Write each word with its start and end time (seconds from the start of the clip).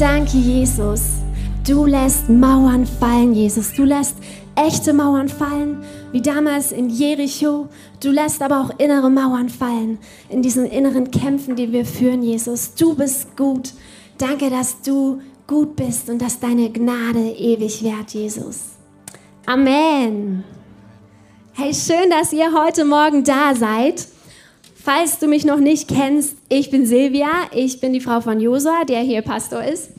Danke, 0.00 0.38
Jesus. 0.38 1.02
Du 1.68 1.84
lässt 1.84 2.30
Mauern 2.30 2.86
fallen, 2.86 3.34
Jesus. 3.34 3.74
Du 3.74 3.84
lässt 3.84 4.16
echte 4.56 4.94
Mauern 4.94 5.28
fallen, 5.28 5.84
wie 6.10 6.22
damals 6.22 6.72
in 6.72 6.88
Jericho. 6.88 7.68
Du 8.02 8.10
lässt 8.10 8.40
aber 8.40 8.62
auch 8.62 8.78
innere 8.78 9.10
Mauern 9.10 9.50
fallen, 9.50 9.98
in 10.30 10.40
diesen 10.40 10.64
inneren 10.64 11.10
Kämpfen, 11.10 11.54
die 11.54 11.70
wir 11.70 11.84
führen, 11.84 12.22
Jesus. 12.22 12.74
Du 12.74 12.94
bist 12.94 13.36
gut. 13.36 13.74
Danke, 14.16 14.48
dass 14.48 14.80
du 14.80 15.20
gut 15.46 15.76
bist 15.76 16.08
und 16.08 16.22
dass 16.22 16.40
deine 16.40 16.72
Gnade 16.72 17.32
ewig 17.32 17.84
währt, 17.84 18.12
Jesus. 18.12 18.60
Amen. 19.44 20.44
Hey, 21.52 21.74
schön, 21.74 22.08
dass 22.08 22.32
ihr 22.32 22.54
heute 22.54 22.86
Morgen 22.86 23.22
da 23.22 23.54
seid. 23.54 24.06
Falls 24.82 25.18
du 25.18 25.26
mich 25.26 25.44
noch 25.44 25.58
nicht 25.58 25.88
kennst, 25.88 26.36
ich 26.48 26.70
bin 26.70 26.86
Silvia, 26.86 27.28
ich 27.54 27.80
bin 27.80 27.92
die 27.92 28.00
Frau 28.00 28.22
von 28.22 28.40
Josa, 28.40 28.84
der 28.88 29.00
hier 29.00 29.20
Pastor 29.20 29.62
ist. 29.62 29.90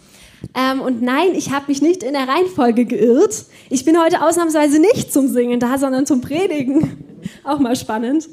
Ähm, 0.55 0.81
und 0.81 1.03
nein, 1.03 1.35
ich 1.35 1.51
habe 1.51 1.65
mich 1.67 1.83
nicht 1.83 2.01
in 2.01 2.13
der 2.13 2.27
Reihenfolge 2.27 2.85
geirrt. 2.85 3.45
Ich 3.69 3.85
bin 3.85 4.01
heute 4.01 4.23
ausnahmsweise 4.23 4.79
nicht 4.79 5.13
zum 5.13 5.27
Singen 5.27 5.59
da, 5.59 5.77
sondern 5.77 6.07
zum 6.07 6.21
Predigen. 6.21 7.05
Auch 7.43 7.59
mal 7.59 7.75
spannend. 7.75 8.27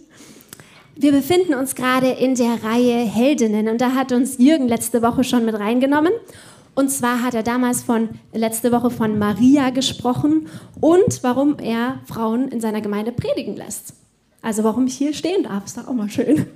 Wir 0.96 1.12
befinden 1.12 1.52
uns 1.52 1.74
gerade 1.74 2.09
in 2.09 2.34
der 2.34 2.65
Reihe 2.65 3.04
Heldinnen 3.04 3.68
und 3.68 3.80
da 3.80 3.92
hat 3.95 4.10
uns 4.12 4.38
Jürgen 4.38 4.68
letzte 4.68 5.02
Woche 5.02 5.24
schon 5.24 5.45
mit 5.45 5.54
reingenommen. 5.54 6.12
Und 6.74 6.90
zwar 6.90 7.23
hat 7.23 7.34
er 7.34 7.42
damals 7.42 7.82
von 7.82 8.09
letzte 8.32 8.73
Woche 8.73 8.90
von 8.90 9.18
Maria 9.18 9.68
gesprochen 9.70 10.48
und 10.80 11.23
warum 11.23 11.59
er 11.59 12.01
Frauen 12.06 12.48
in 12.48 12.60
seiner 12.60 12.80
Gemeinde 12.80 13.12
predigen 13.12 13.56
lässt. 13.56 13.98
Also 14.48 14.65
warum 14.65 14.87
ich 14.87 14.97
hier 14.97 15.12
stehen 15.12 15.43
darf, 15.43 15.66
ist 15.66 15.77
doch 15.77 15.88
auch 15.88 15.93
mal 15.93 16.09
schön. 16.09 16.47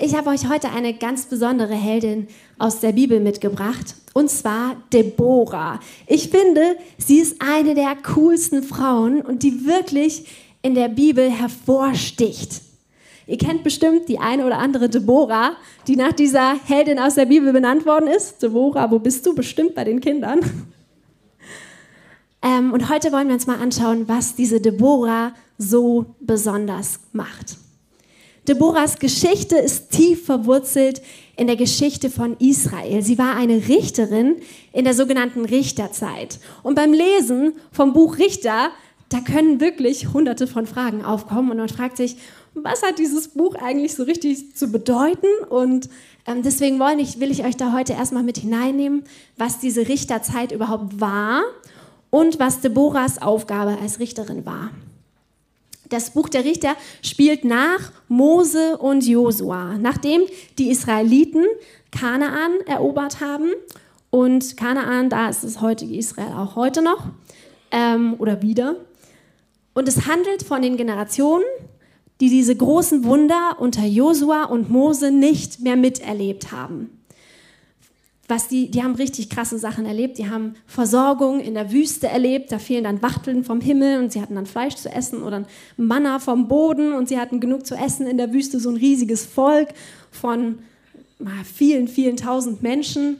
Ich 0.00 0.16
habe 0.16 0.30
euch 0.30 0.48
heute 0.48 0.70
eine 0.70 0.94
ganz 0.94 1.26
besondere 1.26 1.74
Heldin 1.74 2.26
aus 2.58 2.80
der 2.80 2.90
Bibel 2.90 3.20
mitgebracht, 3.20 3.94
und 4.14 4.28
zwar 4.30 4.74
Deborah. 4.92 5.78
Ich 6.08 6.28
finde, 6.28 6.74
sie 6.98 7.20
ist 7.20 7.40
eine 7.40 7.76
der 7.76 7.94
coolsten 8.14 8.64
Frauen 8.64 9.20
und 9.20 9.44
die 9.44 9.64
wirklich 9.64 10.26
in 10.60 10.74
der 10.74 10.88
Bibel 10.88 11.30
hervorsticht. 11.30 12.62
Ihr 13.28 13.38
kennt 13.38 13.62
bestimmt 13.62 14.08
die 14.08 14.18
eine 14.18 14.44
oder 14.44 14.58
andere 14.58 14.88
Deborah, 14.88 15.52
die 15.86 15.94
nach 15.94 16.14
dieser 16.14 16.56
Heldin 16.64 16.98
aus 16.98 17.14
der 17.14 17.26
Bibel 17.26 17.52
benannt 17.52 17.86
worden 17.86 18.08
ist. 18.08 18.42
Deborah, 18.42 18.90
wo 18.90 18.98
bist 18.98 19.24
du? 19.24 19.36
Bestimmt 19.36 19.76
bei 19.76 19.84
den 19.84 20.00
Kindern. 20.00 20.40
Ähm, 22.42 22.72
und 22.72 22.88
heute 22.88 23.12
wollen 23.12 23.28
wir 23.28 23.34
uns 23.34 23.46
mal 23.46 23.60
anschauen, 23.60 24.08
was 24.08 24.34
diese 24.34 24.60
Deborah 24.60 25.32
so 25.58 26.14
besonders 26.20 27.00
macht. 27.12 27.56
Deborahs 28.48 29.00
Geschichte 29.00 29.56
ist 29.56 29.90
tief 29.90 30.24
verwurzelt 30.24 31.02
in 31.36 31.48
der 31.48 31.56
Geschichte 31.56 32.10
von 32.10 32.36
Israel. 32.38 33.02
Sie 33.02 33.18
war 33.18 33.34
eine 33.34 33.68
Richterin 33.68 34.36
in 34.72 34.84
der 34.84 34.94
sogenannten 34.94 35.44
Richterzeit. 35.44 36.38
Und 36.62 36.76
beim 36.76 36.92
Lesen 36.92 37.54
vom 37.72 37.92
Buch 37.92 38.18
Richter, 38.18 38.70
da 39.08 39.20
können 39.20 39.60
wirklich 39.60 40.12
hunderte 40.12 40.46
von 40.46 40.66
Fragen 40.66 41.04
aufkommen 41.04 41.50
und 41.50 41.56
man 41.56 41.68
fragt 41.68 41.96
sich, 41.96 42.16
was 42.54 42.82
hat 42.82 42.98
dieses 42.98 43.28
Buch 43.28 43.54
eigentlich 43.56 43.94
so 43.94 44.04
richtig 44.04 44.56
zu 44.56 44.68
bedeuten? 44.68 45.26
Und 45.48 45.90
ähm, 46.26 46.42
deswegen 46.42 46.80
ich, 46.98 47.20
will 47.20 47.30
ich 47.30 47.44
euch 47.44 47.56
da 47.56 47.72
heute 47.72 47.92
erstmal 47.92 48.22
mit 48.22 48.38
hineinnehmen, 48.38 49.04
was 49.36 49.58
diese 49.58 49.88
Richterzeit 49.88 50.52
überhaupt 50.52 51.00
war 51.00 51.42
und 52.10 52.38
was 52.38 52.60
Deborahs 52.60 53.20
Aufgabe 53.20 53.76
als 53.80 53.98
Richterin 53.98 54.46
war. 54.46 54.70
Das 55.88 56.10
Buch 56.10 56.28
der 56.28 56.44
Richter 56.44 56.74
spielt 57.02 57.44
nach 57.44 57.92
Mose 58.08 58.76
und 58.78 59.06
Josua, 59.06 59.78
nachdem 59.78 60.22
die 60.58 60.70
Israeliten 60.70 61.44
Kanaan 61.90 62.60
erobert 62.66 63.20
haben. 63.20 63.50
Und 64.10 64.56
Kanaan, 64.56 65.10
da 65.10 65.28
ist 65.28 65.44
das 65.44 65.60
heutige 65.60 65.96
Israel 65.96 66.32
auch 66.32 66.56
heute 66.56 66.82
noch 66.82 67.06
ähm, 67.70 68.14
oder 68.18 68.42
wieder. 68.42 68.76
Und 69.74 69.88
es 69.88 70.06
handelt 70.06 70.42
von 70.42 70.62
den 70.62 70.76
Generationen, 70.76 71.44
die 72.20 72.30
diese 72.30 72.56
großen 72.56 73.04
Wunder 73.04 73.56
unter 73.58 73.84
Josua 73.84 74.44
und 74.44 74.70
Mose 74.70 75.10
nicht 75.10 75.60
mehr 75.60 75.76
miterlebt 75.76 76.50
haben. 76.50 76.95
Was 78.28 78.48
die, 78.48 78.70
die 78.70 78.82
haben 78.82 78.96
richtig 78.96 79.30
krasse 79.30 79.58
Sachen 79.58 79.86
erlebt. 79.86 80.18
Die 80.18 80.28
haben 80.28 80.54
Versorgung 80.66 81.40
in 81.40 81.54
der 81.54 81.72
Wüste 81.72 82.08
erlebt. 82.08 82.50
Da 82.50 82.58
fielen 82.58 82.84
dann 82.84 83.02
Wachteln 83.02 83.44
vom 83.44 83.60
Himmel 83.60 84.02
und 84.02 84.12
sie 84.12 84.20
hatten 84.20 84.34
dann 84.34 84.46
Fleisch 84.46 84.74
zu 84.74 84.90
essen 84.90 85.22
oder 85.22 85.44
Manna 85.76 86.18
vom 86.18 86.48
Boden 86.48 86.92
und 86.92 87.08
sie 87.08 87.18
hatten 87.18 87.40
genug 87.40 87.66
zu 87.66 87.76
essen 87.76 88.06
in 88.06 88.16
der 88.16 88.32
Wüste. 88.32 88.58
So 88.58 88.70
ein 88.70 88.76
riesiges 88.76 89.24
Volk 89.24 89.68
von 90.10 90.58
vielen, 91.44 91.88
vielen 91.88 92.16
tausend 92.16 92.62
Menschen. 92.62 93.18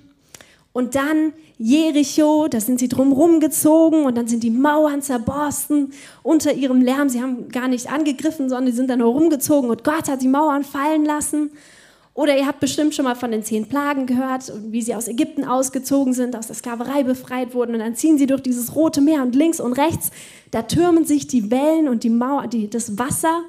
Und 0.72 0.94
dann 0.94 1.32
Jericho, 1.58 2.48
da 2.48 2.60
sind 2.60 2.78
sie 2.78 2.88
drumherum 2.88 3.40
gezogen 3.40 4.04
und 4.04 4.18
dann 4.18 4.28
sind 4.28 4.42
die 4.42 4.50
Mauern 4.50 5.00
zerborsten 5.00 5.92
unter 6.22 6.52
ihrem 6.52 6.82
Lärm. 6.82 7.08
Sie 7.08 7.22
haben 7.22 7.48
gar 7.48 7.66
nicht 7.66 7.90
angegriffen, 7.90 8.50
sondern 8.50 8.72
sie 8.72 8.76
sind 8.76 8.90
dann 8.90 8.98
nur 8.98 9.12
rumgezogen 9.12 9.70
und 9.70 9.82
Gott 9.82 10.08
hat 10.08 10.20
die 10.20 10.28
Mauern 10.28 10.64
fallen 10.64 11.06
lassen. 11.06 11.50
Oder 12.16 12.34
ihr 12.38 12.46
habt 12.46 12.60
bestimmt 12.60 12.94
schon 12.94 13.04
mal 13.04 13.14
von 13.14 13.30
den 13.30 13.44
zehn 13.44 13.68
Plagen 13.68 14.06
gehört, 14.06 14.50
wie 14.68 14.80
sie 14.80 14.94
aus 14.94 15.06
Ägypten 15.06 15.44
ausgezogen 15.44 16.14
sind, 16.14 16.34
aus 16.34 16.46
der 16.46 16.56
Sklaverei 16.56 17.02
befreit 17.02 17.52
wurden. 17.52 17.74
Und 17.74 17.80
dann 17.80 17.94
ziehen 17.94 18.16
sie 18.16 18.26
durch 18.26 18.42
dieses 18.42 18.74
Rote 18.74 19.02
Meer 19.02 19.20
und 19.20 19.34
links 19.34 19.60
und 19.60 19.74
rechts, 19.74 20.10
da 20.50 20.62
türmen 20.62 21.04
sich 21.04 21.26
die 21.26 21.50
Wellen 21.50 21.88
und 21.88 22.04
die 22.04 22.10
Mauer, 22.10 22.46
die, 22.46 22.70
das 22.70 22.98
Wasser. 22.98 23.42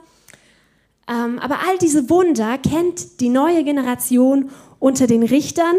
Ähm, 1.08 1.40
aber 1.40 1.60
all 1.66 1.78
diese 1.78 2.10
Wunder 2.10 2.58
kennt 2.58 3.22
die 3.22 3.30
neue 3.30 3.64
Generation 3.64 4.50
unter 4.80 5.08
den 5.08 5.24
Richtern 5.24 5.78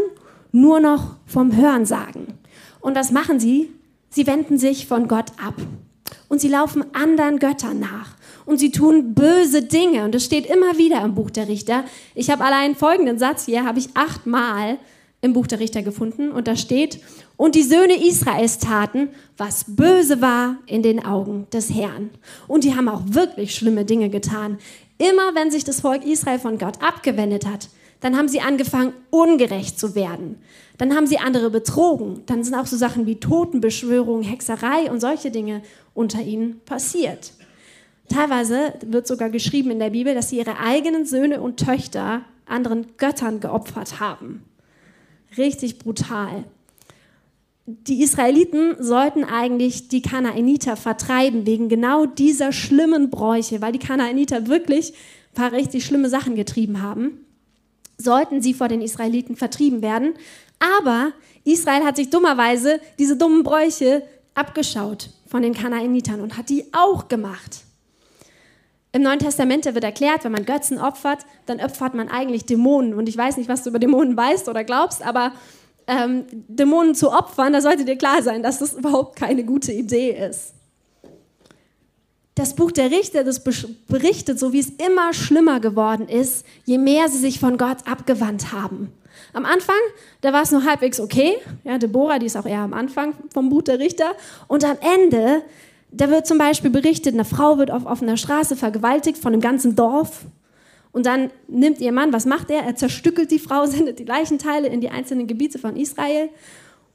nur 0.51 0.81
noch 0.81 1.17
vom 1.27 1.55
Hörensagen. 1.55 2.39
Und 2.81 2.97
was 2.97 3.13
machen 3.13 3.39
sie? 3.39 3.71
Sie 4.09 4.27
wenden 4.27 4.57
sich 4.57 4.87
von 4.87 5.09
Gott 5.09 5.33
ab. 5.45 5.57
Und 6.31 6.41
sie 6.41 6.49
laufen 6.49 6.87
anderen 6.95 7.39
Göttern 7.39 7.81
nach. 7.81 8.17
Und 8.49 8.57
sie 8.57 8.71
tun 8.71 9.13
böse 9.13 9.61
Dinge. 9.61 10.05
Und 10.07 10.15
es 10.15 10.25
steht 10.25 10.47
immer 10.47 10.79
wieder 10.79 11.03
im 11.03 11.15
Buch 11.15 11.29
der 11.29 11.49
Richter. 11.49 11.85
Ich 12.15 12.31
habe 12.31 12.43
allein 12.43 12.75
folgenden 12.75 13.19
Satz 13.19 13.45
hier, 13.45 13.67
habe 13.67 13.79
ich 13.79 13.91
achtmal 13.93 14.79
im 15.21 15.35
Buch 15.35 15.47
der 15.47 15.61
Richter 15.61 15.83
gefunden. 15.83 16.33
Und 16.33 16.49
da 16.49 16.57
steht, 16.57 16.99
und 17.37 17.55
die 17.55 17.63
Söhne 17.63 18.03
Israels 18.03 18.59
taten, 18.59 19.11
was 19.37 19.67
böse 19.69 20.23
war 20.23 20.57
in 20.65 20.83
den 20.83 21.05
Augen 21.05 21.47
des 21.53 21.69
Herrn. 21.75 22.09
Und 22.47 22.65
die 22.65 22.75
haben 22.75 22.89
auch 22.89 23.03
wirklich 23.09 23.55
schlimme 23.55 23.85
Dinge 23.85 24.09
getan. 24.09 24.57
Immer 24.97 25.35
wenn 25.35 25.51
sich 25.51 25.65
das 25.65 25.83
Volk 25.83 26.07
Israel 26.07 26.39
von 26.39 26.57
Gott 26.57 26.83
abgewendet 26.83 27.45
hat, 27.45 27.69
dann 28.01 28.17
haben 28.17 28.29
sie 28.29 28.41
angefangen, 28.41 28.95
ungerecht 29.11 29.79
zu 29.79 29.95
werden. 29.95 30.39
Dann 30.79 30.97
haben 30.97 31.07
sie 31.07 31.19
andere 31.19 31.51
betrogen. 31.51 32.23
Dann 32.25 32.45
sind 32.45 32.55
auch 32.55 32.67
so 32.67 32.79
Sachen 32.79 33.05
wie 33.05 33.17
Totenbeschwörung, 33.17 34.23
Hexerei 34.23 34.91
und 34.91 35.01
solche 35.01 35.31
Dinge 35.31 35.61
unter 35.93 36.23
ihnen 36.23 36.63
passiert. 36.65 37.33
Teilweise 38.09 38.75
wird 38.85 39.07
sogar 39.07 39.31
geschrieben 39.31 39.71
in 39.71 39.79
der 39.79 39.91
Bibel, 39.91 40.15
dass 40.15 40.31
sie 40.31 40.39
ihre 40.39 40.59
eigenen 40.59 41.05
Söhne 41.05 41.41
und 41.41 41.59
Töchter 41.59 42.23
anderen 42.47 42.87
Göttern 42.97 43.41
geopfert 43.41 44.01
haben. 44.01 44.43
Richtig 45.37 45.79
brutal. 45.79 46.45
Die 47.67 48.03
Israeliten 48.03 48.77
sollten 48.83 49.25
eigentlich 49.25 49.89
die 49.89 50.01
Kanaaniter 50.01 50.77
vertreiben 50.77 51.47
wegen 51.47 51.69
genau 51.69 52.07
dieser 52.07 52.53
schlimmen 52.53 53.11
Bräuche, 53.11 53.61
weil 53.61 53.73
die 53.73 53.79
Kanaaniter 53.79 54.47
wirklich 54.47 54.93
ein 54.93 55.35
paar 55.35 55.53
richtig 55.53 55.85
schlimme 55.85 56.09
Sachen 56.09 56.35
getrieben 56.35 56.81
haben 56.81 57.27
sollten 57.99 58.41
sie 58.41 58.55
vor 58.55 58.69
den 58.69 58.81
Israeliten 58.81 59.37
vertrieben 59.37 59.83
werden. 59.83 60.15
Aber 60.81 61.13
Israel 61.45 61.85
hat 61.85 61.97
sich 61.97 62.11
dummerweise 62.11 62.81
diese 62.99 63.17
dummen 63.17 63.43
Bräuche 63.43 64.03
abgeschaut 64.35 65.11
von 65.27 65.43
den 65.43 65.55
Kanaanitern 65.55 66.21
und 66.21 66.37
hat 66.37 66.49
die 66.49 66.65
auch 66.73 67.09
gemacht. 67.09 67.65
Im 68.93 69.03
Neuen 69.03 69.19
Testament 69.19 69.65
wird 69.67 69.85
erklärt, 69.85 70.25
wenn 70.25 70.33
man 70.33 70.45
Götzen 70.45 70.79
opfert, 70.79 71.27
dann 71.47 71.61
opfert 71.61 71.95
man 71.95 72.09
eigentlich 72.09 72.47
Dämonen. 72.47 72.95
Und 72.95 73.09
ich 73.09 73.17
weiß 73.17 73.37
nicht, 73.37 73.49
was 73.49 73.63
du 73.63 73.71
über 73.71 73.79
Dämonen 73.79 74.17
weißt 74.17 74.49
oder 74.49 74.65
glaubst, 74.65 75.03
aber 75.03 75.33
ähm, 75.87 76.25
Dämonen 76.33 76.95
zu 76.95 77.13
opfern, 77.13 77.53
da 77.53 77.61
sollte 77.61 77.85
dir 77.85 77.97
klar 77.97 78.23
sein, 78.23 78.43
dass 78.43 78.59
das 78.59 78.75
überhaupt 78.75 79.17
keine 79.17 79.45
gute 79.45 79.73
Idee 79.73 80.11
ist 80.11 80.55
das 82.39 82.55
Buch 82.55 82.71
der 82.71 82.91
Richter, 82.91 83.25
das 83.25 83.43
berichtet, 83.43 84.39
so 84.39 84.53
wie 84.53 84.61
es 84.61 84.71
immer 84.71 85.13
schlimmer 85.13 85.59
geworden 85.59 86.09
ist, 86.09 86.47
je 86.65 86.79
mehr 86.79 87.09
sie 87.09 87.19
sich 87.19 87.41
von 87.41 87.59
Gott 87.59 87.79
abgewandt 87.87 88.53
haben. 88.53 88.93
Am 89.33 89.45
Anfang, 89.45 89.77
da 90.21 90.33
war 90.33 90.43
es 90.43 90.53
noch 90.53 90.65
halbwegs 90.65 91.01
okay. 91.01 91.37
Ja, 91.65 91.79
Deborah, 91.79 92.21
die 92.21 92.27
ist 92.27 92.37
auch 92.37 92.47
eher 92.47 92.61
am 92.61 92.73
Anfang 92.73 93.15
vom 93.35 93.49
Buch 93.49 93.63
der 93.63 93.81
Richter. 93.81 94.13
Und 94.47 94.65
am 94.65 94.77
Ende, 94.81 95.43
da 95.91 96.11
wird 96.11 96.27
zum 96.27 96.39
Beispiel 96.39 96.71
berichtet, 96.71 97.15
eine 97.15 97.25
Frau 97.25 97.59
wird 97.59 97.71
auf 97.71 97.87
offener 97.87 98.17
Straße 98.17 98.57
vergewaltigt 98.57 99.19
von 99.19 99.33
dem 99.33 99.41
ganzen 99.41 99.75
Dorf. 99.75 100.27
Und 100.93 101.07
dann 101.07 101.31
nimmt 101.49 101.81
ihr 101.81 101.93
Mann, 101.93 102.13
was 102.13 102.27
macht 102.27 102.51
er? 102.51 102.63
Er 102.63 102.77
zerstückelt 102.77 103.31
die 103.31 103.39
Frau, 103.39 103.67
sendet 103.67 103.99
die 103.99 104.05
Leichenteile 104.05 104.69
in 104.69 104.81
die 104.81 104.91
einzelnen 104.91 105.27
Gebiete 105.27 105.59
von 105.59 105.77
Israel. 105.77 106.29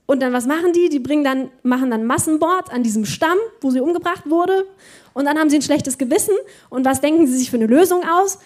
Und 0.06 0.22
dann, 0.22 0.34
was 0.34 0.46
machen 0.46 0.74
die? 0.74 0.90
Die 0.90 1.00
bringen 1.00 1.24
dann, 1.24 1.50
machen 1.64 1.90
dann 1.90 2.06
Massenmord 2.06 2.72
an 2.72 2.84
diesem 2.84 3.06
Stamm, 3.06 3.38
wo 3.62 3.70
sie 3.70 3.80
umgebracht 3.80 4.30
wurde. 4.30 4.66
Und 5.14 5.26
dann 5.26 5.38
haben 5.38 5.50
sie 5.50 5.58
ein 5.58 5.62
schlechtes 5.62 5.98
Gewissen. 5.98 6.36
Und 6.70 6.86
was 6.86 7.00
denken 7.00 7.26
sie 7.26 7.38
sich 7.38 7.50
für 7.50 7.58
eine 7.58 7.68
Lösung 7.68 8.02
aus? 8.04 8.40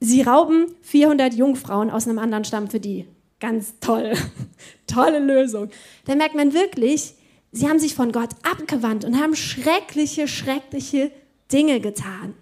Sie 0.00 0.22
rauben 0.22 0.66
400 0.82 1.32
Jungfrauen 1.32 1.90
aus 1.90 2.06
einem 2.06 2.18
anderen 2.18 2.44
Stamm 2.44 2.68
für 2.68 2.78
die 2.78 3.06
ganz 3.40 3.74
toll. 3.80 4.12
Tolle 4.86 5.18
Lösung. 5.18 5.70
Da 6.06 6.14
merkt 6.14 6.34
man 6.34 6.52
wirklich, 6.52 7.14
sie 7.52 7.68
haben 7.68 7.78
sich 7.78 7.94
von 7.94 8.12
Gott 8.12 8.30
abgewandt 8.42 9.04
und 9.04 9.20
haben 9.20 9.36
schreckliche, 9.36 10.28
schreckliche 10.28 11.10
Dinge 11.52 11.80
getan. 11.80 12.34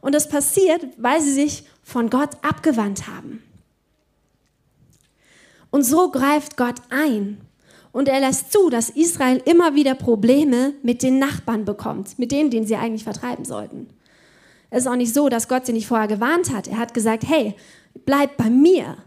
Und 0.00 0.14
das 0.14 0.28
passiert, 0.28 0.86
weil 0.96 1.20
sie 1.20 1.32
sich 1.32 1.64
von 1.82 2.10
Gott 2.10 2.30
abgewandt 2.42 3.06
haben. 3.06 3.42
Und 5.70 5.84
so 5.84 6.10
greift 6.10 6.56
Gott 6.56 6.76
ein. 6.90 7.40
Und 7.92 8.08
er 8.08 8.20
lässt 8.20 8.52
zu, 8.52 8.70
dass 8.70 8.90
Israel 8.90 9.42
immer 9.44 9.74
wieder 9.74 9.94
Probleme 9.94 10.74
mit 10.82 11.02
den 11.02 11.18
Nachbarn 11.18 11.64
bekommt, 11.64 12.18
mit 12.18 12.32
denen, 12.32 12.50
den 12.50 12.66
sie 12.66 12.76
eigentlich 12.76 13.04
vertreiben 13.04 13.44
sollten. 13.44 13.88
Es 14.70 14.82
ist 14.82 14.86
auch 14.86 14.96
nicht 14.96 15.12
so, 15.12 15.28
dass 15.28 15.48
Gott 15.48 15.66
sie 15.66 15.72
nicht 15.72 15.88
vorher 15.88 16.06
gewarnt 16.06 16.52
hat. 16.54 16.68
Er 16.68 16.78
hat 16.78 16.94
gesagt, 16.94 17.24
hey, 17.26 17.56
bleibt 18.04 18.36
bei 18.36 18.48
mir. 18.48 18.98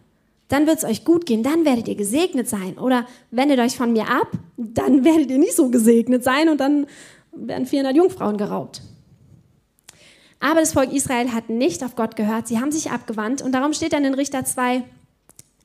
Dann 0.54 0.68
wird 0.68 0.78
es 0.78 0.84
euch 0.84 1.04
gut 1.04 1.26
gehen, 1.26 1.42
dann 1.42 1.66
werdet 1.66 1.88
ihr 1.88 1.96
gesegnet 1.96 2.48
sein. 2.48 2.78
Oder 2.78 3.08
wendet 3.32 3.58
euch 3.58 3.76
von 3.76 3.92
mir 3.92 4.08
ab, 4.08 4.28
dann 4.56 5.04
werdet 5.04 5.32
ihr 5.32 5.40
nicht 5.40 5.56
so 5.56 5.70
gesegnet 5.72 6.24
sein 6.24 6.48
und 6.48 6.60
dann 6.60 6.86
werden 7.32 7.66
400 7.66 7.96
Jungfrauen 7.96 8.38
geraubt. 8.38 8.84
Aber 10.40 10.60
das 10.60 10.74
Volk 10.74 10.94
Israel 10.94 11.34
hat 11.34 11.50
nicht 11.50 11.84
auf 11.84 11.96
Gott 11.96 12.16
gehört, 12.16 12.48
sie 12.48 12.60
haben 12.60 12.72
sich 12.72 12.92
abgewandt 12.92 13.42
und 13.42 13.54
darum 13.54 13.74
steht 13.74 13.94
dann 13.94 14.06
in 14.06 14.14
Richter 14.14 14.46
2, 14.46 14.84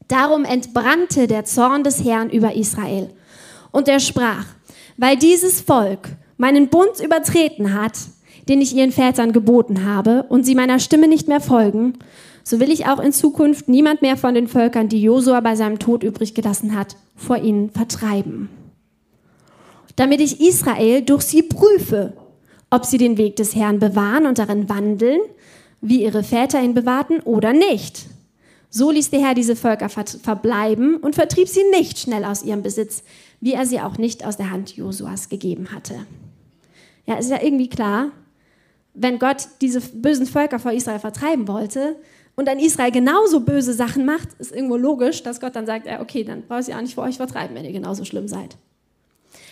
darum 0.07 0.47
entbrannte 0.47 1.27
der 1.27 1.45
Zorn 1.45 1.85
des 1.85 2.03
Herrn 2.03 2.31
über 2.31 2.55
Israel. 2.55 3.11
Und 3.71 3.89
er 3.89 4.01
sprach, 4.01 4.47
weil 4.97 5.19
dieses 5.19 5.61
Volk 5.61 6.09
meinen 6.39 6.69
Bund 6.69 6.99
übertreten 7.05 7.75
hat, 7.75 7.99
den 8.49 8.63
ich 8.63 8.75
ihren 8.75 8.93
Vätern 8.93 9.33
geboten 9.33 9.85
habe, 9.85 10.23
und 10.31 10.45
sie 10.45 10.55
meiner 10.55 10.79
Stimme 10.79 11.09
nicht 11.09 11.29
mehr 11.29 11.43
folgen, 11.43 11.99
so 12.49 12.61
will 12.61 12.71
ich 12.71 12.87
auch 12.87 13.01
in 13.01 13.13
Zukunft 13.13 13.69
niemand 13.69 14.03
mehr 14.03 14.17
von 14.17 14.35
den 14.35 14.49
Völkern, 14.49 14.89
die 14.89 15.03
Josua 15.03 15.41
bei 15.41 15.57
seinem 15.57 15.79
Tod 15.79 16.03
übrig 16.03 16.35
gelassen 16.35 16.75
hat, 16.75 16.97
vor 17.15 17.37
ihnen 17.39 17.71
vertreiben. 17.71 18.49
Damit 19.97 20.21
ich 20.21 20.41
Israel 20.41 21.03
durch 21.03 21.23
sie 21.23 21.43
prüfe 21.43 22.15
ob 22.71 22.85
sie 22.85 22.99
den 22.99 23.17
Weg 23.17 23.37
des 23.37 23.55
Herrn 23.55 23.79
bewahren 23.79 24.27
und 24.27 24.39
darin 24.39 24.69
wandeln, 24.69 25.21
wie 25.81 26.03
ihre 26.03 26.23
Väter 26.23 26.63
ihn 26.63 26.75
bewahrten 26.75 27.21
oder 27.21 27.53
nicht. 27.53 28.07
So 28.71 28.91
ließ 28.91 29.11
der 29.11 29.21
Herr 29.21 29.35
diese 29.35 29.57
Völker 29.57 29.89
verbleiben 29.89 30.97
und 30.97 31.15
vertrieb 31.15 31.49
sie 31.49 31.65
nicht 31.71 31.99
schnell 31.99 32.25
aus 32.25 32.43
ihrem 32.43 32.63
Besitz, 32.63 33.03
wie 33.41 33.55
er 33.55 33.65
sie 33.65 33.81
auch 33.81 33.97
nicht 33.97 34.27
aus 34.27 34.37
der 34.37 34.51
Hand 34.51 34.77
Josuas 34.77 35.31
gegeben 35.31 35.73
hatte. 35.73 35.95
Ja, 37.07 37.15
ist 37.15 37.31
ja 37.31 37.43
irgendwie 37.43 37.71
klar, 37.71 38.11
wenn 38.93 39.19
Gott 39.19 39.49
diese 39.63 39.81
bösen 39.81 40.27
Völker 40.27 40.59
vor 40.59 40.73
Israel 40.73 40.99
vertreiben 40.99 41.49
wollte 41.49 41.97
und 42.39 42.47
dann 42.47 42.61
Israel 42.61 42.93
genauso 42.93 43.41
böse 43.41 43.75
Sachen 43.75 44.05
macht, 44.05 44.29
ist 44.39 44.55
irgendwo 44.55 44.77
logisch, 44.77 45.25
dass 45.25 45.41
Gott 45.41 45.57
dann 45.57 45.67
sagt, 45.67 45.89
ja, 45.89 46.01
okay, 46.01 46.23
dann 46.23 46.43
brauche 46.43 46.61
ich 46.61 46.73
auch 46.73 46.81
nicht 46.81 46.95
vor 46.95 47.03
euch 47.03 47.17
vertreiben, 47.17 47.57
wenn 47.57 47.65
ihr 47.65 47.73
genauso 47.73 48.05
schlimm 48.05 48.29
seid. 48.29 48.57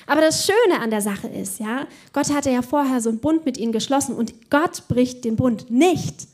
Aber 0.06 0.20
das 0.20 0.46
Schöne 0.46 0.80
an 0.80 0.90
der 0.90 1.00
Sache 1.00 1.26
ist, 1.26 1.58
ja, 1.58 1.88
Gott 2.12 2.32
hatte 2.32 2.50
ja 2.50 2.62
vorher 2.62 3.00
so 3.00 3.08
einen 3.08 3.18
Bund 3.18 3.44
mit 3.44 3.58
ihnen 3.58 3.72
geschlossen 3.72 4.14
und 4.14 4.50
Gott 4.50 4.86
bricht 4.86 5.24
den 5.24 5.34
Bund 5.34 5.68
nicht. 5.68 6.28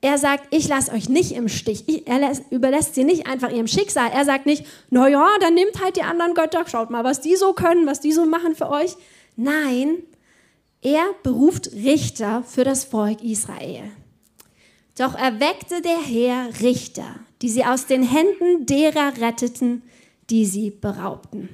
Er 0.00 0.16
sagt, 0.16 0.54
ich 0.54 0.68
lasse 0.68 0.92
euch 0.92 1.08
nicht 1.08 1.32
im 1.32 1.48
Stich. 1.48 1.82
Ich, 1.88 2.06
er 2.06 2.20
lässt, 2.20 2.44
überlässt 2.52 2.94
sie 2.94 3.02
nicht 3.02 3.26
einfach 3.26 3.50
ihrem 3.50 3.66
Schicksal. 3.66 4.12
Er 4.14 4.24
sagt 4.24 4.46
nicht, 4.46 4.64
na 4.90 5.08
ja, 5.08 5.26
dann 5.40 5.54
nehmt 5.54 5.82
halt 5.82 5.96
die 5.96 6.02
anderen 6.02 6.34
Götter, 6.34 6.66
schaut 6.68 6.90
mal, 6.90 7.02
was 7.02 7.20
die 7.20 7.34
so 7.34 7.52
können, 7.52 7.88
was 7.88 7.98
die 7.98 8.12
so 8.12 8.26
machen 8.26 8.54
für 8.54 8.70
euch. 8.70 8.94
Nein, 9.34 10.04
er 10.82 11.02
beruft 11.24 11.72
Richter 11.72 12.44
für 12.44 12.62
das 12.62 12.84
Volk 12.84 13.24
Israel. 13.24 13.90
Doch 14.96 15.14
erweckte 15.14 15.80
der 15.82 15.98
Herr 15.98 16.60
Richter, 16.60 17.16
die 17.42 17.48
sie 17.48 17.64
aus 17.64 17.86
den 17.86 18.02
Händen 18.02 18.66
derer 18.66 19.16
retteten, 19.18 19.82
die 20.28 20.44
sie 20.44 20.70
beraubten. 20.70 21.48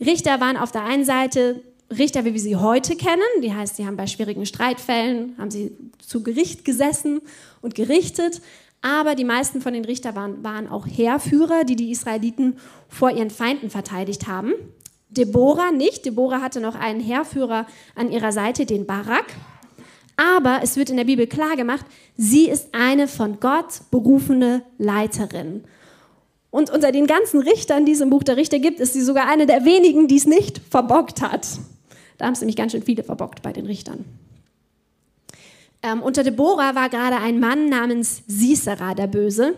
Richter 0.00 0.40
waren 0.40 0.56
auf 0.56 0.72
der 0.72 0.84
einen 0.84 1.04
Seite 1.04 1.62
Richter, 1.90 2.24
wie 2.24 2.32
wir 2.32 2.40
sie 2.40 2.56
heute 2.56 2.96
kennen. 2.96 3.22
Die 3.42 3.54
heißt, 3.54 3.76
sie 3.76 3.86
haben 3.86 3.96
bei 3.96 4.06
schwierigen 4.06 4.44
Streitfällen, 4.44 5.36
haben 5.38 5.50
sie 5.50 5.76
zu 5.98 6.22
Gericht 6.22 6.64
gesessen 6.64 7.20
und 7.60 7.74
gerichtet. 7.74 8.40
Aber 8.82 9.14
die 9.14 9.24
meisten 9.24 9.60
von 9.60 9.72
den 9.72 9.84
Richtern 9.84 10.14
waren, 10.14 10.44
waren 10.44 10.68
auch 10.68 10.86
Heerführer, 10.86 11.64
die 11.64 11.76
die 11.76 11.90
Israeliten 11.90 12.58
vor 12.88 13.10
ihren 13.10 13.30
Feinden 13.30 13.70
verteidigt 13.70 14.26
haben. 14.26 14.52
Deborah 15.08 15.70
nicht. 15.70 16.04
Deborah 16.04 16.42
hatte 16.42 16.60
noch 16.60 16.74
einen 16.74 17.00
Heerführer 17.00 17.66
an 17.94 18.10
ihrer 18.10 18.32
Seite, 18.32 18.66
den 18.66 18.86
Barak. 18.86 19.26
Aber 20.16 20.60
es 20.62 20.76
wird 20.76 20.90
in 20.90 20.96
der 20.96 21.04
Bibel 21.04 21.26
klar 21.26 21.56
gemacht, 21.56 21.84
sie 22.16 22.48
ist 22.48 22.68
eine 22.72 23.06
von 23.06 23.38
Gott 23.38 23.82
berufene 23.90 24.62
Leiterin. 24.78 25.64
Und 26.50 26.70
unter 26.70 26.90
den 26.90 27.06
ganzen 27.06 27.42
Richtern, 27.42 27.84
die 27.84 27.92
es 27.92 28.00
im 28.00 28.08
Buch 28.08 28.22
der 28.22 28.38
Richter 28.38 28.58
gibt, 28.58 28.80
ist 28.80 28.94
sie 28.94 29.02
sogar 29.02 29.28
eine 29.28 29.44
der 29.46 29.66
wenigen, 29.66 30.08
die 30.08 30.16
es 30.16 30.26
nicht 30.26 30.60
verbockt 30.70 31.20
hat. 31.20 31.46
Da 32.16 32.24
haben 32.24 32.32
es 32.32 32.40
nämlich 32.40 32.56
ganz 32.56 32.72
schön 32.72 32.82
viele 32.82 33.02
verbockt 33.02 33.42
bei 33.42 33.52
den 33.52 33.66
Richtern. 33.66 34.06
Ähm, 35.82 36.02
unter 36.02 36.24
Deborah 36.24 36.74
war 36.74 36.88
gerade 36.88 37.16
ein 37.16 37.38
Mann 37.40 37.68
namens 37.68 38.22
Sisera 38.26 38.94
der 38.94 39.06
Böse. 39.06 39.54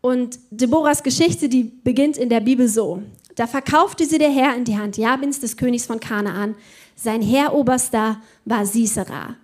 Und 0.00 0.40
Deborahs 0.50 1.04
Geschichte, 1.04 1.48
die 1.48 1.62
beginnt 1.62 2.16
in 2.16 2.28
der 2.28 2.40
Bibel 2.40 2.66
so. 2.66 3.02
Da 3.36 3.46
verkaufte 3.46 4.04
sie 4.04 4.18
der 4.18 4.30
Herr 4.30 4.56
in 4.56 4.64
die 4.64 4.76
Hand 4.76 4.96
Jabins, 4.96 5.38
des 5.38 5.56
Königs 5.56 5.86
von 5.86 6.00
Kanaan. 6.00 6.56
Sein 6.96 7.22
Heeroberster 7.22 8.20
war 8.44 8.66
Sisera. 8.66 9.36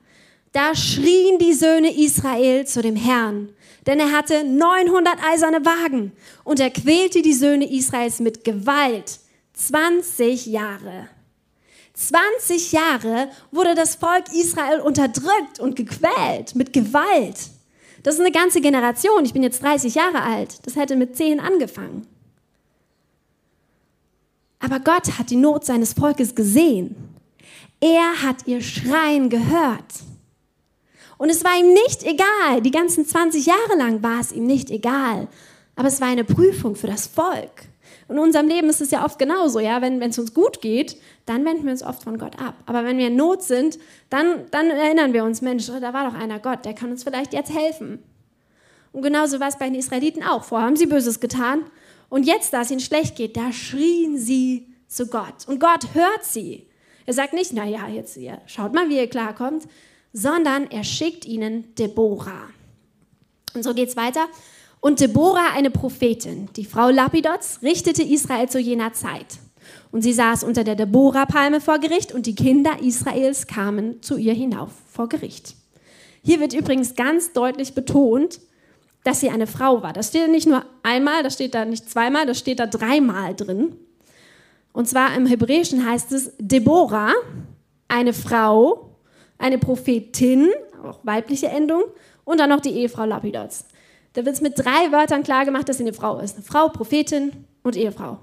Da 0.52 0.74
schrien 0.74 1.38
die 1.38 1.52
Söhne 1.52 1.94
Israel 1.96 2.66
zu 2.66 2.82
dem 2.82 2.96
Herrn 2.96 3.50
denn 3.88 4.00
er 4.00 4.12
hatte 4.12 4.44
900 4.44 5.16
eiserne 5.32 5.64
Wagen 5.64 6.12
und 6.44 6.60
er 6.60 6.68
quälte 6.68 7.22
die 7.22 7.32
Söhne 7.32 7.72
Israels 7.72 8.20
mit 8.20 8.44
Gewalt 8.44 9.18
20 9.54 10.44
Jahre. 10.44 11.08
20 11.94 12.72
Jahre 12.72 13.28
wurde 13.50 13.74
das 13.74 13.94
Volk 13.94 14.24
Israel 14.34 14.80
unterdrückt 14.80 15.58
und 15.58 15.74
gequält 15.74 16.54
mit 16.54 16.74
Gewalt. 16.74 17.48
Das 18.02 18.16
ist 18.16 18.20
eine 18.20 18.30
ganze 18.30 18.60
Generation. 18.60 19.24
Ich 19.24 19.32
bin 19.32 19.42
jetzt 19.42 19.62
30 19.62 19.94
Jahre 19.94 20.22
alt. 20.22 20.58
Das 20.66 20.76
hätte 20.76 20.94
mit 20.94 21.16
10 21.16 21.40
angefangen. 21.40 22.06
Aber 24.60 24.80
Gott 24.80 25.18
hat 25.18 25.30
die 25.30 25.36
Not 25.36 25.64
seines 25.64 25.94
Volkes 25.94 26.34
gesehen. 26.34 26.94
Er 27.80 28.22
hat 28.22 28.46
ihr 28.46 28.60
Schreien 28.60 29.30
gehört. 29.30 30.07
Und 31.18 31.30
es 31.30 31.44
war 31.44 31.58
ihm 31.58 31.72
nicht 31.72 32.04
egal. 32.04 32.62
Die 32.62 32.70
ganzen 32.70 33.04
20 33.04 33.44
Jahre 33.44 33.76
lang 33.76 34.02
war 34.02 34.20
es 34.20 34.32
ihm 34.32 34.46
nicht 34.46 34.70
egal. 34.70 35.28
Aber 35.76 35.88
es 35.88 36.00
war 36.00 36.08
eine 36.08 36.24
Prüfung 36.24 36.76
für 36.76 36.86
das 36.86 37.06
Volk. 37.06 37.66
In 38.08 38.18
unserem 38.18 38.48
Leben 38.48 38.70
ist 38.70 38.80
es 38.80 38.90
ja 38.90 39.04
oft 39.04 39.18
genauso, 39.18 39.60
ja. 39.60 39.82
Wenn 39.82 40.00
es 40.00 40.18
uns 40.18 40.32
gut 40.32 40.62
geht, 40.62 40.96
dann 41.26 41.44
wenden 41.44 41.64
wir 41.64 41.72
uns 41.72 41.82
oft 41.82 42.04
von 42.04 42.18
Gott 42.18 42.40
ab. 42.40 42.54
Aber 42.64 42.84
wenn 42.84 42.96
wir 42.96 43.08
in 43.08 43.16
Not 43.16 43.42
sind, 43.42 43.78
dann, 44.08 44.46
dann 44.50 44.70
erinnern 44.70 45.12
wir 45.12 45.24
uns, 45.24 45.42
Mensch, 45.42 45.66
da 45.66 45.92
war 45.92 46.10
doch 46.10 46.18
einer 46.18 46.38
Gott, 46.38 46.64
der 46.64 46.74
kann 46.74 46.90
uns 46.90 47.04
vielleicht 47.04 47.34
jetzt 47.34 47.52
helfen. 47.52 48.02
Und 48.92 49.02
genauso 49.02 49.40
war 49.40 49.48
es 49.48 49.58
bei 49.58 49.66
den 49.66 49.74
Israeliten 49.74 50.22
auch. 50.22 50.44
Vorher 50.44 50.66
haben 50.66 50.76
sie 50.76 50.86
Böses 50.86 51.20
getan. 51.20 51.64
Und 52.08 52.24
jetzt, 52.24 52.54
da 52.54 52.62
es 52.62 52.70
ihnen 52.70 52.80
schlecht 52.80 53.16
geht, 53.16 53.36
da 53.36 53.52
schrien 53.52 54.16
sie 54.16 54.66
zu 54.86 55.08
Gott. 55.08 55.46
Und 55.46 55.60
Gott 55.60 55.94
hört 55.94 56.24
sie. 56.24 56.66
Er 57.04 57.12
sagt 57.12 57.34
nicht, 57.34 57.52
na 57.52 57.64
ja, 57.64 57.88
jetzt 57.88 58.16
ihr, 58.16 58.40
schaut 58.46 58.72
mal, 58.72 58.88
wie 58.88 58.96
ihr 58.96 59.08
klarkommt, 59.08 59.64
sondern 60.18 60.68
er 60.70 60.82
schickt 60.82 61.24
ihnen 61.24 61.74
Deborah. 61.76 62.48
Und 63.54 63.62
so 63.62 63.72
geht 63.72 63.88
es 63.88 63.96
weiter. 63.96 64.26
Und 64.80 65.00
Deborah, 65.00 65.52
eine 65.54 65.70
Prophetin, 65.70 66.48
die 66.56 66.64
Frau 66.64 66.88
Lapidots, 66.90 67.60
richtete 67.62 68.02
Israel 68.02 68.48
zu 68.48 68.58
jener 68.58 68.92
Zeit. 68.92 69.38
Und 69.92 70.02
sie 70.02 70.12
saß 70.12 70.44
unter 70.44 70.64
der 70.64 70.74
Deborah-Palme 70.74 71.60
vor 71.60 71.78
Gericht 71.78 72.12
und 72.12 72.26
die 72.26 72.34
Kinder 72.34 72.80
Israels 72.82 73.46
kamen 73.46 74.02
zu 74.02 74.16
ihr 74.16 74.34
hinauf 74.34 74.70
vor 74.90 75.08
Gericht. 75.08 75.54
Hier 76.22 76.40
wird 76.40 76.52
übrigens 76.52 76.94
ganz 76.94 77.32
deutlich 77.32 77.74
betont, 77.74 78.40
dass 79.04 79.20
sie 79.20 79.30
eine 79.30 79.46
Frau 79.46 79.82
war. 79.82 79.92
Das 79.92 80.08
steht 80.08 80.30
nicht 80.30 80.48
nur 80.48 80.64
einmal, 80.82 81.22
das 81.22 81.34
steht 81.34 81.54
da 81.54 81.64
nicht 81.64 81.88
zweimal, 81.88 82.26
das 82.26 82.38
steht 82.38 82.58
da 82.58 82.66
dreimal 82.66 83.34
drin. 83.34 83.76
Und 84.72 84.88
zwar 84.88 85.14
im 85.16 85.26
Hebräischen 85.26 85.86
heißt 85.88 86.12
es 86.12 86.32
Deborah, 86.38 87.12
eine 87.88 88.12
Frau, 88.12 88.87
eine 89.38 89.58
Prophetin, 89.58 90.50
auch 90.84 91.00
weibliche 91.02 91.48
Endung, 91.48 91.84
und 92.24 92.40
dann 92.40 92.50
noch 92.50 92.60
die 92.60 92.70
Ehefrau 92.70 93.04
Lapidots. 93.04 93.64
Da 94.12 94.24
wird 94.24 94.34
es 94.34 94.40
mit 94.40 94.58
drei 94.58 94.90
Wörtern 94.90 95.22
klar 95.22 95.44
gemacht, 95.44 95.68
dass 95.68 95.78
sie 95.78 95.84
eine 95.84 95.92
Frau 95.92 96.18
ist. 96.18 96.36
Eine 96.36 96.44
Frau, 96.44 96.68
Prophetin 96.68 97.32
und 97.62 97.76
Ehefrau. 97.76 98.18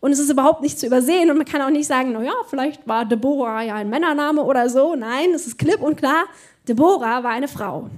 Und 0.00 0.12
es 0.12 0.18
ist 0.18 0.30
überhaupt 0.30 0.62
nicht 0.62 0.78
zu 0.78 0.86
übersehen 0.86 1.30
und 1.30 1.36
man 1.36 1.46
kann 1.46 1.60
auch 1.60 1.70
nicht 1.70 1.86
sagen, 1.86 2.12
naja, 2.12 2.32
vielleicht 2.48 2.86
war 2.86 3.04
Deborah 3.04 3.62
ja 3.62 3.74
ein 3.74 3.90
Männername 3.90 4.42
oder 4.42 4.68
so. 4.70 4.94
Nein, 4.94 5.30
es 5.34 5.46
ist 5.46 5.58
klipp 5.58 5.82
und 5.82 5.96
klar, 5.96 6.24
Deborah 6.68 7.24
war 7.24 7.32
eine 7.32 7.48
Frau. 7.48 7.90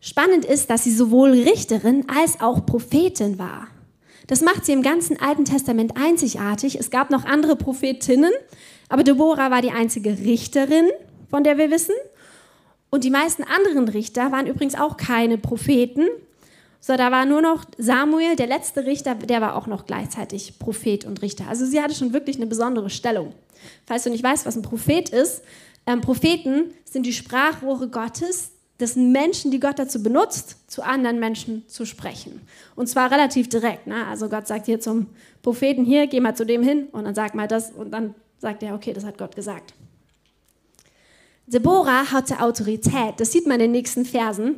Spannend 0.00 0.44
ist, 0.44 0.70
dass 0.70 0.84
sie 0.84 0.94
sowohl 0.94 1.30
Richterin 1.30 2.06
als 2.08 2.40
auch 2.40 2.64
Prophetin 2.64 3.38
war. 3.38 3.66
Das 4.28 4.40
macht 4.42 4.64
sie 4.64 4.72
im 4.72 4.82
ganzen 4.82 5.20
Alten 5.20 5.44
Testament 5.44 5.94
einzigartig. 5.96 6.78
Es 6.78 6.90
gab 6.90 7.10
noch 7.10 7.24
andere 7.24 7.56
Prophetinnen, 7.56 8.32
aber 8.88 9.02
Deborah 9.04 9.50
war 9.50 9.62
die 9.62 9.70
einzige 9.70 10.18
Richterin, 10.18 10.88
von 11.30 11.44
der 11.44 11.58
wir 11.58 11.70
wissen. 11.70 11.94
Und 12.90 13.04
die 13.04 13.10
meisten 13.10 13.44
anderen 13.44 13.88
Richter 13.88 14.32
waren 14.32 14.46
übrigens 14.46 14.74
auch 14.74 14.96
keine 14.96 15.36
Propheten, 15.36 16.06
So, 16.80 16.96
da 16.96 17.10
war 17.10 17.26
nur 17.26 17.42
noch 17.42 17.64
Samuel, 17.76 18.36
der 18.36 18.46
letzte 18.46 18.86
Richter, 18.86 19.16
der 19.16 19.40
war 19.40 19.56
auch 19.56 19.66
noch 19.66 19.84
gleichzeitig 19.86 20.58
Prophet 20.58 21.04
und 21.04 21.22
Richter. 21.22 21.48
Also 21.48 21.66
sie 21.66 21.82
hatte 21.82 21.94
schon 21.94 22.12
wirklich 22.12 22.36
eine 22.36 22.46
besondere 22.46 22.88
Stellung. 22.88 23.34
Falls 23.86 24.04
du 24.04 24.10
nicht 24.10 24.22
weißt, 24.22 24.46
was 24.46 24.56
ein 24.56 24.62
Prophet 24.62 25.08
ist, 25.08 25.42
ähm, 25.86 26.00
Propheten 26.00 26.72
sind 26.84 27.04
die 27.04 27.12
Sprachrohre 27.12 27.88
Gottes, 27.88 28.52
das 28.78 28.94
sind 28.94 29.10
Menschen, 29.10 29.50
die 29.50 29.58
Gott 29.58 29.80
dazu 29.80 30.02
benutzt, 30.02 30.56
zu 30.68 30.82
anderen 30.82 31.18
Menschen 31.18 31.68
zu 31.68 31.84
sprechen. 31.84 32.42
Und 32.76 32.86
zwar 32.86 33.10
relativ 33.10 33.48
direkt. 33.48 33.88
Ne? 33.88 34.06
Also 34.06 34.28
Gott 34.28 34.46
sagt 34.46 34.66
hier 34.66 34.78
zum 34.78 35.08
Propheten, 35.42 35.84
hier, 35.84 36.06
geh 36.06 36.20
mal 36.20 36.36
zu 36.36 36.46
dem 36.46 36.62
hin 36.62 36.86
und 36.92 37.04
dann 37.04 37.14
sag 37.16 37.34
mal 37.34 37.48
das 37.48 37.72
und 37.72 37.90
dann 37.90 38.14
sagt 38.38 38.62
er, 38.62 38.74
okay, 38.74 38.92
das 38.92 39.04
hat 39.04 39.18
Gott 39.18 39.34
gesagt. 39.34 39.74
Deborah 41.46 42.10
hatte 42.10 42.40
Autorität, 42.40 43.14
das 43.18 43.32
sieht 43.32 43.46
man 43.46 43.54
in 43.54 43.60
den 43.60 43.72
nächsten 43.72 44.04
Versen. 44.04 44.56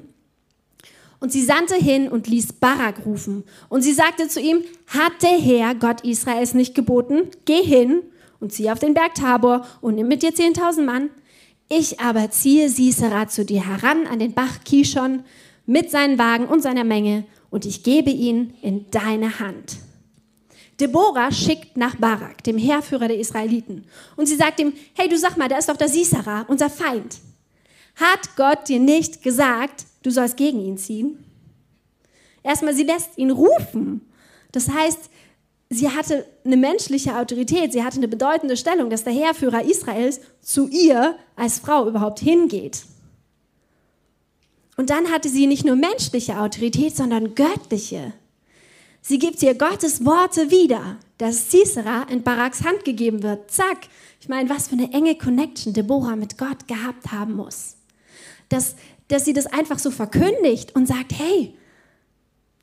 Und 1.21 1.31
sie 1.31 1.43
sandte 1.43 1.77
hin 1.77 2.09
und 2.09 2.27
ließ 2.27 2.55
Barak 2.55 3.05
rufen. 3.05 3.45
Und 3.69 3.83
sie 3.83 3.93
sagte 3.93 4.27
zu 4.27 4.41
ihm, 4.41 4.63
hat 4.87 5.13
der 5.23 5.39
Herr, 5.39 5.75
Gott 5.75 6.01
Israels, 6.01 6.55
nicht 6.55 6.75
geboten, 6.75 7.29
geh 7.45 7.63
hin 7.63 8.03
und 8.41 8.53
zieh 8.53 8.71
auf 8.71 8.79
den 8.79 8.95
Berg 8.95 9.15
Tabor 9.15 9.67
und 9.83 9.97
nimm 9.97 10.09
mit 10.09 10.23
dir 10.23 10.31
10.000 10.31 10.83
Mann. 10.83 11.11
Ich 11.69 12.01
aber 12.01 12.31
ziehe 12.31 12.69
Sisera 12.71 13.29
zu 13.29 13.45
dir 13.45 13.65
heran 13.67 14.07
an 14.07 14.19
den 14.19 14.33
Bach 14.33 14.65
Kishon 14.65 15.23
mit 15.67 15.91
seinen 15.91 16.19
Wagen 16.19 16.47
und 16.47 16.63
seiner 16.63 16.85
Menge 16.85 17.27
und 17.51 17.67
ich 17.67 17.85
gebe 17.85 18.11
ihn 18.11 18.55
in 18.63 18.91
deine 18.91 19.39
Hand. 19.39 19.77
Deborah 20.81 21.31
schickt 21.31 21.77
nach 21.77 21.97
Barak, 21.97 22.43
dem 22.45 22.59
Heerführer 22.59 23.09
der 23.09 23.19
Israeliten. 23.19 23.85
Und 24.17 24.27
sie 24.27 24.37
sagt 24.37 24.61
ihm, 24.61 24.73
hey, 24.95 25.09
du 25.09 25.19
sag 25.19 25.37
mal, 25.37 25.49
da 25.49 25.59
ist 25.59 25.69
doch 25.69 25.77
der 25.77 25.89
Sisera, 25.89 26.45
unser 26.49 26.71
Feind. 26.71 27.19
Hat 27.97 28.37
Gott 28.37 28.69
dir 28.69 28.81
nicht 28.81 29.23
gesagt, 29.23 29.85
du 30.03 30.11
sollst 30.11 30.37
gegen 30.37 30.61
ihn 30.61 30.79
ziehen? 30.79 31.25
Erstmal, 32.43 32.75
sie 32.75 32.85
lässt 32.85 33.19
ihn 33.19 33.31
rufen. 33.31 34.01
Das 34.53 34.69
heißt, 34.69 35.11
sie 35.69 35.91
hatte 35.91 36.27
eine 36.45 36.57
menschliche 36.57 37.17
Autorität, 37.17 37.73
sie 37.73 37.85
hatte 37.85 37.99
eine 37.99 38.09
bedeutende 38.09 38.57
Stellung, 38.57 38.91
dass 38.91 39.05
der 39.05 39.13
Heerführer 39.13 39.63
Israels 39.65 40.21
zu 40.41 40.69
ihr 40.69 41.17
als 41.37 41.59
Frau 41.59 41.87
überhaupt 41.87 42.21
hingeht. 42.21 42.85
Und 44.77 44.89
dann 44.89 45.11
hatte 45.11 45.29
sie 45.29 45.47
nicht 45.47 45.67
nur 45.67 45.77
menschliche 45.77 46.39
Autorität, 46.39 46.97
sondern 46.97 47.35
göttliche. 47.35 48.15
Sie 49.03 49.19
gibt 49.19 49.43
ihr 49.43 49.55
Gottes 49.55 50.05
Worte 50.05 50.51
wieder, 50.51 50.99
dass 51.19 51.51
Sisera 51.51 52.03
in 52.05 52.23
Baraks 52.23 52.65
Hand 52.65 52.85
gegeben 52.85 53.23
wird. 53.23 53.51
Zack. 53.51 53.89
Ich 54.21 54.29
meine, 54.29 54.49
was 54.51 54.69
für 54.69 54.75
eine 54.75 54.93
enge 54.93 55.17
Connection 55.17 55.73
Deborah 55.73 56.17
mit 56.17 56.37
Gott 56.37 56.69
gehabt 56.69 57.11
haben 57.11 57.35
muss. 57.35 57.77
Dass, 58.49 58.77
dass 59.09 59.25
sie 59.25 59.33
das 59.33 59.47
einfach 59.47 59.79
so 59.79 59.91
verkündigt 59.91 60.75
und 60.75 60.87
sagt, 60.87 61.13
hey, 61.19 61.55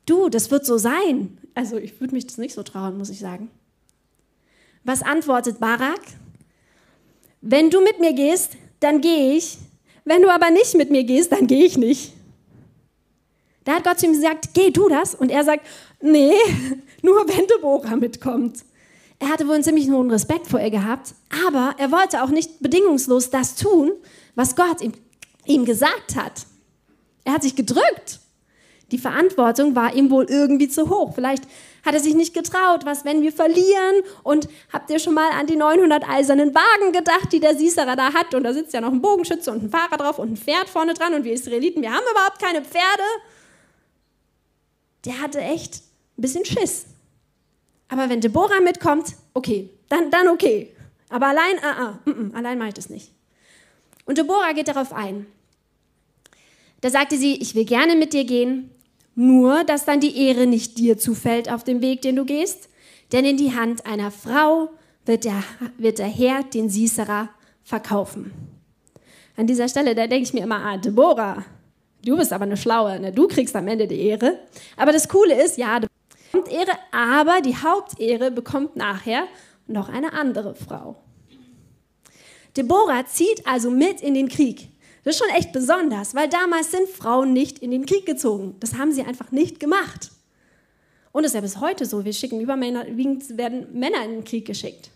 du, 0.06 0.28
das 0.28 0.50
wird 0.50 0.64
so 0.64 0.78
sein. 0.78 1.38
Also 1.54 1.76
ich 1.76 2.00
würde 2.00 2.14
mich 2.14 2.26
das 2.26 2.38
nicht 2.38 2.54
so 2.54 2.62
trauen, 2.62 2.96
muss 2.96 3.10
ich 3.10 3.18
sagen. 3.18 3.50
Was 4.84 5.02
antwortet 5.02 5.58
Barak? 5.58 6.00
Wenn 7.40 7.70
du 7.70 7.80
mit 7.80 8.00
mir 8.00 8.12
gehst, 8.12 8.52
dann 8.80 9.00
gehe 9.00 9.36
ich. 9.36 9.58
Wenn 10.04 10.22
du 10.22 10.30
aber 10.32 10.50
nicht 10.50 10.74
mit 10.76 10.90
mir 10.90 11.04
gehst, 11.04 11.32
dann 11.32 11.46
gehe 11.46 11.64
ich 11.64 11.76
nicht. 11.76 12.12
Da 13.64 13.74
hat 13.74 13.84
Gott 13.84 13.98
zu 13.98 14.06
ihm 14.06 14.12
gesagt, 14.12 14.54
geh 14.54 14.70
du 14.70 14.88
das. 14.88 15.14
Und 15.14 15.30
er 15.30 15.44
sagt, 15.44 15.66
nee, 16.00 16.34
nur 17.02 17.26
wenn 17.28 17.46
Deborah 17.46 17.96
mitkommt. 17.96 18.64
Er 19.18 19.30
hatte 19.30 19.46
wohl 19.46 19.54
einen 19.54 19.64
ziemlich 19.64 19.90
hohen 19.90 20.10
Respekt 20.10 20.46
vor 20.46 20.60
ihr 20.60 20.70
gehabt, 20.70 21.14
aber 21.46 21.74
er 21.78 21.90
wollte 21.90 22.22
auch 22.22 22.28
nicht 22.28 22.60
bedingungslos 22.60 23.30
das 23.30 23.56
tun, 23.56 23.92
was 24.36 24.54
Gott 24.54 24.80
ihm, 24.80 24.92
ihm 25.44 25.64
gesagt 25.64 26.14
hat. 26.14 26.46
Er 27.24 27.34
hat 27.34 27.42
sich 27.42 27.56
gedrückt. 27.56 28.20
Die 28.92 28.98
Verantwortung 28.98 29.74
war 29.74 29.94
ihm 29.94 30.10
wohl 30.10 30.24
irgendwie 30.28 30.68
zu 30.68 30.88
hoch. 30.88 31.14
Vielleicht 31.14 31.42
hat 31.84 31.94
er 31.94 32.00
sich 32.00 32.14
nicht 32.14 32.32
getraut. 32.32 32.86
Was, 32.86 33.04
wenn 33.04 33.20
wir 33.20 33.32
verlieren? 33.32 33.96
Und 34.22 34.48
habt 34.72 34.88
ihr 34.88 34.98
schon 34.98 35.12
mal 35.12 35.30
an 35.32 35.46
die 35.46 35.56
900 35.56 36.08
eisernen 36.08 36.54
Wagen 36.54 36.92
gedacht, 36.92 37.32
die 37.32 37.40
der 37.40 37.54
Sisera 37.54 37.96
da 37.96 38.14
hat? 38.14 38.34
Und 38.34 38.44
da 38.44 38.54
sitzt 38.54 38.72
ja 38.72 38.80
noch 38.80 38.92
ein 38.92 39.02
Bogenschütze 39.02 39.50
und 39.50 39.64
ein 39.64 39.70
Fahrer 39.70 39.98
drauf 39.98 40.18
und 40.18 40.32
ein 40.32 40.36
Pferd 40.38 40.70
vorne 40.70 40.94
dran. 40.94 41.12
Und 41.12 41.24
wir 41.24 41.34
Israeliten, 41.34 41.82
wir 41.82 41.92
haben 41.92 42.04
überhaupt 42.10 42.38
keine 42.40 42.62
Pferde 42.62 43.02
der 45.04 45.20
hatte 45.20 45.40
echt 45.40 45.82
ein 46.18 46.22
bisschen 46.22 46.44
Schiss. 46.44 46.86
Aber 47.88 48.08
wenn 48.10 48.20
Deborah 48.20 48.60
mitkommt, 48.60 49.14
okay, 49.34 49.70
dann, 49.88 50.10
dann 50.10 50.28
okay. 50.28 50.74
Aber 51.08 51.28
allein, 51.28 51.56
uh, 51.56 52.10
uh, 52.10 52.10
mm, 52.10 52.28
mm, 52.28 52.34
allein 52.34 52.58
mache 52.58 52.68
ich 52.68 52.74
das 52.74 52.90
nicht. 52.90 53.12
Und 54.04 54.18
Deborah 54.18 54.52
geht 54.52 54.68
darauf 54.68 54.92
ein. 54.92 55.26
Da 56.80 56.90
sagte 56.90 57.16
sie, 57.16 57.36
ich 57.36 57.54
will 57.54 57.64
gerne 57.64 57.96
mit 57.96 58.12
dir 58.12 58.24
gehen, 58.24 58.70
nur 59.14 59.64
dass 59.64 59.84
dann 59.84 60.00
die 60.00 60.16
Ehre 60.16 60.46
nicht 60.46 60.78
dir 60.78 60.98
zufällt 60.98 61.50
auf 61.50 61.64
dem 61.64 61.80
Weg, 61.80 62.02
den 62.02 62.16
du 62.16 62.24
gehst. 62.24 62.68
Denn 63.12 63.24
in 63.24 63.36
die 63.36 63.54
Hand 63.54 63.86
einer 63.86 64.10
Frau 64.10 64.70
wird 65.06 65.24
der, 65.24 65.42
wird 65.78 65.98
der 65.98 66.08
Herr 66.08 66.42
den 66.42 66.68
Sisera 66.68 67.30
verkaufen. 67.62 68.32
An 69.36 69.46
dieser 69.46 69.68
Stelle, 69.68 69.94
da 69.94 70.06
denke 70.06 70.24
ich 70.24 70.34
mir 70.34 70.42
immer, 70.42 70.64
ah, 70.64 70.76
Deborah, 70.76 71.44
Du 72.04 72.16
bist 72.16 72.32
aber 72.32 72.44
eine 72.44 72.56
Schlaue, 72.56 73.00
ne? 73.00 73.12
du 73.12 73.26
kriegst 73.26 73.56
am 73.56 73.66
Ende 73.66 73.86
die 73.86 74.00
Ehre. 74.00 74.38
Aber 74.76 74.92
das 74.92 75.08
Coole 75.08 75.42
ist, 75.42 75.58
ja, 75.58 75.78
bekommst 75.78 75.87
Ehre, 76.32 76.72
aber 76.92 77.40
die 77.40 77.56
Hauptehre 77.56 78.30
bekommt 78.30 78.76
nachher 78.76 79.26
noch 79.66 79.88
eine 79.88 80.12
andere 80.12 80.54
Frau. 80.54 80.96
Deborah 82.56 83.06
zieht 83.06 83.46
also 83.46 83.70
mit 83.70 84.00
in 84.00 84.14
den 84.14 84.28
Krieg. 84.28 84.68
Das 85.04 85.14
ist 85.14 85.24
schon 85.24 85.36
echt 85.36 85.52
besonders, 85.52 86.14
weil 86.14 86.28
damals 86.28 86.70
sind 86.70 86.88
Frauen 86.88 87.32
nicht 87.32 87.60
in 87.60 87.70
den 87.70 87.86
Krieg 87.86 88.04
gezogen. 88.04 88.56
Das 88.60 88.74
haben 88.74 88.92
sie 88.92 89.02
einfach 89.02 89.30
nicht 89.30 89.60
gemacht. 89.60 90.10
Und 91.12 91.22
das 91.22 91.30
ist 91.30 91.34
ja 91.36 91.40
bis 91.40 91.60
heute 91.60 91.86
so. 91.86 92.04
Wir 92.04 92.12
schicken 92.12 92.40
überwiegend 92.40 93.36
werden 93.36 93.72
Männer 93.72 94.04
in 94.04 94.10
den 94.10 94.24
Krieg 94.24 94.46
geschickt. 94.46 94.90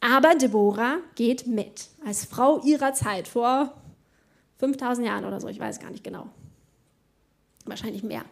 Aber 0.00 0.34
Deborah 0.34 0.98
geht 1.14 1.46
mit 1.46 1.88
als 2.04 2.26
Frau 2.26 2.62
ihrer 2.62 2.92
Zeit 2.92 3.26
vor 3.26 3.72
5000 4.58 5.06
Jahren 5.06 5.24
oder 5.24 5.40
so, 5.40 5.48
ich 5.48 5.58
weiß 5.58 5.80
gar 5.80 5.90
nicht 5.90 6.04
genau. 6.04 6.28
Wahrscheinlich 7.64 8.02
mehr. 8.02 8.24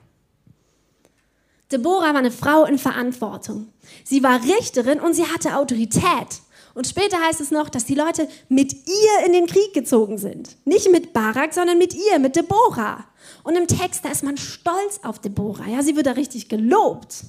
Deborah 1.73 2.13
war 2.13 2.17
eine 2.17 2.31
Frau 2.31 2.65
in 2.65 2.79
Verantwortung. 2.79 3.73
Sie 4.05 4.23
war 4.23 4.41
Richterin 4.43 5.01
und 5.01 5.15
sie 5.15 5.27
hatte 5.27 5.57
Autorität. 5.57 6.43
Und 6.75 6.89
später 6.89 7.21
heißt 7.21 7.41
es 7.41 7.51
noch, 7.51 7.69
dass 7.69 7.85
die 7.85 7.95
Leute 7.95 8.29
mit 8.49 8.73
ihr 8.73 9.27
in 9.27 9.33
den 9.33 9.47
Krieg 9.47 9.73
gezogen 9.73 10.19
sind. 10.19 10.57
Nicht 10.65 10.91
mit 10.91 11.13
Barak, 11.13 11.55
sondern 11.55 11.79
mit 11.79 11.95
ihr, 11.95 12.19
mit 12.19 12.37
Deborah. 12.37 13.05
Und 13.45 13.57
im 13.57 13.69
Text, 13.69 14.05
da 14.05 14.11
ist 14.11 14.25
man 14.25 14.37
stolz 14.37 15.01
auf 15.05 15.21
Deborah. 15.21 15.69
Ja, 15.69 15.83
sie 15.83 15.97
wird 15.97 16.07
da 16.07 16.13
richtig 16.13 16.49
gelobt. 16.49 17.25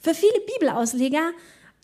Für 0.00 0.14
viele 0.14 0.40
Bibelausleger 0.40 1.30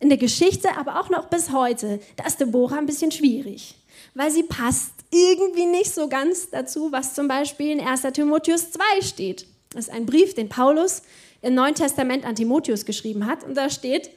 in 0.00 0.08
der 0.08 0.18
Geschichte, 0.18 0.76
aber 0.76 1.00
auch 1.00 1.10
noch 1.10 1.26
bis 1.26 1.52
heute, 1.52 2.00
da 2.16 2.26
ist 2.26 2.40
Deborah 2.40 2.78
ein 2.78 2.86
bisschen 2.86 3.12
schwierig, 3.12 3.76
weil 4.14 4.30
sie 4.30 4.42
passt 4.42 4.90
irgendwie 5.10 5.66
nicht 5.66 5.94
so 5.94 6.08
ganz 6.08 6.50
dazu, 6.50 6.92
was 6.92 7.14
zum 7.14 7.28
Beispiel 7.28 7.70
in 7.70 7.80
1. 7.80 8.02
Timotheus 8.12 8.72
2 8.72 9.02
steht. 9.02 9.46
Das 9.70 9.86
ist 9.86 9.94
ein 9.94 10.06
Brief, 10.06 10.34
den 10.34 10.48
Paulus 10.48 11.02
im 11.42 11.54
Neuen 11.54 11.74
Testament 11.74 12.24
an 12.24 12.34
Timotheus 12.34 12.84
geschrieben 12.84 13.26
hat. 13.26 13.44
Und 13.44 13.56
da 13.56 13.70
steht, 13.70 14.10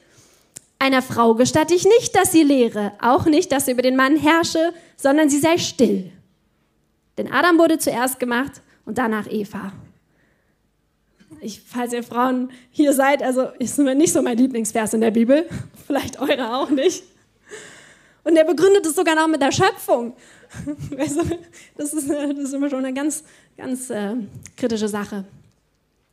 einer 0.78 1.02
Frau 1.02 1.34
gestatte 1.34 1.74
ich 1.74 1.84
nicht, 1.84 2.16
dass 2.16 2.32
sie 2.32 2.42
lehre, 2.42 2.92
auch 3.00 3.26
nicht, 3.26 3.52
dass 3.52 3.66
sie 3.66 3.72
über 3.72 3.82
den 3.82 3.96
Mann 3.96 4.16
herrsche, 4.16 4.72
sondern 4.96 5.30
sie 5.30 5.38
sei 5.38 5.58
still. 5.58 6.10
Denn 7.16 7.30
Adam 7.30 7.58
wurde 7.58 7.78
zuerst 7.78 8.18
gemacht 8.18 8.62
und 8.84 8.98
danach 8.98 9.30
Eva. 9.30 9.72
Ich, 11.40 11.60
falls 11.60 11.92
ihr 11.92 12.02
Frauen 12.02 12.50
hier 12.70 12.92
seid, 12.92 13.22
also 13.22 13.42
ist 13.58 13.78
nicht 13.78 14.12
so 14.12 14.22
mein 14.22 14.38
Lieblingsvers 14.38 14.94
in 14.94 15.00
der 15.00 15.10
Bibel, 15.10 15.48
vielleicht 15.86 16.20
eure 16.20 16.54
auch 16.56 16.70
nicht. 16.70 17.04
Und 18.24 18.36
er 18.36 18.44
begründet 18.44 18.86
es 18.86 18.94
sogar 18.94 19.14
noch 19.14 19.28
mit 19.28 19.42
der 19.42 19.52
Schöpfung. 19.52 20.14
das, 20.96 21.12
ist, 21.92 22.10
das 22.10 22.38
ist 22.38 22.54
immer 22.54 22.70
schon 22.70 22.84
eine 22.84 22.94
ganz, 22.94 23.24
ganz 23.56 23.90
äh, 23.90 24.14
kritische 24.56 24.88
Sache. 24.88 25.24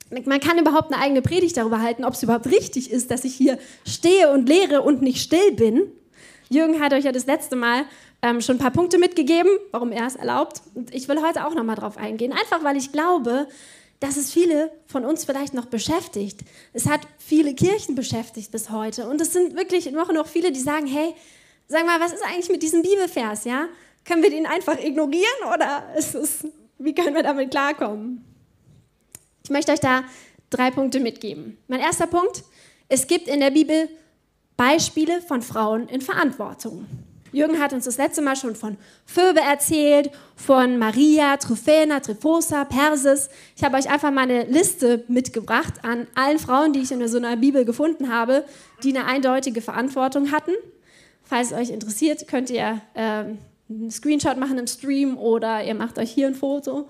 Man 0.09 0.39
kann 0.39 0.57
überhaupt 0.57 0.91
eine 0.91 1.01
eigene 1.01 1.21
Predigt 1.21 1.57
darüber 1.57 1.81
halten, 1.81 2.03
ob 2.03 2.13
es 2.13 2.23
überhaupt 2.23 2.47
richtig 2.47 2.91
ist, 2.91 3.11
dass 3.11 3.23
ich 3.23 3.35
hier 3.35 3.59
stehe 3.85 4.31
und 4.31 4.49
lehre 4.49 4.81
und 4.81 5.01
nicht 5.01 5.21
still 5.21 5.51
bin. 5.51 5.91
Jürgen 6.49 6.81
hat 6.81 6.93
euch 6.93 7.05
ja 7.05 7.11
das 7.11 7.27
letzte 7.27 7.55
Mal 7.55 7.85
ähm, 8.21 8.41
schon 8.41 8.55
ein 8.55 8.59
paar 8.59 8.71
Punkte 8.71 8.97
mitgegeben, 8.97 9.51
warum 9.71 9.91
er 9.91 10.07
es 10.07 10.15
erlaubt. 10.15 10.61
Und 10.73 10.93
ich 10.93 11.07
will 11.07 11.21
heute 11.21 11.45
auch 11.45 11.53
noch 11.53 11.63
mal 11.63 11.75
drauf 11.75 11.97
eingehen. 11.97 12.33
Einfach 12.33 12.63
weil 12.63 12.75
ich 12.75 12.91
glaube, 12.91 13.47
dass 13.99 14.17
es 14.17 14.31
viele 14.31 14.71
von 14.87 15.05
uns 15.05 15.25
vielleicht 15.25 15.53
noch 15.53 15.65
beschäftigt. 15.65 16.39
Es 16.73 16.87
hat 16.87 17.01
viele 17.17 17.53
Kirchen 17.53 17.95
beschäftigt 17.95 18.51
bis 18.51 18.69
heute. 18.69 19.07
Und 19.07 19.21
es 19.21 19.33
sind 19.33 19.55
wirklich 19.55 19.91
noch, 19.91 20.11
noch 20.11 20.27
viele, 20.27 20.51
die 20.51 20.59
sagen, 20.59 20.87
hey, 20.87 21.13
sag 21.67 21.85
mal, 21.85 21.99
was 21.99 22.13
ist 22.13 22.23
eigentlich 22.25 22.49
mit 22.49 22.63
diesem 22.63 22.81
Bibelvers, 22.81 23.45
ja? 23.45 23.67
Können 24.05 24.23
wir 24.23 24.31
den 24.31 24.45
einfach 24.45 24.79
ignorieren 24.79 25.53
oder 25.53 25.83
ist 25.97 26.15
es, 26.15 26.47
wie 26.77 26.95
können 26.95 27.13
wir 27.13 27.23
damit 27.23 27.51
klarkommen? 27.51 28.25
Ich 29.49 29.51
möchte 29.51 29.71
euch 29.71 29.79
da 29.79 30.03
drei 30.51 30.69
Punkte 30.69 30.99
mitgeben. 30.99 31.57
Mein 31.67 31.79
erster 31.79 32.05
Punkt, 32.05 32.43
es 32.87 33.07
gibt 33.07 33.27
in 33.27 33.39
der 33.39 33.49
Bibel 33.49 33.89
Beispiele 34.57 35.21
von 35.21 35.41
Frauen 35.41 35.89
in 35.89 36.01
Verantwortung. 36.01 36.85
Jürgen 37.31 37.57
hat 37.59 37.73
uns 37.73 37.85
das 37.85 37.97
letzte 37.97 38.21
Mal 38.21 38.35
schon 38.35 38.55
von 38.55 38.77
Phoebe 39.07 39.39
erzählt, 39.39 40.11
von 40.35 40.77
Maria, 40.77 41.35
Tryphena, 41.37 41.99
Tryphosa, 41.99 42.63
Persis. 42.63 43.31
Ich 43.55 43.63
habe 43.63 43.75
euch 43.77 43.89
einfach 43.89 44.11
mal 44.11 44.29
eine 44.29 44.43
Liste 44.43 45.03
mitgebracht 45.07 45.83
an 45.83 46.05
allen 46.13 46.37
Frauen, 46.37 46.71
die 46.71 46.81
ich 46.81 46.91
in 46.91 47.07
so 47.07 47.17
einer 47.17 47.35
Bibel 47.35 47.65
gefunden 47.65 48.13
habe, 48.13 48.45
die 48.83 48.95
eine 48.95 49.07
eindeutige 49.07 49.61
Verantwortung 49.61 50.31
hatten. 50.31 50.51
Falls 51.23 51.51
es 51.51 51.57
euch 51.57 51.69
interessiert, 51.71 52.27
könnt 52.27 52.51
ihr 52.51 52.81
äh, 52.93 53.01
einen 53.67 53.89
Screenshot 53.89 54.37
machen 54.37 54.59
im 54.59 54.67
Stream 54.67 55.17
oder 55.17 55.63
ihr 55.63 55.73
macht 55.73 55.97
euch 55.97 56.11
hier 56.11 56.27
ein 56.27 56.35
Foto 56.35 56.87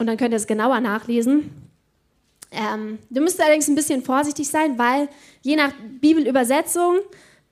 und 0.00 0.06
dann 0.06 0.16
könnt 0.16 0.32
ihr 0.32 0.38
es 0.38 0.46
genauer 0.46 0.80
nachlesen. 0.80 1.50
Ähm, 2.50 2.98
du 3.10 3.20
müsst 3.20 3.38
allerdings 3.40 3.68
ein 3.68 3.74
bisschen 3.74 4.02
vorsichtig 4.02 4.48
sein, 4.48 4.78
weil 4.78 5.08
je 5.42 5.56
nach 5.56 5.72
Bibelübersetzung 6.00 7.00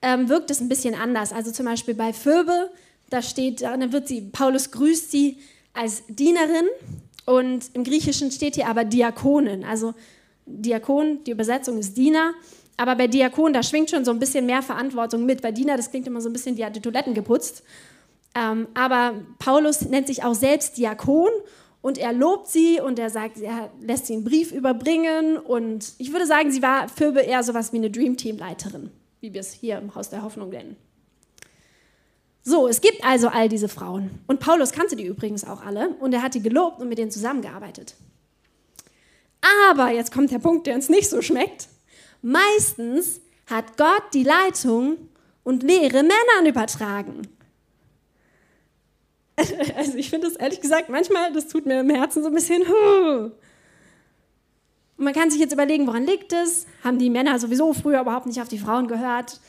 ähm, 0.01 0.27
wirkt 0.27 0.49
es 0.49 0.59
ein 0.59 0.67
bisschen 0.67 0.95
anders. 0.95 1.31
Also 1.31 1.51
zum 1.51 1.67
Beispiel 1.67 1.93
bei 1.93 2.11
Phoebe, 2.11 2.71
da 3.11 3.21
steht, 3.21 3.61
da 3.61 3.91
wird 3.91 4.07
sie, 4.07 4.21
Paulus 4.21 4.71
grüßt 4.71 5.11
sie 5.11 5.37
als 5.73 6.03
Dienerin 6.07 6.65
und 7.25 7.69
im 7.73 7.83
Griechischen 7.83 8.31
steht 8.31 8.55
hier 8.55 8.67
aber 8.67 8.83
Diakonin. 8.83 9.63
Also 9.63 9.93
Diakon, 10.47 11.23
die 11.25 11.31
Übersetzung 11.31 11.77
ist 11.77 11.95
Diener, 11.95 12.33
aber 12.77 12.95
bei 12.95 13.05
Diakon, 13.05 13.53
da 13.53 13.61
schwingt 13.61 13.91
schon 13.91 14.03
so 14.03 14.11
ein 14.11 14.19
bisschen 14.19 14.47
mehr 14.47 14.63
Verantwortung 14.63 15.23
mit. 15.23 15.43
Bei 15.43 15.51
Diener, 15.51 15.77
das 15.77 15.91
klingt 15.91 16.07
immer 16.07 16.19
so 16.19 16.29
ein 16.29 16.33
bisschen, 16.33 16.55
die 16.55 16.65
hat 16.65 16.75
die 16.75 16.81
Toiletten 16.81 17.13
geputzt. 17.13 17.61
Ähm, 18.33 18.67
aber 18.73 19.13
Paulus 19.37 19.81
nennt 19.81 20.07
sich 20.07 20.23
auch 20.23 20.33
selbst 20.33 20.77
Diakon 20.77 21.29
und 21.81 21.97
er 21.97 22.13
lobt 22.13 22.47
sie 22.47 22.79
und 22.79 22.99
er 22.99 23.09
sagt, 23.09 23.39
er 23.39 23.71
lässt 23.81 24.07
sie 24.07 24.13
einen 24.13 24.23
Brief 24.23 24.51
überbringen. 24.51 25.37
Und 25.37 25.93
ich 25.97 26.11
würde 26.11 26.25
sagen, 26.25 26.51
sie 26.51 26.61
war 26.61 26.89
für 26.89 27.17
eher 27.19 27.43
sowas 27.43 27.71
wie 27.71 27.77
eine 27.77 27.89
Dream 27.89 28.17
Team 28.17 28.37
Leiterin 28.37 28.91
wie 29.21 29.33
wir 29.33 29.41
es 29.41 29.51
hier 29.51 29.77
im 29.77 29.93
Haus 29.95 30.09
der 30.09 30.23
Hoffnung 30.23 30.49
nennen. 30.49 30.75
So, 32.41 32.67
es 32.67 32.81
gibt 32.81 33.03
also 33.03 33.27
all 33.27 33.49
diese 33.49 33.67
Frauen. 33.67 34.21
Und 34.27 34.39
Paulus 34.39 34.71
kannte 34.71 34.95
die 34.95 35.05
übrigens 35.05 35.45
auch 35.45 35.63
alle 35.63 35.89
und 35.99 36.13
er 36.13 36.23
hat 36.23 36.33
die 36.33 36.41
gelobt 36.41 36.81
und 36.81 36.89
mit 36.89 36.97
denen 36.97 37.11
zusammengearbeitet. 37.11 37.95
Aber 39.71 39.91
jetzt 39.91 40.11
kommt 40.11 40.31
der 40.31 40.39
Punkt, 40.39 40.67
der 40.67 40.75
uns 40.75 40.89
nicht 40.89 41.09
so 41.09 41.21
schmeckt. 41.21 41.67
Meistens 42.21 43.21
hat 43.45 43.77
Gott 43.77 44.03
die 44.13 44.23
Leitung 44.23 44.97
und 45.43 45.63
Lehre 45.63 46.03
Männern 46.03 46.45
übertragen. 46.45 47.21
Also 49.75 49.97
ich 49.97 50.09
finde 50.09 50.27
das 50.27 50.35
ehrlich 50.35 50.61
gesagt 50.61 50.89
manchmal, 50.89 51.31
das 51.33 51.47
tut 51.47 51.65
mir 51.65 51.79
im 51.79 51.89
Herzen 51.89 52.23
so 52.23 52.29
ein 52.29 52.35
bisschen. 52.35 52.63
Huh. 52.67 53.31
Und 54.97 55.05
man 55.05 55.13
kann 55.13 55.31
sich 55.31 55.39
jetzt 55.39 55.53
überlegen, 55.53 55.87
woran 55.87 56.05
liegt 56.05 56.33
es? 56.33 56.65
Haben 56.83 56.99
die 56.99 57.09
Männer 57.09 57.39
sowieso 57.39 57.73
früher 57.73 58.01
überhaupt 58.01 58.25
nicht 58.25 58.41
auf 58.41 58.49
die 58.49 58.59
Frauen 58.59 58.87
gehört? 58.87 59.39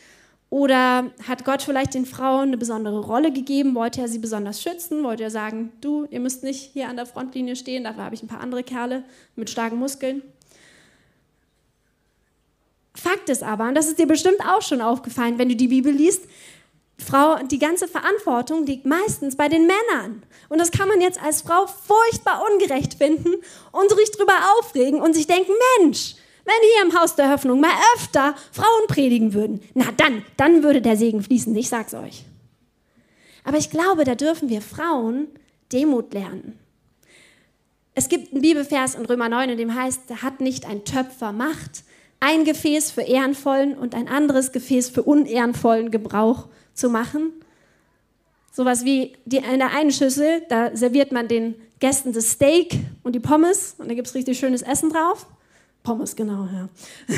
Oder 0.49 1.11
hat 1.29 1.45
Gott 1.45 1.63
vielleicht 1.63 1.95
den 1.95 2.07
Frauen 2.07 2.49
eine 2.49 2.57
besondere 2.57 3.01
Rolle 3.01 3.33
gegeben? 3.33 3.75
Wollte 3.75 4.01
er 4.01 4.09
sie 4.09 4.19
besonders 4.19 4.63
schützen? 4.63 5.05
Wollte 5.05 5.23
er 5.23 5.31
sagen, 5.31 5.73
du, 5.81 6.07
ihr 6.11 6.21
müsst 6.21 6.43
nicht 6.43 6.73
hier 6.73 6.89
an 6.89 6.97
der 6.97 7.07
Frontlinie 7.07 7.55
stehen, 7.55 7.85
dafür 7.85 8.05
habe 8.05 8.15
ich 8.17 8.23
ein 8.23 8.29
paar 8.29 8.41
andere 8.41 8.65
Kerle 8.65 9.05
mit 9.37 9.49
starken 9.49 9.79
Muskeln? 9.79 10.23
Fakt 12.97 13.29
ist 13.29 13.45
aber, 13.45 13.69
und 13.69 13.77
das 13.77 13.87
ist 13.87 13.99
dir 13.99 14.07
bestimmt 14.07 14.41
auch 14.47 14.63
schon 14.63 14.81
aufgefallen, 14.81 15.39
wenn 15.39 15.49
du 15.49 15.57
die 15.57 15.69
Bibel 15.69 15.93
liest, 15.93 16.25
Frau, 17.01 17.37
die 17.43 17.59
ganze 17.59 17.89
Verantwortung 17.89 18.67
liegt 18.67 18.87
meistens 18.87 19.37
bei 19.37 19.49
den 19.49 19.67
Männern. 19.67 20.23
Und 20.49 20.59
das 20.59 20.71
kann 20.71 20.89
man 20.89 21.01
jetzt 21.01 21.23
als 21.23 21.43
Frau 21.43 21.67
furchtbar 21.67 22.45
ungerecht 22.51 22.95
finden 22.95 23.35
und 23.73 23.91
sich 23.91 24.11
drüber 24.13 24.37
aufregen 24.59 25.01
und 25.01 25.15
sich 25.15 25.27
denken, 25.27 25.53
Mensch, 25.79 26.15
wenn 26.45 26.55
hier 26.75 26.91
im 26.91 27.01
Haus 27.01 27.17
der 27.17 27.31
Hoffnung 27.31 27.61
mal 27.61 27.75
öfter 27.97 28.35
Frauen 28.53 28.87
predigen 28.89 29.35
würden, 29.35 29.61
na 29.75 29.87
dann, 29.97 30.25
dann 30.37 30.63
würde 30.63 30.83
der 30.83 30.97
Segen 30.97 31.23
fließen, 31.23 31.55
ich 31.57 31.69
sag's 31.69 31.95
euch. 31.95 32.25
Aber 33.45 33.59
ich 33.59 33.71
glaube, 33.71 34.05
da 34.05 34.15
dürfen 34.15 34.49
wir 34.49 34.61
Frauen 34.61 35.29
Demut 35.73 36.13
lernen. 36.13 36.59
Es 37.95 38.09
gibt 38.09 38.33
einen 38.33 38.43
Bibelvers 38.43 38.95
in 38.95 39.05
Römer 39.05 39.29
9, 39.29 39.51
in 39.51 39.59
dem 39.59 39.75
heißt, 39.75 40.03
da 40.09 40.23
hat 40.23 40.41
nicht 40.41 40.67
ein 40.67 40.85
Töpfer 40.85 41.33
Macht, 41.33 41.85
ein 42.21 42.45
Gefäß 42.45 42.91
für 42.91 43.03
ehrenvollen 43.03 43.77
und 43.77 43.95
ein 43.95 44.09
anderes 44.09 44.53
Gefäß 44.53 44.91
für 44.91 45.03
unehrenvollen 45.03 45.91
Gebrauch 45.91 46.49
zu 46.81 46.91
machen. 46.91 47.33
Sowas 48.53 48.85
wie 48.85 49.17
die, 49.25 49.37
in 49.37 49.59
der 49.59 49.73
einen 49.73 49.93
Schüssel, 49.93 50.43
da 50.49 50.77
serviert 50.77 51.13
man 51.13 51.29
den 51.29 51.55
Gästen 51.79 52.13
das 52.13 52.33
Steak 52.33 52.79
und 53.03 53.15
die 53.15 53.21
Pommes 53.21 53.77
und 53.79 53.89
da 53.89 53.95
gibt 53.95 54.09
es 54.09 54.15
richtig 54.15 54.39
schönes 54.39 54.63
Essen 54.63 54.91
drauf. 54.91 55.27
Pommes, 55.83 56.17
genau, 56.17 56.47
ja. 56.53 56.69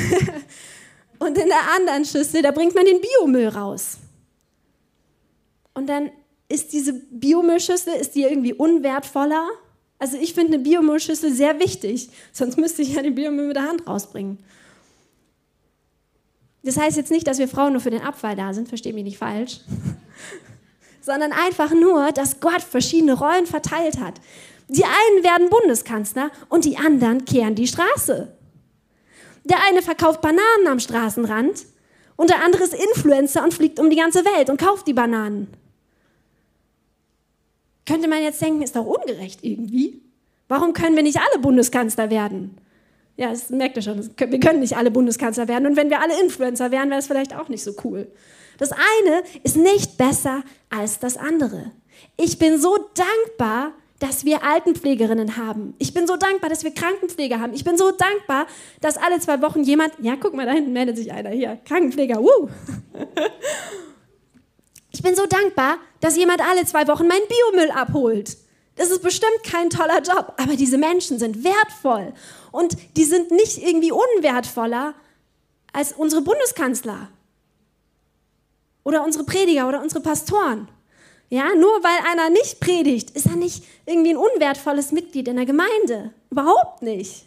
und 1.19 1.37
in 1.37 1.47
der 1.47 1.71
anderen 1.75 2.05
Schüssel, 2.05 2.41
da 2.41 2.51
bringt 2.51 2.75
man 2.75 2.85
den 2.85 3.01
Biomüll 3.01 3.47
raus. 3.47 3.97
Und 5.73 5.87
dann 5.87 6.11
ist 6.49 6.71
diese 6.71 6.93
Biomüllschüssel, 6.93 7.95
ist 7.95 8.15
die 8.15 8.23
irgendwie 8.23 8.53
unwertvoller? 8.53 9.49
Also 9.97 10.17
ich 10.17 10.33
finde 10.33 10.53
eine 10.53 10.63
Biomüllschüssel 10.63 11.31
sehr 11.31 11.59
wichtig, 11.59 12.09
sonst 12.31 12.57
müsste 12.57 12.83
ich 12.83 12.93
ja 12.93 13.01
den 13.01 13.15
Biomüll 13.15 13.47
mit 13.47 13.55
der 13.55 13.67
Hand 13.67 13.87
rausbringen. 13.87 14.37
Das 16.63 16.77
heißt 16.77 16.95
jetzt 16.95 17.11
nicht, 17.11 17.27
dass 17.27 17.39
wir 17.39 17.47
Frauen 17.47 17.73
nur 17.73 17.81
für 17.81 17.91
den 17.91 18.01
Abfall 18.01 18.35
da 18.35 18.53
sind, 18.53 18.69
verstehe 18.69 18.93
mich 18.93 19.03
nicht 19.03 19.17
falsch, 19.17 19.59
sondern 21.01 21.33
einfach 21.33 21.71
nur, 21.71 22.11
dass 22.13 22.39
Gott 22.39 22.61
verschiedene 22.61 23.13
Rollen 23.13 23.45
verteilt 23.45 23.99
hat. 23.99 24.15
Die 24.69 24.85
einen 24.85 25.23
werden 25.23 25.49
Bundeskanzler 25.49 26.31
und 26.47 26.63
die 26.63 26.77
anderen 26.77 27.25
kehren 27.25 27.55
die 27.55 27.67
Straße. 27.67 28.35
Der 29.43 29.57
eine 29.67 29.81
verkauft 29.81 30.21
Bananen 30.21 30.67
am 30.67 30.79
Straßenrand 30.79 31.65
und 32.15 32.29
der 32.29 32.43
andere 32.43 32.63
ist 32.63 32.73
Influencer 32.73 33.43
und 33.43 33.53
fliegt 33.53 33.79
um 33.79 33.89
die 33.89 33.97
ganze 33.97 34.23
Welt 34.23 34.49
und 34.49 34.57
kauft 34.57 34.87
die 34.87 34.93
Bananen. 34.93 35.49
Könnte 37.85 38.07
man 38.07 38.23
jetzt 38.23 38.41
denken, 38.41 38.61
ist 38.61 38.77
doch 38.77 38.85
ungerecht 38.85 39.39
irgendwie. 39.43 40.01
Warum 40.47 40.71
können 40.71 40.95
wir 40.95 41.03
nicht 41.03 41.19
alle 41.19 41.41
Bundeskanzler 41.41 42.09
werden? 42.09 42.57
Ja, 43.15 43.29
das 43.29 43.49
merkt 43.49 43.77
ihr 43.77 43.83
schon. 43.83 44.09
Wir 44.17 44.39
können 44.39 44.59
nicht 44.59 44.75
alle 44.75 44.89
Bundeskanzler 44.89 45.47
werden. 45.47 45.67
Und 45.67 45.75
wenn 45.75 45.89
wir 45.89 46.01
alle 46.01 46.19
Influencer 46.21 46.71
wären, 46.71 46.89
wäre 46.89 46.99
es 46.99 47.07
vielleicht 47.07 47.35
auch 47.35 47.47
nicht 47.47 47.63
so 47.63 47.73
cool. 47.83 48.07
Das 48.57 48.71
eine 48.71 49.23
ist 49.43 49.55
nicht 49.55 49.97
besser 49.97 50.43
als 50.69 50.99
das 50.99 51.17
andere. 51.17 51.71
Ich 52.17 52.39
bin 52.39 52.59
so 52.59 52.77
dankbar, 52.95 53.73
dass 53.99 54.25
wir 54.25 54.43
Altenpflegerinnen 54.43 55.37
haben. 55.37 55.75
Ich 55.77 55.93
bin 55.93 56.07
so 56.07 56.17
dankbar, 56.17 56.49
dass 56.49 56.63
wir 56.63 56.73
Krankenpfleger 56.73 57.39
haben. 57.39 57.53
Ich 57.53 57.63
bin 57.63 57.77
so 57.77 57.91
dankbar, 57.91 58.47
dass 58.81 58.97
alle 58.97 59.19
zwei 59.19 59.41
Wochen 59.41 59.63
jemand, 59.63 59.93
ja, 60.01 60.15
guck 60.19 60.33
mal, 60.33 60.45
da 60.45 60.51
hinten 60.51 60.73
meldet 60.73 60.97
sich 60.97 61.11
einer 61.11 61.29
hier, 61.29 61.57
Krankenpfleger, 61.65 62.19
uh. 62.19 62.49
Ich 64.91 65.01
bin 65.01 65.15
so 65.15 65.25
dankbar, 65.25 65.77
dass 66.01 66.17
jemand 66.17 66.41
alle 66.41 66.65
zwei 66.65 66.87
Wochen 66.87 67.07
meinen 67.07 67.25
Biomüll 67.27 67.71
abholt. 67.71 68.37
Das 68.75 68.89
ist 68.89 69.01
bestimmt 69.01 69.43
kein 69.43 69.69
toller 69.69 70.01
Job, 70.01 70.33
aber 70.37 70.55
diese 70.55 70.77
Menschen 70.77 71.17
sind 71.17 71.43
wertvoll 71.43 72.13
und 72.53 72.77
die 72.95 73.03
sind 73.03 73.31
nicht 73.31 73.57
irgendwie 73.57 73.91
unwertvoller 73.91 74.93
als 75.73 75.91
unsere 75.91 76.21
Bundeskanzler 76.21 77.09
oder 78.83 79.03
unsere 79.03 79.23
Prediger 79.23 79.67
oder 79.67 79.81
unsere 79.81 80.01
Pastoren. 80.01 80.67
Ja, 81.29 81.55
nur 81.55 81.83
weil 81.83 82.11
einer 82.11 82.29
nicht 82.29 82.59
predigt, 82.59 83.09
ist 83.09 83.25
er 83.25 83.35
nicht 83.35 83.63
irgendwie 83.87 84.11
ein 84.11 84.17
unwertvolles 84.17 84.91
Mitglied 84.91 85.27
in 85.27 85.35
der 85.35 85.47
Gemeinde. 85.47 86.13
Überhaupt 86.29 86.83
nicht. 86.83 87.25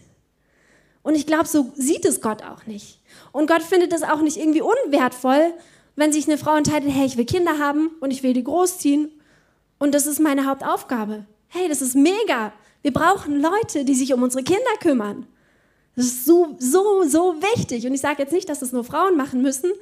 Und 1.03 1.17
ich 1.17 1.27
glaube, 1.27 1.47
so 1.47 1.73
sieht 1.75 2.05
es 2.05 2.21
Gott 2.21 2.45
auch 2.45 2.67
nicht. 2.67 3.01
Und 3.33 3.49
Gott 3.49 3.63
findet 3.63 3.93
es 3.93 4.05
auch 4.05 4.21
nicht 4.21 4.37
irgendwie 4.37 4.63
unwertvoll, 4.63 5.55
wenn 5.97 6.13
sich 6.13 6.29
eine 6.29 6.39
Frau 6.39 6.55
entscheidet, 6.57 6.93
hey, 6.93 7.07
ich 7.07 7.17
will 7.17 7.25
Kinder 7.25 7.59
haben 7.59 7.91
und 7.99 8.13
ich 8.13 8.23
will 8.23 8.33
die 8.33 8.45
großziehen 8.45 9.11
und 9.81 9.93
das 9.93 10.07
ist 10.07 10.21
meine 10.21 10.47
Hauptaufgabe. 10.47 11.27
Hey, 11.49 11.69
das 11.69 11.83
ist 11.83 11.97
mega. 11.97 12.53
Wir 12.87 12.93
brauchen 12.93 13.43
Leute, 13.43 13.85
die 13.85 13.97
sich 13.97 14.15
um 14.15 14.23
unsere 14.23 14.45
Kinder 14.45 14.61
kümmern. 14.81 15.27
Das 15.97 16.05
ist 16.05 16.25
so, 16.25 16.55
so, 16.61 17.03
so 17.03 17.35
wichtig. 17.43 17.85
Und 17.85 17.93
ich 17.93 18.01
sage 18.01 18.23
jetzt 18.23 18.31
nicht, 18.33 18.49
dass 18.49 18.61
das 18.61 18.71
nur 18.71 18.85
Frauen 18.85 19.17
machen 19.17 19.43
müssen 19.43 19.73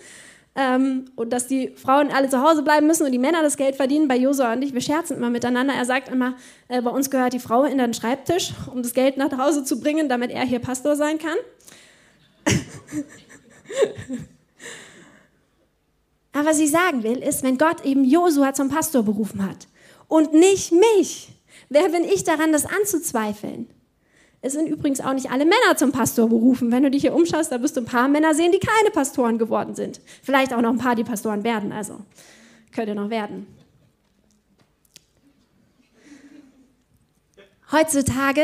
ähm, 0.55 1.05
und 1.15 1.31
dass 1.31 1.47
die 1.47 1.75
Frauen 1.77 2.11
alle 2.11 2.31
zu 2.31 2.41
Hause 2.41 2.63
bleiben 2.63 2.87
müssen 2.87 3.05
und 3.05 3.13
die 3.13 3.19
Männer 3.19 3.43
das 3.43 3.59
Geld 3.59 3.77
verdienen. 3.77 4.09
Bei 4.09 4.17
Josua 4.17 4.55
und 4.55 4.63
ich, 4.63 4.73
wir 4.73 4.81
scherzen 4.81 5.19
immer 5.19 5.29
miteinander. 5.29 5.75
Er 5.75 5.85
sagt 5.85 6.09
immer, 6.09 6.35
äh, 6.69 6.81
bei 6.81 6.89
uns 6.89 7.11
gehört 7.11 7.35
die 7.35 7.41
Frau 7.41 7.65
in 7.65 7.77
den 7.77 7.93
Schreibtisch, 7.93 8.55
um 8.73 8.83
das 8.83 8.95
Geld 8.95 9.19
nach 9.19 9.37
Hause 9.37 9.65
zu 9.65 9.81
bringen, 9.81 10.09
damit 10.09 10.31
er 10.31 10.47
hier 10.47 10.61
Pastor 10.61 10.97
sein 10.97 11.19
kann. 11.19 11.37
Aber 16.33 16.47
was 16.47 16.59
ich 16.59 16.71
sagen 16.71 17.03
will, 17.03 17.19
ist, 17.19 17.43
wenn 17.43 17.59
Gott 17.59 17.85
eben 17.85 18.03
Josua 18.05 18.55
zum 18.55 18.71
Pastor 18.71 19.03
berufen 19.03 19.47
hat 19.47 19.69
und 20.09 20.33
nicht 20.33 20.73
mich, 20.73 21.35
Wer 21.69 21.89
bin 21.89 22.05
ich 22.05 22.25
daran, 22.25 22.53
das 22.53 22.67
anzuzweifeln? 22.67 23.69
Es 24.41 24.53
sind 24.53 24.67
übrigens 24.67 25.01
auch 25.01 25.15
nicht 25.15 25.31
alle 25.31 25.47
Männer 25.47 25.77
zum 25.77 25.91
Pastor 25.91 26.29
berufen. 26.29 26.71
Wenn 26.71 26.83
du 26.83 26.91
dich 26.91 27.01
hier 27.01 27.15
umschaust, 27.15 27.51
da 27.51 27.63
wirst 27.63 27.77
du 27.77 27.81
ein 27.81 27.87
paar 27.87 28.09
Männer 28.09 28.35
sehen, 28.35 28.53
die 28.53 28.59
keine 28.59 28.91
Pastoren 28.91 29.39
geworden 29.39 29.75
sind. 29.75 30.03
Vielleicht 30.23 30.53
auch 30.53 30.61
noch 30.61 30.71
ein 30.71 30.79
paar, 30.79 30.95
die 30.95 31.05
Pastoren 31.05 31.45
werden. 31.45 31.73
Also 31.73 32.01
könnte 32.71 32.95
noch 32.95 33.09
werden. 33.09 33.47
Heutzutage, 37.73 38.43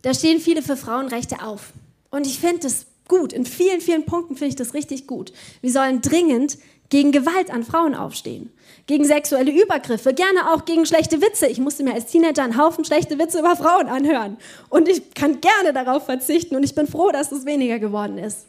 da 0.00 0.14
stehen 0.14 0.40
viele 0.40 0.62
für 0.62 0.76
Frauenrechte 0.76 1.42
auf. 1.42 1.74
Und 2.10 2.26
ich 2.26 2.38
finde 2.38 2.60
das 2.60 2.86
gut. 3.06 3.34
In 3.34 3.44
vielen, 3.44 3.82
vielen 3.82 4.06
Punkten 4.06 4.34
finde 4.34 4.48
ich 4.48 4.56
das 4.56 4.72
richtig 4.72 5.06
gut. 5.06 5.32
Wir 5.60 5.70
sollen 5.70 6.00
dringend 6.00 6.56
gegen 6.90 7.12
Gewalt 7.12 7.50
an 7.50 7.64
Frauen 7.64 7.94
aufstehen, 7.94 8.52
gegen 8.86 9.04
sexuelle 9.04 9.50
Übergriffe, 9.50 10.12
gerne 10.12 10.52
auch 10.52 10.64
gegen 10.64 10.84
schlechte 10.84 11.22
Witze. 11.22 11.46
Ich 11.46 11.58
musste 11.58 11.84
mir 11.84 11.94
als 11.94 12.06
Teenager 12.06 12.42
einen 12.42 12.58
Haufen 12.58 12.84
schlechte 12.84 13.18
Witze 13.18 13.38
über 13.38 13.56
Frauen 13.56 13.88
anhören. 13.88 14.36
Und 14.68 14.88
ich 14.88 15.14
kann 15.14 15.40
gerne 15.40 15.72
darauf 15.72 16.04
verzichten 16.04 16.56
und 16.56 16.64
ich 16.64 16.74
bin 16.74 16.86
froh, 16.86 17.10
dass 17.10 17.32
es 17.32 17.46
weniger 17.46 17.78
geworden 17.78 18.18
ist. 18.18 18.46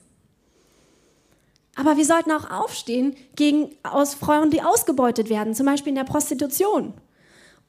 Aber 1.75 1.97
wir 1.97 2.05
sollten 2.05 2.31
auch 2.31 2.49
aufstehen 2.51 3.15
gegen 3.35 3.69
aus 3.83 4.13
Frauen, 4.13 4.49
die 4.49 4.61
ausgebeutet 4.61 5.29
werden, 5.29 5.55
zum 5.55 5.67
Beispiel 5.67 5.91
in 5.91 5.95
der 5.95 6.03
Prostitution. 6.03 6.93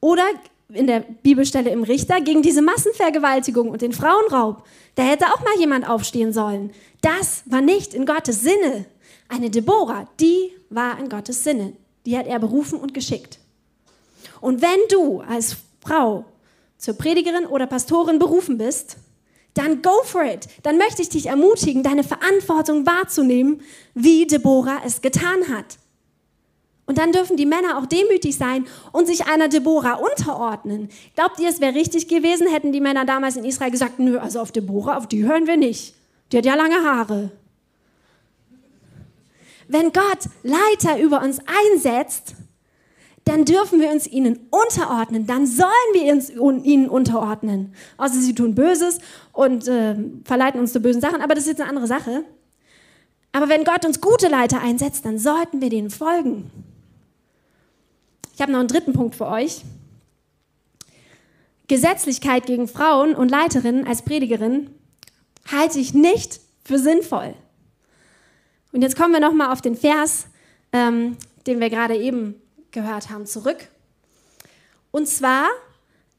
Oder 0.01 0.23
in 0.73 0.87
der 0.87 1.01
Bibelstelle 1.01 1.69
im 1.69 1.83
Richter 1.83 2.19
gegen 2.19 2.41
diese 2.41 2.61
Massenvergewaltigung 2.61 3.69
und 3.69 3.81
den 3.81 3.93
Frauenraub. 3.93 4.63
Da 4.95 5.03
hätte 5.03 5.27
auch 5.27 5.39
mal 5.41 5.57
jemand 5.59 5.87
aufstehen 5.87 6.33
sollen. 6.33 6.71
Das 7.01 7.43
war 7.45 7.61
nicht 7.61 7.93
in 7.93 8.05
Gottes 8.05 8.41
Sinne. 8.41 8.85
Eine 9.33 9.49
Deborah, 9.49 10.07
die 10.19 10.51
war 10.69 10.99
in 10.99 11.09
Gottes 11.09 11.43
Sinne. 11.43 11.73
Die 12.05 12.15
hat 12.15 12.27
er 12.27 12.37
berufen 12.37 12.79
und 12.79 12.93
geschickt. 12.93 13.39
Und 14.41 14.61
wenn 14.61 14.79
du 14.91 15.21
als 15.21 15.57
Frau 15.81 16.25
zur 16.77 16.93
Predigerin 16.93 17.47
oder 17.47 17.65
Pastorin 17.65 18.19
berufen 18.19 18.59
bist, 18.59 18.97
dann 19.55 19.81
go 19.81 20.03
for 20.03 20.23
it. 20.23 20.47
Dann 20.61 20.77
möchte 20.77 21.01
ich 21.01 21.09
dich 21.09 21.25
ermutigen, 21.25 21.81
deine 21.81 22.03
Verantwortung 22.03 22.85
wahrzunehmen, 22.85 23.61
wie 23.95 24.27
Deborah 24.27 24.81
es 24.85 25.01
getan 25.01 25.47
hat. 25.49 25.79
Und 26.85 26.99
dann 26.99 27.11
dürfen 27.11 27.35
die 27.35 27.47
Männer 27.47 27.79
auch 27.79 27.87
demütig 27.87 28.37
sein 28.37 28.67
und 28.91 29.07
sich 29.07 29.25
einer 29.25 29.47
Deborah 29.47 29.95
unterordnen. 29.95 30.89
Glaubt 31.15 31.39
ihr, 31.39 31.49
es 31.49 31.59
wäre 31.59 31.73
richtig 31.73 32.07
gewesen, 32.07 32.47
hätten 32.47 32.71
die 32.71 32.81
Männer 32.81 33.05
damals 33.05 33.35
in 33.35 33.45
Israel 33.45 33.71
gesagt, 33.71 33.97
nö, 33.97 34.19
also 34.19 34.41
auf 34.41 34.51
Deborah, 34.51 34.97
auf 34.97 35.07
die 35.07 35.23
hören 35.23 35.47
wir 35.47 35.57
nicht. 35.57 35.95
Die 36.31 36.37
hat 36.37 36.45
ja 36.45 36.53
lange 36.53 36.83
Haare. 36.83 37.31
Wenn 39.67 39.91
Gott 39.93 40.29
Leiter 40.43 40.99
über 40.99 41.21
uns 41.21 41.39
einsetzt, 41.45 42.35
dann 43.25 43.45
dürfen 43.45 43.79
wir 43.79 43.89
uns 43.89 44.05
ihnen 44.05 44.47
unterordnen, 44.49 45.25
dann 45.25 45.47
sollen 45.47 45.69
wir 45.93 46.11
uns 46.11 46.29
ihnen 46.29 46.89
unterordnen. 46.89 47.73
Außer 47.97 48.15
sie 48.15 48.35
tun 48.35 48.53
Böses 48.53 48.99
und 49.31 49.67
äh, 49.67 49.95
verleiten 50.25 50.59
uns 50.59 50.73
zu 50.73 50.81
bösen 50.81 51.01
Sachen, 51.01 51.21
aber 51.21 51.33
das 51.33 51.45
ist 51.45 51.51
jetzt 51.51 51.61
eine 51.61 51.69
andere 51.69 51.87
Sache. 51.87 52.25
Aber 53.31 53.49
wenn 53.49 53.63
Gott 53.63 53.85
uns 53.85 54.01
gute 54.01 54.27
Leiter 54.27 54.61
einsetzt, 54.61 55.05
dann 55.05 55.17
sollten 55.17 55.61
wir 55.61 55.69
denen 55.69 55.89
folgen. 55.89 56.51
Ich 58.35 58.41
habe 58.41 58.51
noch 58.51 58.59
einen 58.59 58.67
dritten 58.67 58.93
Punkt 58.93 59.15
für 59.15 59.27
euch. 59.27 59.63
Gesetzlichkeit 61.67 62.45
gegen 62.45 62.67
Frauen 62.67 63.15
und 63.15 63.29
Leiterinnen 63.29 63.87
als 63.87 64.01
Predigerin 64.01 64.69
halte 65.51 65.79
ich 65.79 65.93
nicht 65.93 66.41
für 66.63 66.77
sinnvoll. 66.77 67.35
Und 68.73 68.81
jetzt 68.81 68.97
kommen 68.97 69.13
wir 69.13 69.21
nochmal 69.21 69.51
auf 69.51 69.61
den 69.61 69.75
Vers, 69.75 70.25
ähm, 70.73 71.15
den 71.47 71.61
wir 71.61 71.69
gerade 71.69 71.95
eben 71.95 72.41
gehört 72.71 73.09
haben, 73.09 73.25
zurück. 73.25 73.69
Und 74.91 75.07
zwar 75.07 75.47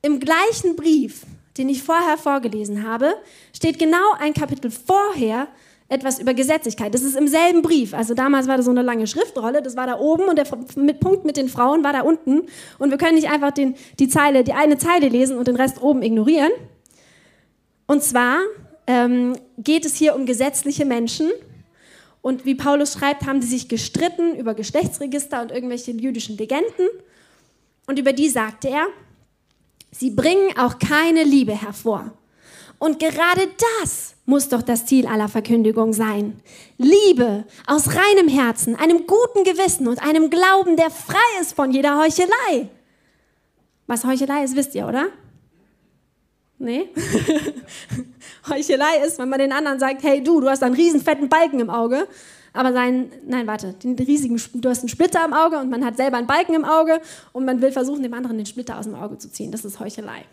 im 0.02 0.20
gleichen 0.20 0.76
Brief, 0.76 1.26
den 1.58 1.68
ich 1.68 1.82
vorher 1.82 2.16
vorgelesen 2.16 2.88
habe, 2.88 3.14
steht 3.52 3.78
genau 3.78 4.12
ein 4.18 4.34
Kapitel 4.34 4.70
vorher 4.70 5.48
etwas 5.88 6.18
über 6.18 6.32
Gesetzlichkeit. 6.32 6.94
Das 6.94 7.02
ist 7.02 7.16
im 7.16 7.28
selben 7.28 7.62
Brief. 7.62 7.92
Also 7.92 8.14
damals 8.14 8.48
war 8.48 8.56
da 8.56 8.62
so 8.62 8.70
eine 8.70 8.82
lange 8.82 9.06
Schriftrolle, 9.06 9.60
das 9.60 9.76
war 9.76 9.86
da 9.86 9.98
oben 9.98 10.24
und 10.24 10.36
der 10.36 10.44
Punkt 10.44 11.24
mit 11.24 11.36
den 11.36 11.48
Frauen 11.48 11.84
war 11.84 11.92
da 11.92 12.02
unten. 12.02 12.42
Und 12.78 12.90
wir 12.90 12.98
können 12.98 13.16
nicht 13.16 13.30
einfach 13.30 13.50
den, 13.50 13.74
die 13.98 14.08
Zeile, 14.08 14.44
die 14.44 14.52
eine 14.52 14.78
Zeile 14.78 15.08
lesen 15.08 15.36
und 15.36 15.48
den 15.48 15.56
Rest 15.56 15.82
oben 15.82 16.02
ignorieren. 16.02 16.50
Und 17.86 18.02
zwar 18.02 18.38
ähm, 18.86 19.36
geht 19.58 19.84
es 19.84 19.96
hier 19.96 20.14
um 20.14 20.24
gesetzliche 20.24 20.84
Menschen. 20.84 21.30
Und 22.24 22.46
wie 22.46 22.54
Paulus 22.54 22.94
schreibt, 22.94 23.26
haben 23.26 23.42
die 23.42 23.46
sich 23.46 23.68
gestritten 23.68 24.34
über 24.36 24.54
Geschlechtsregister 24.54 25.42
und 25.42 25.52
irgendwelche 25.52 25.90
jüdischen 25.90 26.38
Legenden. 26.38 26.88
Und 27.86 27.98
über 27.98 28.14
die 28.14 28.30
sagte 28.30 28.70
er, 28.70 28.86
sie 29.90 30.08
bringen 30.08 30.56
auch 30.56 30.78
keine 30.78 31.22
Liebe 31.22 31.52
hervor. 31.52 32.16
Und 32.78 32.98
gerade 32.98 33.46
das 33.82 34.14
muss 34.24 34.48
doch 34.48 34.62
das 34.62 34.86
Ziel 34.86 35.06
aller 35.06 35.28
Verkündigung 35.28 35.92
sein. 35.92 36.40
Liebe 36.78 37.44
aus 37.66 37.88
reinem 37.88 38.28
Herzen, 38.28 38.74
einem 38.74 39.06
guten 39.06 39.44
Gewissen 39.44 39.86
und 39.86 40.02
einem 40.02 40.30
Glauben, 40.30 40.78
der 40.78 40.88
frei 40.88 41.40
ist 41.42 41.52
von 41.52 41.72
jeder 41.72 41.98
Heuchelei. 41.98 42.70
Was 43.86 44.06
Heuchelei 44.06 44.44
ist, 44.44 44.56
wisst 44.56 44.74
ihr, 44.74 44.88
oder? 44.88 45.08
Nee? 46.58 46.88
Heuchelei 48.48 48.98
ist, 49.04 49.18
wenn 49.18 49.28
man 49.28 49.38
den 49.38 49.52
anderen 49.52 49.78
sagt, 49.78 50.02
hey 50.02 50.22
du, 50.22 50.40
du 50.40 50.48
hast 50.48 50.62
einen 50.62 50.74
riesen 50.74 51.00
fetten 51.00 51.28
Balken 51.28 51.60
im 51.60 51.70
Auge, 51.70 52.06
aber 52.52 52.72
sein, 52.72 53.10
nein, 53.26 53.46
warte, 53.46 53.72
den 53.72 53.96
riesigen, 53.98 54.40
du 54.54 54.68
hast 54.68 54.80
einen 54.80 54.88
Splitter 54.88 55.24
im 55.24 55.32
Auge 55.32 55.58
und 55.58 55.70
man 55.70 55.84
hat 55.84 55.96
selber 55.96 56.18
einen 56.18 56.26
Balken 56.26 56.54
im 56.54 56.64
Auge 56.64 57.00
und 57.32 57.44
man 57.44 57.60
will 57.60 57.72
versuchen, 57.72 58.02
dem 58.02 58.14
anderen 58.14 58.36
den 58.36 58.46
Splitter 58.46 58.78
aus 58.78 58.84
dem 58.84 58.94
Auge 58.94 59.18
zu 59.18 59.30
ziehen. 59.30 59.50
Das 59.50 59.64
ist 59.64 59.80
Heuchelei. 59.80 60.24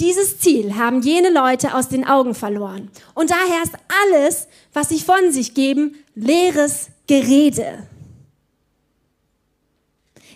Dieses 0.00 0.40
Ziel 0.40 0.74
haben 0.74 1.00
jene 1.00 1.30
Leute 1.30 1.74
aus 1.74 1.88
den 1.88 2.04
Augen 2.04 2.34
verloren. 2.34 2.90
Und 3.14 3.30
daher 3.30 3.62
ist 3.62 3.74
alles, 4.04 4.48
was 4.72 4.88
sie 4.88 4.98
von 4.98 5.30
sich 5.30 5.54
geben, 5.54 5.94
leeres 6.16 6.88
Gerede. 7.06 7.86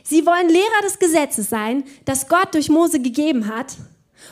Sie 0.04 0.24
wollen 0.24 0.48
Lehrer 0.48 0.82
des 0.84 1.00
Gesetzes 1.00 1.50
sein, 1.50 1.82
das 2.04 2.28
Gott 2.28 2.54
durch 2.54 2.68
Mose 2.68 3.00
gegeben 3.00 3.48
hat. 3.48 3.76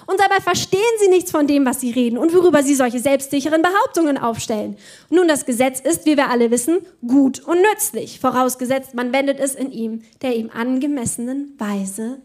Und 0.06 0.20
dabei 0.20 0.40
verstehen 0.40 0.80
sie 1.00 1.08
nichts 1.08 1.30
von 1.30 1.46
dem, 1.46 1.66
was 1.66 1.80
sie 1.80 1.90
reden 1.90 2.18
und 2.18 2.34
worüber 2.34 2.62
sie 2.62 2.74
solche 2.74 2.98
selbstsicheren 2.98 3.62
Behauptungen 3.62 4.18
aufstellen. 4.18 4.76
Nun, 5.10 5.28
das 5.28 5.46
Gesetz 5.46 5.80
ist, 5.80 6.06
wie 6.06 6.16
wir 6.16 6.30
alle 6.30 6.50
wissen, 6.50 6.78
gut 7.06 7.40
und 7.40 7.58
nützlich, 7.60 8.20
vorausgesetzt, 8.20 8.94
man 8.94 9.12
wendet 9.12 9.40
es 9.40 9.54
in 9.54 9.70
ihm 9.70 10.02
der 10.22 10.36
ihm 10.36 10.50
angemessenen 10.50 11.54
Weise 11.58 12.20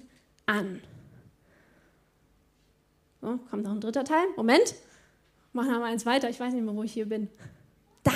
an. 0.46 0.82
Oh, 3.22 3.36
kommt 3.50 3.64
noch 3.64 3.72
ein 3.72 3.82
dritter 3.82 4.04
Teil. 4.04 4.26
Moment. 4.38 4.76
Machen 5.52 5.72
wir 5.72 5.80
mal 5.80 5.92
eins 5.92 6.06
weiter. 6.06 6.30
Ich 6.30 6.40
weiß 6.40 6.54
nicht 6.54 6.64
mehr, 6.64 6.76
wo 6.76 6.84
ich 6.84 6.94
hier 6.94 7.08
bin. 7.08 7.28
Da. 8.04 8.12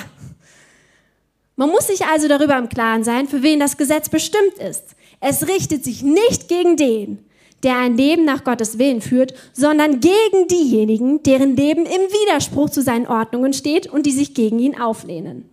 Man 1.56 1.70
muss 1.70 1.88
sich 1.88 2.06
also 2.06 2.28
darüber 2.28 2.58
im 2.58 2.70
Klaren 2.70 3.04
sein, 3.04 3.28
für 3.28 3.44
wen 3.44 3.60
das 3.60 3.78
Gesetz 3.78 4.10
bestimmt 4.10 4.58
ist. 4.60 4.96
Es 5.20 5.48
richtet 5.48 5.84
sich 5.84 6.04
nicht 6.04 6.48
gegen 6.48 6.78
den, 6.78 7.26
der 7.64 7.78
ein 7.78 7.98
Leben 7.98 8.26
nach 8.26 8.44
Gottes 8.44 8.78
Willen 8.78 9.02
führt, 9.02 9.34
sondern 9.54 10.00
gegen 10.00 10.48
diejenigen, 10.50 11.24
deren 11.24 11.56
Leben 11.56 11.86
im 11.86 12.02
Widerspruch 12.02 12.70
zu 12.70 12.82
seinen 12.82 13.08
Ordnungen 13.08 13.54
steht 13.54 13.88
und 13.88 14.06
die 14.06 14.12
sich 14.12 14.34
gegen 14.34 14.60
ihn 14.60 14.80
auflehnen. 14.80 15.50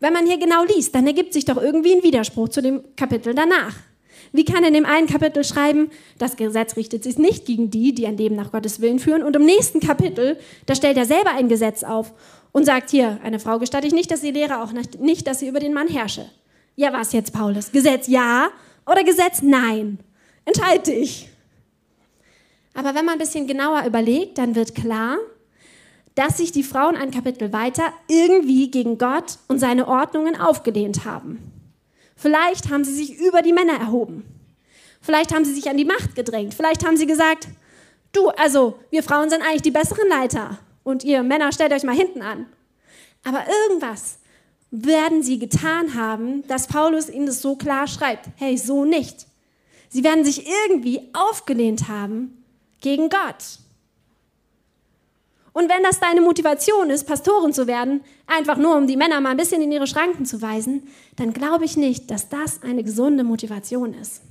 Wenn 0.00 0.14
man 0.14 0.26
hier 0.26 0.38
genau 0.38 0.64
liest, 0.64 0.94
dann 0.94 1.06
ergibt 1.06 1.34
sich 1.34 1.44
doch 1.44 1.58
irgendwie 1.58 1.94
ein 1.94 2.02
Widerspruch 2.02 2.48
zu 2.48 2.62
dem 2.62 2.82
Kapitel 2.96 3.34
danach. 3.34 3.76
Wie 4.32 4.44
kann 4.44 4.62
er 4.62 4.68
in 4.68 4.74
dem 4.74 4.86
einen 4.86 5.06
Kapitel 5.06 5.44
schreiben, 5.44 5.90
das 6.18 6.36
Gesetz 6.36 6.76
richtet 6.76 7.02
sich 7.02 7.18
nicht 7.18 7.46
gegen 7.46 7.70
die, 7.70 7.94
die 7.94 8.06
ein 8.06 8.16
Leben 8.16 8.36
nach 8.36 8.52
Gottes 8.52 8.80
Willen 8.80 8.98
führen? 8.98 9.22
Und 9.22 9.36
im 9.36 9.44
nächsten 9.44 9.80
Kapitel, 9.80 10.38
da 10.66 10.74
stellt 10.74 10.96
er 10.96 11.04
selber 11.04 11.30
ein 11.32 11.48
Gesetz 11.48 11.82
auf 11.82 12.12
und 12.52 12.64
sagt 12.64 12.90
hier, 12.90 13.18
eine 13.22 13.40
Frau 13.40 13.58
gestatte 13.58 13.86
ich 13.86 13.92
nicht, 13.92 14.10
dass 14.10 14.20
sie 14.20 14.30
lehre, 14.30 14.62
auch 14.62 14.72
nicht, 14.72 15.26
dass 15.26 15.40
sie 15.40 15.48
über 15.48 15.60
den 15.60 15.74
Mann 15.74 15.88
herrsche. 15.88 16.26
Ja, 16.76 16.92
was 16.92 17.12
jetzt, 17.12 17.32
Paulus? 17.32 17.72
Gesetz 17.72 18.06
ja 18.06 18.48
oder 18.86 19.04
Gesetz 19.04 19.42
nein? 19.42 19.98
Entscheide 20.44 20.82
dich. 20.82 21.28
Aber 22.74 22.94
wenn 22.94 23.04
man 23.04 23.14
ein 23.14 23.18
bisschen 23.18 23.46
genauer 23.46 23.84
überlegt, 23.84 24.38
dann 24.38 24.54
wird 24.54 24.74
klar, 24.74 25.18
dass 26.14 26.38
sich 26.38 26.52
die 26.52 26.62
Frauen 26.62 26.96
ein 26.96 27.10
Kapitel 27.10 27.52
weiter 27.52 27.92
irgendwie 28.08 28.70
gegen 28.70 28.98
Gott 28.98 29.38
und 29.48 29.58
seine 29.58 29.88
Ordnungen 29.88 30.36
aufgelehnt 30.36 31.04
haben. 31.04 31.38
Vielleicht 32.16 32.70
haben 32.70 32.84
sie 32.84 32.94
sich 32.94 33.18
über 33.18 33.42
die 33.42 33.52
Männer 33.52 33.78
erhoben. 33.80 34.24
Vielleicht 35.00 35.34
haben 35.34 35.44
sie 35.44 35.54
sich 35.54 35.70
an 35.70 35.78
die 35.78 35.84
Macht 35.84 36.14
gedrängt. 36.14 36.54
Vielleicht 36.54 36.86
haben 36.86 36.96
sie 36.96 37.06
gesagt, 37.06 37.48
du, 38.12 38.28
also 38.30 38.78
wir 38.90 39.02
Frauen 39.02 39.30
sind 39.30 39.42
eigentlich 39.42 39.62
die 39.62 39.70
besseren 39.70 40.08
Leiter 40.08 40.58
und 40.82 41.04
ihr 41.04 41.22
Männer 41.22 41.52
stellt 41.52 41.72
euch 41.72 41.84
mal 41.84 41.94
hinten 41.94 42.22
an. 42.22 42.46
Aber 43.24 43.44
irgendwas 43.68 44.18
werden 44.70 45.22
sie 45.22 45.38
getan 45.38 45.94
haben, 45.94 46.46
dass 46.46 46.66
Paulus 46.66 47.08
ihnen 47.08 47.26
das 47.26 47.40
so 47.40 47.56
klar 47.56 47.86
schreibt. 47.86 48.26
Hey, 48.36 48.56
so 48.56 48.84
nicht. 48.84 49.26
Sie 49.90 50.04
werden 50.04 50.24
sich 50.24 50.46
irgendwie 50.46 51.00
aufgelehnt 51.12 51.88
haben 51.88 52.42
gegen 52.80 53.10
Gott. 53.10 53.58
Und 55.52 55.68
wenn 55.68 55.82
das 55.82 55.98
deine 55.98 56.20
Motivation 56.20 56.90
ist, 56.90 57.08
Pastorin 57.08 57.52
zu 57.52 57.66
werden, 57.66 58.02
einfach 58.26 58.56
nur 58.56 58.76
um 58.76 58.86
die 58.86 58.96
Männer 58.96 59.20
mal 59.20 59.30
ein 59.30 59.36
bisschen 59.36 59.60
in 59.60 59.72
ihre 59.72 59.88
Schranken 59.88 60.24
zu 60.24 60.40
weisen, 60.40 60.88
dann 61.16 61.32
glaube 61.32 61.64
ich 61.64 61.76
nicht, 61.76 62.10
dass 62.10 62.28
das 62.28 62.62
eine 62.62 62.84
gesunde 62.84 63.24
Motivation 63.24 63.92
ist. 63.92 64.22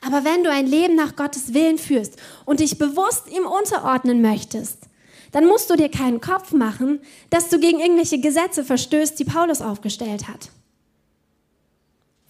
Aber 0.00 0.24
wenn 0.24 0.44
du 0.44 0.50
ein 0.50 0.68
Leben 0.68 0.94
nach 0.94 1.16
Gottes 1.16 1.52
Willen 1.52 1.78
führst 1.78 2.16
und 2.44 2.60
dich 2.60 2.78
bewusst 2.78 3.24
ihm 3.28 3.44
unterordnen 3.44 4.22
möchtest, 4.22 4.78
dann 5.32 5.46
musst 5.46 5.68
du 5.68 5.74
dir 5.74 5.88
keinen 5.88 6.20
Kopf 6.20 6.52
machen, 6.52 7.00
dass 7.30 7.48
du 7.48 7.58
gegen 7.58 7.80
irgendwelche 7.80 8.20
Gesetze 8.20 8.64
verstößt, 8.64 9.18
die 9.18 9.24
Paulus 9.24 9.60
aufgestellt 9.60 10.28
hat. 10.28 10.50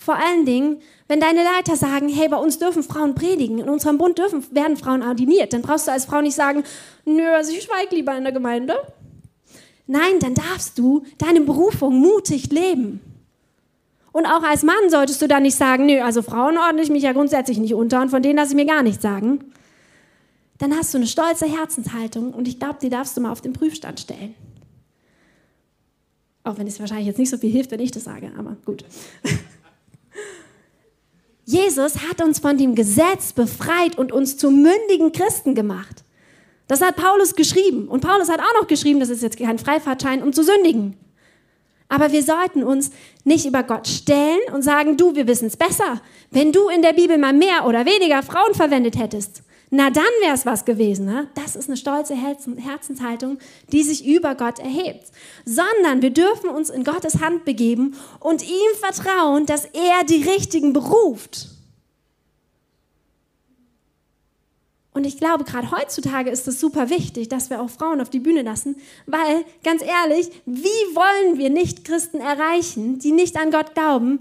Vor 0.07 0.14
allen 0.14 0.45
Dingen, 0.45 0.83
wenn 1.09 1.19
deine 1.19 1.42
Leiter 1.42 1.75
sagen, 1.75 2.09
hey, 2.09 2.29
bei 2.29 2.37
uns 2.37 2.61
dürfen 2.61 2.85
Frauen 2.85 3.16
predigen, 3.16 3.59
in 3.59 3.69
unserem 3.69 3.99
Bund 3.99 4.16
dürfen, 4.16 4.47
werden 4.53 4.77
Frauen 4.77 5.03
ordiniert, 5.03 5.53
dann 5.53 5.62
brauchst 5.62 5.88
du 5.88 5.90
als 5.90 6.05
Frau 6.05 6.21
nicht 6.21 6.37
sagen, 6.37 6.62
nö, 7.05 7.27
also 7.35 7.51
ich 7.51 7.64
schweige 7.64 7.97
lieber 7.97 8.16
in 8.16 8.23
der 8.23 8.33
Gemeinde. 8.33 8.77
Nein, 9.88 10.21
dann 10.21 10.35
darfst 10.35 10.79
du 10.79 11.03
deine 11.19 11.40
Berufung 11.40 11.99
mutig 11.99 12.53
leben. 12.53 13.01
Und 14.12 14.27
auch 14.27 14.45
als 14.45 14.62
Mann 14.62 14.90
solltest 14.90 15.21
du 15.23 15.27
dann 15.27 15.42
nicht 15.42 15.57
sagen, 15.57 15.87
nö, 15.87 15.99
also 16.01 16.23
Frauen 16.23 16.57
ordne 16.57 16.83
ich 16.83 16.88
mich 16.88 17.03
ja 17.03 17.12
grundsätzlich 17.12 17.59
nicht 17.59 17.75
unter 17.75 18.01
und 18.01 18.11
von 18.11 18.23
denen 18.23 18.37
lasse 18.37 18.53
ich 18.53 18.57
mir 18.57 18.64
gar 18.64 18.85
nichts 18.85 19.03
sagen. 19.03 19.40
Dann 20.59 20.73
hast 20.77 20.95
du 20.95 20.99
eine 20.99 21.09
stolze 21.09 21.47
Herzenshaltung 21.47 22.33
und 22.33 22.47
ich 22.47 22.61
glaube, 22.61 22.79
die 22.81 22.90
darfst 22.90 23.16
du 23.16 23.23
mal 23.23 23.33
auf 23.33 23.40
den 23.40 23.55
Prüfstand 23.55 23.99
stellen. 23.99 24.37
Auch 26.45 26.59
wenn 26.59 26.69
es 26.69 26.79
wahrscheinlich 26.79 27.09
jetzt 27.09 27.19
nicht 27.19 27.31
so 27.31 27.38
viel 27.38 27.51
hilft, 27.51 27.73
wenn 27.73 27.81
ich 27.81 27.90
das 27.90 28.05
sage, 28.05 28.31
aber 28.38 28.57
gut. 28.64 28.85
Jesus 31.49 31.99
hat 31.99 32.21
uns 32.21 32.41
von 32.41 32.59
dem 32.59 32.75
Gesetz 32.75 33.33
befreit 33.33 33.97
und 33.97 34.11
uns 34.11 34.37
zu 34.37 34.51
mündigen 34.51 35.13
Christen 35.13 35.55
gemacht. 35.55 36.03
Das 36.67 36.81
hat 36.83 36.97
Paulus 36.97 37.37
geschrieben. 37.37 37.87
Und 37.87 38.01
Paulus 38.01 38.29
hat 38.29 38.41
auch 38.41 38.61
noch 38.61 38.67
geschrieben, 38.67 38.99
das 38.99 39.11
ist 39.11 39.23
jetzt 39.23 39.39
kein 39.39 39.59
Freifahrtschein, 39.59 40.25
um 40.25 40.33
zu 40.33 40.43
sündigen. 40.43 40.97
Aber 41.89 42.11
wir 42.11 42.25
sollten 42.25 42.65
uns 42.65 42.91
nicht 43.23 43.47
über 43.47 43.63
Gott 43.63 43.87
stellen 43.87 44.41
und 44.53 44.63
sagen, 44.63 44.97
du, 44.97 45.15
wir 45.15 45.29
wissen 45.29 45.47
es 45.47 45.57
besser. 45.57 46.03
Wenn 46.33 46.51
du 46.51 46.69
in 46.69 46.83
der 46.83 46.95
Bibel 46.95 47.17
mal 47.17 47.33
mehr 47.33 47.65
oder 47.65 47.87
weniger 47.87 48.25
Frauen 48.25 48.55
verwendet 48.55 48.99
hättest, 48.99 49.43
na 49.71 49.91
dann 49.91 50.05
wäre 50.21 50.35
es 50.35 50.47
was 50.47 50.65
gewesen. 50.65 51.07
Ne? 51.07 51.29
Das 51.35 51.57
ist 51.57 51.69
eine 51.69 51.77
stolze 51.77 52.15
Herzenshaltung, 52.15 53.39
die 53.73 53.83
sich 53.83 54.07
über 54.07 54.35
Gott 54.35 54.59
erhebt. 54.59 55.11
Sondern 55.45 56.03
wir 56.03 56.11
dürfen 56.11 56.51
uns 56.51 56.71
in 56.71 56.85
Gottes 56.85 57.21
Hand 57.21 57.45
begeben 57.45 57.97
und 58.21 58.43
ihm 58.43 58.79
vertrauen, 58.79 59.47
dass 59.47 59.65
er 59.65 60.05
die 60.09 60.23
Richtigen 60.23 60.73
beruft. 60.73 61.49
Und 64.93 65.05
ich 65.05 65.19
glaube, 65.19 65.45
gerade 65.45 65.73
heutzutage 65.73 66.31
ist 66.31 66.49
es 66.49 66.59
super 66.59 66.89
wichtig, 66.89 67.29
dass 67.29 67.51
wir 67.51 67.61
auch 67.61 67.69
Frauen 67.69 68.01
auf 68.01 68.09
die 68.09 68.19
Bühne 68.19 68.41
lassen, 68.41 68.77
weil, 69.05 69.45
ganz 69.63 69.83
ehrlich, 69.83 70.31
wie 70.47 70.65
wollen 70.95 71.37
wir 71.37 71.51
Nicht-Christen 71.51 72.19
erreichen, 72.19 72.99
die 72.99 73.13
nicht 73.13 73.37
an 73.37 73.51
Gott 73.51 73.75
glauben, 73.75 74.21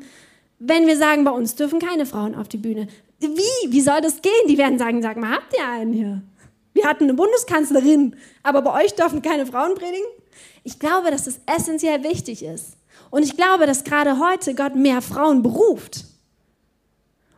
wenn 0.59 0.85
wir 0.85 0.97
sagen, 0.97 1.23
bei 1.23 1.31
uns 1.31 1.55
dürfen 1.55 1.79
keine 1.79 2.05
Frauen 2.05 2.35
auf 2.35 2.49
die 2.49 2.57
Bühne? 2.57 2.89
Wie? 3.19 3.71
Wie 3.71 3.81
soll 3.81 4.01
das 4.01 4.21
gehen? 4.21 4.47
Die 4.47 4.57
werden 4.57 4.77
sagen, 4.77 5.01
sag 5.01 5.17
mal, 5.17 5.31
habt 5.31 5.53
ihr 5.57 5.67
einen 5.67 5.93
hier? 5.93 6.21
Wir 6.73 6.85
hatten 6.85 7.05
eine 7.05 7.13
Bundeskanzlerin, 7.13 8.15
aber 8.43 8.61
bei 8.61 8.83
euch 8.83 8.93
dürfen 8.95 9.21
keine 9.21 9.45
Frauen 9.45 9.75
predigen? 9.75 10.05
Ich 10.63 10.77
glaube, 10.79 11.09
dass 11.09 11.25
es 11.25 11.39
essentiell 11.45 12.03
wichtig 12.03 12.43
ist. 12.43 12.77
Und 13.11 13.23
ich 13.23 13.37
glaube, 13.37 13.65
dass 13.65 13.83
gerade 13.83 14.19
heute 14.19 14.53
Gott 14.55 14.75
mehr 14.75 15.01
Frauen 15.01 15.41
beruft, 15.41 16.05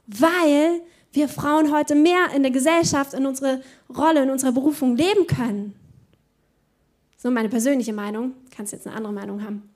weil 0.08 0.82
wir 1.12 1.30
Frauen 1.30 1.72
heute 1.72 1.94
mehr 1.94 2.32
in 2.36 2.42
der 2.42 2.52
Gesellschaft, 2.52 3.14
in 3.14 3.26
unsere 3.26 3.62
Rolle, 3.96 4.24
in 4.24 4.30
unserer 4.30 4.52
Berufung 4.52 4.96
leben 4.96 5.28
können. 5.28 5.76
So 7.18 7.30
meine 7.32 7.50
persönliche 7.50 7.94
Meinung. 7.94 8.34
Kannst 8.56 8.74
jetzt 8.74 8.88
eine 8.88 8.96
andere 8.96 9.14
Meinung 9.14 9.44
haben. 9.44 9.70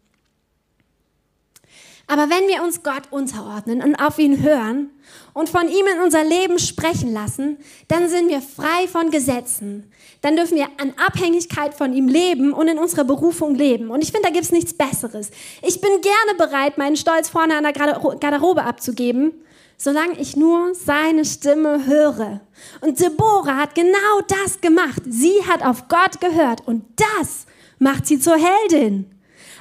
Aber 2.12 2.24
wenn 2.24 2.46
wir 2.50 2.62
uns 2.62 2.84
Gott 2.84 3.04
unterordnen 3.10 3.82
und 3.82 3.96
auf 3.96 4.20
ihn 4.20 4.44
hören 4.44 4.90
und 5.34 5.48
von 5.48 5.70
ihm 5.70 5.86
in 5.96 6.02
unser 6.04 6.26
Leben 6.26 6.60
sprechen 6.60 7.14
lassen, 7.14 7.56
dann 7.88 8.10
sind 8.10 8.28
wir 8.28 8.42
frei 8.42 8.90
von 8.92 9.12
Gesetzen. 9.12 9.90
Dann 10.20 10.36
dürfen 10.36 10.58
wir 10.58 10.66
an 10.78 10.94
Abhängigkeit 10.98 11.74
von 11.74 11.94
ihm 11.94 12.10
leben 12.10 12.52
und 12.52 12.68
in 12.68 12.80
unserer 12.80 13.06
Berufung 13.06 13.56
leben. 13.56 13.92
Und 13.92 14.04
ich 14.04 14.12
finde, 14.12 14.28
da 14.28 14.34
gibt 14.34 14.44
es 14.44 14.52
nichts 14.52 14.74
Besseres. 14.74 15.32
Ich 15.62 15.80
bin 15.80 15.90
gerne 16.02 16.38
bereit, 16.38 16.78
meinen 16.78 16.98
Stolz 16.98 17.30
vorne 17.30 17.56
an 17.56 17.64
der 17.64 17.72
Garderobe 17.72 18.64
abzugeben 18.64 19.32
solange 19.78 20.20
ich 20.20 20.36
nur 20.36 20.76
seine 20.76 21.26
Stimme 21.26 21.88
höre. 21.88 22.42
Und 22.82 23.00
Deborah 23.00 23.58
hat 23.58 23.74
genau 23.74 24.22
das 24.28 24.62
gemacht. 24.62 25.02
Sie 25.08 25.44
hat 25.48 25.66
auf 25.66 25.88
Gott 25.88 26.22
gehört 26.22 26.68
und 26.68 26.84
das 26.98 27.48
macht 27.80 28.06
sie 28.06 28.20
zur 28.20 28.36
Heldin. 28.36 29.10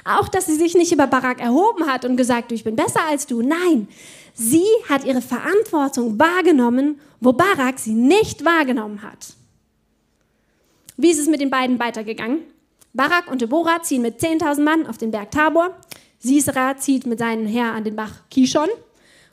Auch, 0.03 0.27
dass 0.27 0.47
sie 0.47 0.55
sich 0.55 0.75
nicht 0.75 0.91
über 0.91 1.07
Barak 1.07 1.39
erhoben 1.39 1.87
hat 1.87 2.05
und 2.05 2.17
gesagt, 2.17 2.51
ich 2.51 2.63
bin 2.63 2.75
besser 2.75 3.01
als 3.07 3.27
du. 3.27 3.41
Nein, 3.41 3.87
sie 4.33 4.65
hat 4.89 5.05
ihre 5.05 5.21
Verantwortung 5.21 6.19
wahrgenommen, 6.19 6.99
wo 7.19 7.33
Barak 7.33 7.79
sie 7.79 7.93
nicht 7.93 8.43
wahrgenommen 8.43 9.01
hat. 9.03 9.33
Wie 10.97 11.11
ist 11.11 11.19
es 11.19 11.27
mit 11.27 11.41
den 11.41 11.49
beiden 11.49 11.79
weitergegangen? 11.79 12.39
Barak 12.93 13.31
und 13.31 13.41
Deborah 13.41 13.81
ziehen 13.81 14.01
mit 14.01 14.19
10.000 14.19 14.61
Mann 14.61 14.87
auf 14.87 14.97
den 14.97 15.11
Berg 15.11 15.31
Tabor. 15.31 15.75
Sisera 16.19 16.77
zieht 16.77 17.05
mit 17.05 17.19
seinen 17.19 17.47
Heer 17.47 17.73
an 17.73 17.83
den 17.83 17.95
Bach 17.95 18.11
Kishon 18.29 18.69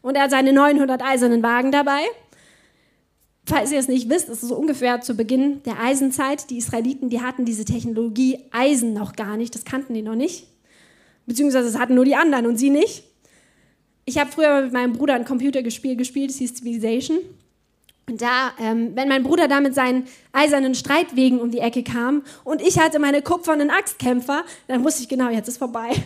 und 0.00 0.14
er 0.14 0.24
hat 0.24 0.31
seine 0.31 0.52
900 0.52 1.02
eisernen 1.02 1.42
Wagen 1.42 1.72
dabei. 1.72 2.02
Falls 3.44 3.72
ihr 3.72 3.78
es 3.78 3.88
nicht 3.88 4.09
wisst, 4.09 4.28
ist 4.28 4.42
es 4.42 4.48
so 4.48 4.57
ungefähr 4.57 5.00
zu 5.00 5.14
Beginn 5.14 5.62
der 5.64 5.81
Eisenzeit. 5.81 6.50
Die 6.50 6.59
Israeliten, 6.59 7.09
die 7.09 7.22
hatten 7.22 7.44
diese 7.44 7.64
Technologie 7.64 8.38
Eisen 8.50 8.92
noch 8.92 9.14
gar 9.14 9.37
nicht, 9.37 9.54
das 9.54 9.64
kannten 9.64 9.94
die 9.94 10.02
noch 10.02 10.14
nicht. 10.14 10.46
Beziehungsweise 11.28 11.68
es 11.68 11.78
hatten 11.78 11.94
nur 11.94 12.06
die 12.06 12.16
anderen 12.16 12.46
und 12.46 12.56
sie 12.56 12.70
nicht. 12.70 13.04
Ich 14.06 14.16
habe 14.16 14.32
früher 14.32 14.62
mit 14.62 14.72
meinem 14.72 14.94
Bruder 14.94 15.14
ein 15.14 15.26
Computerspiel 15.26 15.94
gespielt, 15.94 16.30
das 16.30 16.38
hieß 16.38 16.54
Civilization. 16.54 17.18
Und 18.08 18.22
da, 18.22 18.52
ähm, 18.58 18.92
wenn 18.94 19.08
mein 19.08 19.22
Bruder 19.22 19.46
da 19.46 19.60
mit 19.60 19.74
seinen 19.74 20.08
eisernen 20.32 20.74
Streitwegen 20.74 21.38
um 21.38 21.50
die 21.50 21.58
Ecke 21.58 21.82
kam 21.82 22.22
und 22.44 22.62
ich 22.62 22.78
hatte 22.78 22.98
meine 22.98 23.20
kupfernen 23.20 23.68
Axtkämpfer, 23.68 24.42
dann 24.68 24.82
wusste 24.82 25.02
ich 25.02 25.08
genau, 25.10 25.28
jetzt 25.28 25.48
ist 25.48 25.58
vorbei. 25.58 25.90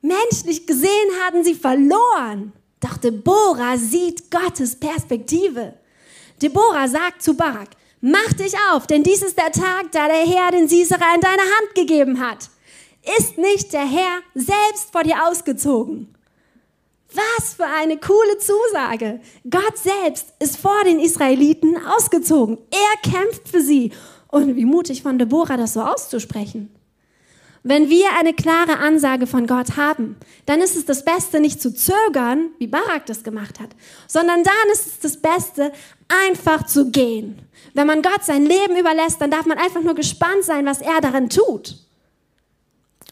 Menschlich 0.00 0.66
gesehen 0.66 1.10
hatten 1.26 1.44
sie 1.44 1.54
verloren. 1.54 2.54
Doch 2.80 2.96
Deborah 2.96 3.76
sieht 3.76 4.30
Gottes 4.30 4.74
Perspektive. 4.74 5.74
Deborah 6.40 6.88
sagt 6.88 7.22
zu 7.22 7.34
Barak, 7.34 7.68
mach 8.00 8.32
dich 8.32 8.54
auf, 8.72 8.86
denn 8.86 9.02
dies 9.02 9.22
ist 9.22 9.36
der 9.36 9.52
Tag, 9.52 9.92
da 9.92 10.08
der 10.08 10.26
Herr 10.26 10.50
den 10.50 10.66
Sisera 10.66 11.14
in 11.14 11.20
deine 11.20 11.42
Hand 11.42 11.74
gegeben 11.74 12.20
hat. 12.20 12.48
Ist 13.16 13.38
nicht 13.38 13.72
der 13.72 13.86
Herr 13.86 14.20
selbst 14.34 14.92
vor 14.92 15.02
dir 15.02 15.26
ausgezogen? 15.26 16.14
Was 17.14 17.54
für 17.54 17.64
eine 17.64 17.96
coole 17.96 18.36
Zusage. 18.38 19.20
Gott 19.48 19.78
selbst 19.78 20.34
ist 20.40 20.58
vor 20.58 20.84
den 20.84 21.00
Israeliten 21.00 21.76
ausgezogen. 21.86 22.58
Er 22.70 23.10
kämpft 23.10 23.48
für 23.48 23.62
sie. 23.62 23.92
Und 24.28 24.56
wie 24.56 24.66
mutig 24.66 25.02
von 25.02 25.18
Deborah, 25.18 25.56
das 25.56 25.72
so 25.72 25.80
auszusprechen. 25.80 26.70
Wenn 27.62 27.88
wir 27.88 28.06
eine 28.18 28.34
klare 28.34 28.78
Ansage 28.78 29.26
von 29.26 29.46
Gott 29.46 29.76
haben, 29.76 30.16
dann 30.44 30.60
ist 30.60 30.76
es 30.76 30.84
das 30.84 31.04
Beste, 31.04 31.40
nicht 31.40 31.62
zu 31.62 31.74
zögern, 31.74 32.50
wie 32.58 32.66
Barak 32.66 33.06
das 33.06 33.24
gemacht 33.24 33.58
hat, 33.58 33.70
sondern 34.06 34.44
dann 34.44 34.72
ist 34.72 34.86
es 34.86 34.98
das 35.00 35.16
Beste, 35.16 35.72
einfach 36.26 36.66
zu 36.66 36.90
gehen. 36.90 37.40
Wenn 37.74 37.86
man 37.86 38.02
Gott 38.02 38.24
sein 38.24 38.44
Leben 38.44 38.76
überlässt, 38.76 39.20
dann 39.20 39.30
darf 39.30 39.46
man 39.46 39.58
einfach 39.58 39.82
nur 39.82 39.94
gespannt 39.94 40.44
sein, 40.44 40.66
was 40.66 40.80
er 40.80 41.00
darin 41.00 41.30
tut. 41.30 41.87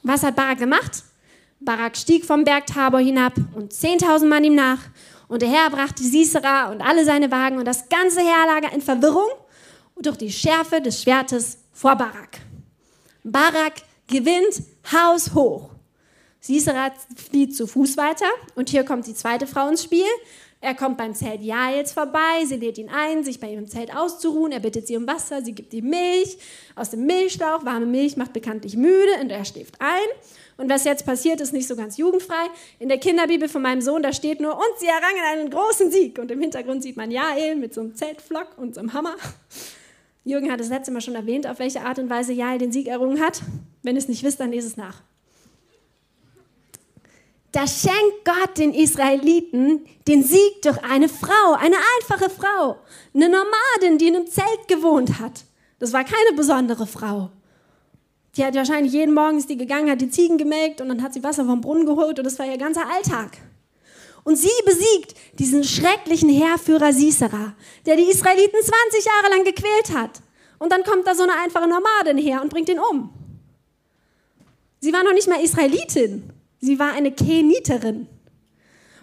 Was 0.07 0.23
hat 0.23 0.37
Barak 0.37 0.59
gemacht? 0.59 1.03
Barak 1.59 1.97
stieg 1.97 2.25
vom 2.25 2.45
Berg 2.45 2.66
Tabor 2.69 3.01
hinab 3.01 3.33
und 3.55 3.73
10.000 3.73 4.27
Mann 4.27 4.45
ihm 4.45 4.55
nach. 4.55 4.79
Und 5.27 5.42
der 5.42 5.49
Herr 5.49 5.69
brachte 5.69 6.05
Sisera 6.05 6.71
und 6.71 6.81
alle 6.81 7.05
seine 7.05 7.33
Wagen 7.33 7.59
und 7.59 7.64
das 7.64 7.88
ganze 7.88 8.21
Heerlager 8.21 8.73
in 8.73 8.83
Verwirrung 8.83 9.29
durch 10.01 10.16
die 10.16 10.31
Schärfe 10.31 10.81
des 10.81 11.03
Schwertes 11.03 11.59
vor 11.73 11.97
Barak. 11.97 12.38
Barak 13.25 13.73
gewinnt 14.07 14.62
Haus 14.92 15.35
hoch. 15.35 15.71
Sisera 16.38 16.92
flieht 17.16 17.57
zu 17.57 17.66
Fuß 17.66 17.97
weiter 17.97 18.31
und 18.55 18.71
hier 18.71 18.85
kommt 18.85 19.09
die 19.09 19.14
zweite 19.14 19.49
Frau 19.49 19.69
ins 19.69 19.83
Spiel. 19.83 20.07
Er 20.61 20.75
kommt 20.75 20.97
beim 20.97 21.14
Zelt 21.14 21.42
Jaels 21.42 21.92
vorbei, 21.92 22.45
sie 22.47 22.57
lädt 22.57 22.79
ihn 22.79 22.88
ein, 22.88 23.23
sich 23.23 23.38
bei 23.38 23.53
ihrem 23.53 23.69
Zelt 23.69 23.95
auszuruhen. 23.95 24.53
Er 24.53 24.61
bittet 24.61 24.87
sie 24.87 24.97
um 24.97 25.07
Wasser, 25.07 25.42
sie 25.42 25.53
gibt 25.53 25.75
ihm 25.75 25.90
Milch 25.90 26.38
aus 26.75 26.90
dem 26.90 27.07
Milchschlauch. 27.07 27.64
Warme 27.64 27.87
Milch 27.87 28.16
macht 28.16 28.33
bekanntlich 28.33 28.77
müde 28.77 29.21
und 29.21 29.31
er 29.31 29.45
schläft 29.45 29.81
ein. 29.81 30.07
Und 30.57 30.71
was 30.71 30.85
jetzt 30.85 31.05
passiert, 31.05 31.40
ist 31.40 31.53
nicht 31.53 31.69
so 31.69 31.77
ganz 31.77 31.99
jugendfrei. 31.99 32.47
In 32.79 32.88
der 32.88 32.99
Kinderbibel 32.99 33.49
von 33.49 33.61
meinem 33.61 33.83
Sohn, 33.83 34.03
da 34.03 34.12
steht 34.12 34.40
nur, 34.40 34.55
und 34.55 34.79
sie 34.79 34.87
errangen 34.87 35.23
einen 35.33 35.51
großen 35.51 35.90
Sieg. 35.90 36.19
Und 36.19 36.31
im 36.31 36.40
Hintergrund 36.40 36.83
sieht 36.83 36.97
man 36.97 37.11
Jael 37.11 37.57
mit 37.57 37.75
so 37.75 37.83
einem 37.83 37.95
Zeltflock 37.95 38.57
und 38.57 38.75
so 38.75 38.81
einem 38.81 38.95
Hammer. 38.95 39.16
Jürgen 40.25 40.51
hat 40.51 40.59
das 40.59 40.71
letzte 40.71 40.90
Mal 40.90 41.03
schon 41.03 41.14
erwähnt, 41.14 41.47
auf 41.47 41.59
welche 41.59 41.83
Art 41.83 41.99
und 41.99 42.09
Weise 42.09 42.33
Jael 42.33 42.59
den 42.59 42.73
Sieg 42.73 42.88
errungen 42.88 43.21
hat. 43.21 43.42
Wenn 43.83 43.97
ihr 43.97 44.01
es 44.01 44.09
nicht 44.09 44.25
wisst, 44.25 44.40
dann 44.40 44.51
lese 44.51 44.66
es 44.66 44.77
nach. 44.79 45.03
Da 47.57 47.66
schenkt 47.66 48.27
Gott 48.27 48.59
den 48.59 48.75
Israeliten 48.75 49.87
den 50.07 50.23
Sieg 50.23 50.61
durch 50.61 50.77
eine 50.85 51.09
Frau, 51.09 51.55
eine 51.59 51.77
einfache 51.97 52.29
Frau, 52.29 52.77
eine 53.14 53.31
Nomadin, 53.31 53.97
die 53.97 54.09
in 54.09 54.16
einem 54.16 54.27
Zelt 54.27 54.69
gewohnt 54.69 55.19
hat. 55.19 55.47
Das 55.79 55.95
war 55.95 56.05
keine 56.05 56.37
besondere 56.37 56.87
Frau. 56.87 57.31
Die 58.37 58.45
hat 58.45 58.55
wahrscheinlich 58.55 58.92
jeden 58.92 59.14
Morgen 59.14 59.38
ist 59.38 59.49
die 59.49 59.57
gegangen, 59.57 59.90
hat 59.90 60.03
die 60.03 60.11
Ziegen 60.11 60.37
gemelkt 60.37 60.83
und 60.83 60.90
dann 60.90 61.03
hat 61.03 61.14
sie 61.14 61.25
Wasser 61.25 61.47
vom 61.47 61.62
Brunnen 61.62 61.87
geholt 61.87 62.19
und 62.19 62.27
das 62.27 62.38
war 62.38 62.45
ihr 62.45 62.59
ganzer 62.59 62.90
Alltag. 62.90 63.38
Und 64.23 64.37
sie 64.37 64.51
besiegt 64.66 65.14
diesen 65.38 65.64
schrecklichen 65.64 66.29
Heerführer 66.29 66.92
Sisera, 66.92 67.55
der 67.87 67.97
die 67.97 68.11
Israeliten 68.11 68.61
20 68.61 69.03
Jahre 69.03 69.35
lang 69.35 69.45
gequält 69.45 69.97
hat. 69.97 70.21
Und 70.59 70.73
dann 70.73 70.85
kommt 70.85 71.07
da 71.07 71.14
so 71.14 71.23
eine 71.23 71.40
einfache 71.42 71.66
Nomadin 71.66 72.19
her 72.19 72.42
und 72.42 72.51
bringt 72.51 72.69
ihn 72.69 72.81
um. 72.81 73.09
Sie 74.79 74.92
war 74.92 75.03
noch 75.03 75.14
nicht 75.14 75.27
mal 75.27 75.42
Israelitin, 75.42 76.36
sie 76.61 76.79
war 76.79 76.92
eine 76.92 77.12
Keniterin. 77.12 78.07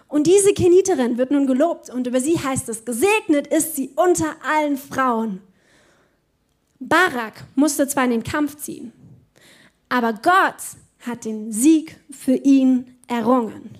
Und 0.08 0.26
diese 0.26 0.52
Keniterin 0.52 1.18
wird 1.18 1.30
nun 1.30 1.46
gelobt 1.46 1.90
und 1.90 2.06
über 2.06 2.20
sie 2.20 2.38
heißt 2.38 2.68
es, 2.68 2.84
gesegnet 2.84 3.46
ist 3.48 3.74
sie 3.74 3.90
unter 3.96 4.36
allen 4.44 4.76
Frauen. 4.76 5.40
Barak 6.78 7.44
musste 7.54 7.88
zwar 7.88 8.04
in 8.04 8.10
den 8.10 8.24
Kampf 8.24 8.56
ziehen, 8.56 8.92
Aber 9.88 10.12
Gott 10.12 10.56
hat 11.00 11.24
den 11.24 11.52
Sieg 11.52 11.98
für 12.10 12.34
ihn 12.34 12.96
errungen. 13.06 13.70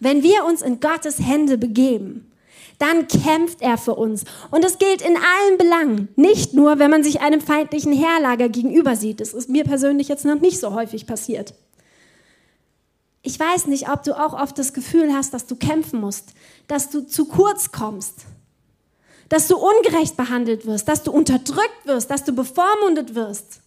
Wenn 0.00 0.22
wir 0.22 0.44
uns 0.44 0.62
in 0.62 0.80
Gottes 0.80 1.18
Hände 1.18 1.58
begeben, 1.58 2.30
dann 2.78 3.08
kämpft 3.08 3.60
er 3.60 3.76
für 3.76 3.94
uns. 3.94 4.24
Und 4.50 4.64
es 4.64 4.78
gilt 4.78 5.02
in 5.02 5.16
allen 5.16 5.58
Belangen, 5.58 6.08
nicht 6.16 6.54
nur, 6.54 6.78
wenn 6.78 6.90
man 6.90 7.04
sich 7.04 7.20
einem 7.20 7.40
feindlichen 7.40 7.92
Heerlager 7.92 8.48
gegenüber 8.48 8.96
sieht. 8.96 9.20
Das 9.20 9.34
ist 9.34 9.50
mir 9.50 9.64
persönlich 9.64 10.08
jetzt 10.08 10.24
noch 10.24 10.40
nicht 10.40 10.58
so 10.58 10.74
häufig 10.74 11.06
passiert. 11.06 11.54
Ich 13.22 13.38
weiß 13.38 13.66
nicht, 13.66 13.90
ob 13.90 14.02
du 14.02 14.18
auch 14.18 14.32
oft 14.32 14.58
das 14.58 14.72
Gefühl 14.72 15.12
hast, 15.12 15.34
dass 15.34 15.46
du 15.46 15.56
kämpfen 15.56 16.00
musst, 16.00 16.32
dass 16.68 16.88
du 16.90 17.02
zu 17.06 17.26
kurz 17.26 17.70
kommst, 17.70 18.20
dass 19.28 19.46
du 19.46 19.56
ungerecht 19.56 20.16
behandelt 20.16 20.66
wirst, 20.66 20.88
dass 20.88 21.02
du 21.02 21.12
unterdrückt 21.12 21.84
wirst, 21.84 22.10
dass 22.10 22.24
du 22.24 22.32
bevormundet 22.32 23.14
wirst. 23.14 23.60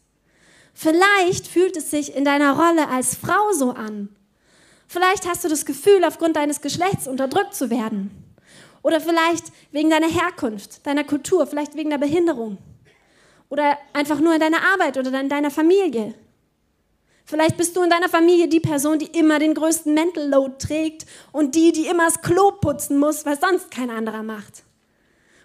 Vielleicht 0.74 1.48
fühlt 1.48 1.78
es 1.78 1.92
sich 1.92 2.16
in 2.16 2.26
deiner 2.26 2.58
Rolle 2.58 2.90
als 2.90 3.16
Frau 3.16 3.52
so 3.54 3.72
an. 3.72 4.10
Vielleicht 4.88 5.28
hast 5.28 5.44
du 5.44 5.50
das 5.50 5.66
Gefühl, 5.66 6.04
aufgrund 6.04 6.36
deines 6.36 6.62
Geschlechts 6.62 7.08
unterdrückt 7.08 7.54
zu 7.54 7.70
werden. 7.70 8.12
Oder 8.82 9.00
vielleicht 9.00 9.46
wegen 9.72 9.90
deiner 9.90 10.10
Herkunft, 10.10 10.86
deiner 10.86 11.04
Kultur, 11.04 11.48
vielleicht 11.48 11.76
wegen 11.76 11.90
der 11.90 12.00
Behinderung. 12.00 12.58
Oder 13.50 13.78
einfach 13.94 14.20
nur 14.20 14.34
in 14.34 14.40
deiner 14.40 14.64
Arbeit 14.74 14.98
oder 14.98 15.20
in 15.20 15.30
deiner 15.30 15.52
Familie. 15.52 16.16
Vielleicht 17.26 17.58
bist 17.58 17.76
du 17.76 17.84
in 17.84 17.90
deiner 17.90 18.10
Familie 18.10 18.48
die 18.48 18.60
Person, 18.60 19.00
die 19.00 19.18
immer 19.18 19.40
den 19.40 19.54
größten 19.54 19.94
Mental 19.94 20.28
Load 20.28 20.56
trägt 20.60 21.06
und 21.32 21.56
die, 21.56 21.72
die 21.72 21.88
immer 21.88 22.06
das 22.06 22.22
Klo 22.22 22.52
putzen 22.52 22.98
muss, 22.98 23.26
weil 23.26 23.40
sonst 23.40 23.72
kein 23.72 23.90
anderer 23.90 24.24
macht. 24.24 24.64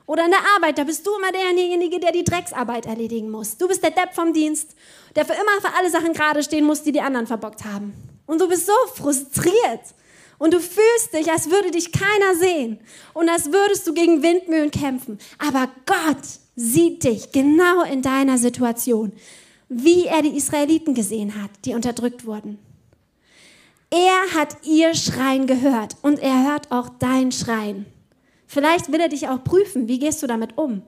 Oder 0.07 0.25
in 0.25 0.31
der 0.31 0.41
Arbeit, 0.57 0.79
da 0.79 0.85
bist 0.85 1.07
du 1.07 1.11
immer 1.17 1.31
derjenige, 1.31 2.01
der 2.01 2.13
die 2.13 2.25
Drecksarbeit 2.25 2.87
erledigen 2.87 3.31
muss. 3.31 3.59
Du 3.59 3.69
bist 3.69 3.83
der 3.83 3.91
Depp 3.91 4.15
vom 4.15 4.33
Dienst, 4.33 4.75
der 5.15 5.27
für 5.27 5.35
immer 5.35 5.61
für 5.61 5.77
alle 5.77 5.91
Sachen 5.91 6.15
gerade 6.15 6.43
stehen 6.43 6.65
muss, 6.65 6.83
die 6.83 6.93
die 6.93 7.03
anderen 7.03 7.27
verbockt 7.27 7.65
haben. 7.65 7.93
Und 8.27 8.41
du 8.41 8.49
bist 8.49 8.67
so 8.67 8.73
frustriert. 8.95 9.83
Und 10.39 10.55
du 10.55 10.61
fühlst 10.61 11.13
dich, 11.13 11.31
als 11.31 11.51
würde 11.51 11.73
dich 11.73 11.93
keiner 11.93 12.35
sehen 12.37 12.79
und 13.13 13.29
als 13.29 13.53
würdest 13.53 13.87
du 13.87 13.93
gegen 13.93 14.23
Windmühlen 14.23 14.71
kämpfen. 14.71 15.19
Aber 15.39 15.69
Gott 15.85 16.25
sieht 16.55 17.03
dich 17.05 17.33
genau 17.33 17.83
in 17.83 18.03
deiner 18.03 18.39
Situation, 18.39 19.13
wie 19.69 20.07
er 20.07 20.23
die 20.23 20.37
Israeliten 20.37 20.95
gesehen 20.95 21.41
hat, 21.43 21.51
die 21.65 21.75
unterdrückt 21.75 22.27
wurden. 22.27 22.59
Er 23.91 24.35
hat 24.35 24.57
ihr 24.65 24.95
Schreien 24.95 25.47
gehört 25.47 25.97
und 26.03 26.19
er 26.19 26.51
hört 26.51 26.71
auch 26.71 26.89
dein 26.99 27.33
Schreien. 27.33 27.87
Vielleicht 28.47 28.93
will 28.93 29.01
er 29.01 29.09
dich 29.09 29.29
auch 29.29 29.43
prüfen. 29.45 29.89
Wie 29.89 29.99
gehst 29.99 30.23
du 30.23 30.27
damit 30.27 30.57
um? 30.57 30.83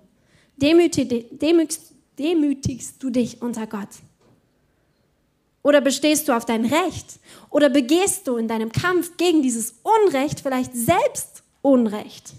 Demütig, 0.57 1.27
demütigst, 1.31 1.93
demütigst 2.19 3.03
du 3.03 3.11
dich 3.11 3.41
unter 3.41 3.67
Gott? 3.67 3.89
Oder 5.63 5.81
bestehst 5.81 6.29
du 6.29 6.37
auf 6.37 6.47
dein 6.47 6.65
Recht? 6.65 7.21
Oder 7.51 7.69
begehst 7.69 8.27
du 8.27 8.37
in 8.37 8.49
deinem 8.49 8.73
Kampf 8.73 9.17
gegen 9.17 9.43
dieses 9.43 9.75
Unrecht 9.83 10.41
vielleicht 10.41 10.75
selbst 10.75 11.43
Unrecht? 11.63 12.33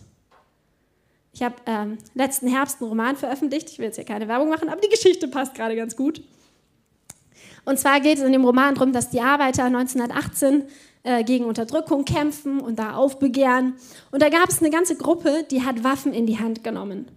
Ich 1.33 1.41
habe 1.43 1.55
ähm, 1.65 1.97
letzten 2.13 2.47
Herbst 2.47 2.81
einen 2.81 2.89
Roman 2.89 3.15
veröffentlicht. 3.15 3.69
Ich 3.69 3.79
will 3.79 3.85
jetzt 3.85 3.95
hier 3.95 4.05
keine 4.05 4.27
Werbung 4.27 4.49
machen, 4.49 4.69
aber 4.69 4.81
die 4.81 4.89
Geschichte 4.89 5.27
passt 5.27 5.55
gerade 5.55 5.75
ganz 5.75 5.95
gut. 5.95 6.21
Und 7.63 7.79
zwar 7.79 7.99
geht 7.99 8.17
es 8.17 8.23
in 8.23 8.31
dem 8.31 8.43
Roman 8.43 8.75
darum, 8.75 8.91
dass 8.91 9.09
die 9.09 9.21
Arbeiter 9.21 9.65
1918 9.65 10.63
äh, 11.03 11.23
gegen 11.23 11.45
Unterdrückung 11.45 12.05
kämpfen 12.05 12.59
und 12.59 12.79
da 12.79 12.95
aufbegehren. 12.95 13.75
Und 14.11 14.21
da 14.21 14.29
gab 14.29 14.49
es 14.49 14.59
eine 14.59 14.69
ganze 14.69 14.97
Gruppe, 14.97 15.45
die 15.49 15.63
hat 15.63 15.83
Waffen 15.83 16.13
in 16.13 16.25
die 16.25 16.39
Hand 16.39 16.63
genommen. 16.63 17.07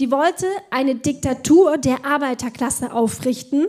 Die 0.00 0.10
wollte 0.10 0.46
eine 0.70 0.96
Diktatur 0.96 1.78
der 1.78 2.04
Arbeiterklasse 2.04 2.92
aufrichten 2.92 3.66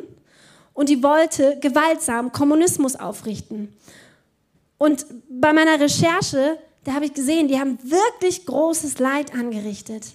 und 0.74 0.90
die 0.90 1.04
wollte 1.04 1.60
gewaltsam 1.62 2.32
Kommunismus 2.32 2.96
aufrichten. 2.96 3.74
Und 4.78 5.06
bei 5.30 5.54
meiner 5.54 5.80
Recherche, 5.80 6.58
da 6.86 6.94
habe 6.94 7.06
ich 7.06 7.14
gesehen, 7.14 7.48
die 7.48 7.60
haben 7.60 7.78
wirklich 7.84 8.46
großes 8.46 9.00
Leid 9.00 9.34
angerichtet. 9.34 10.06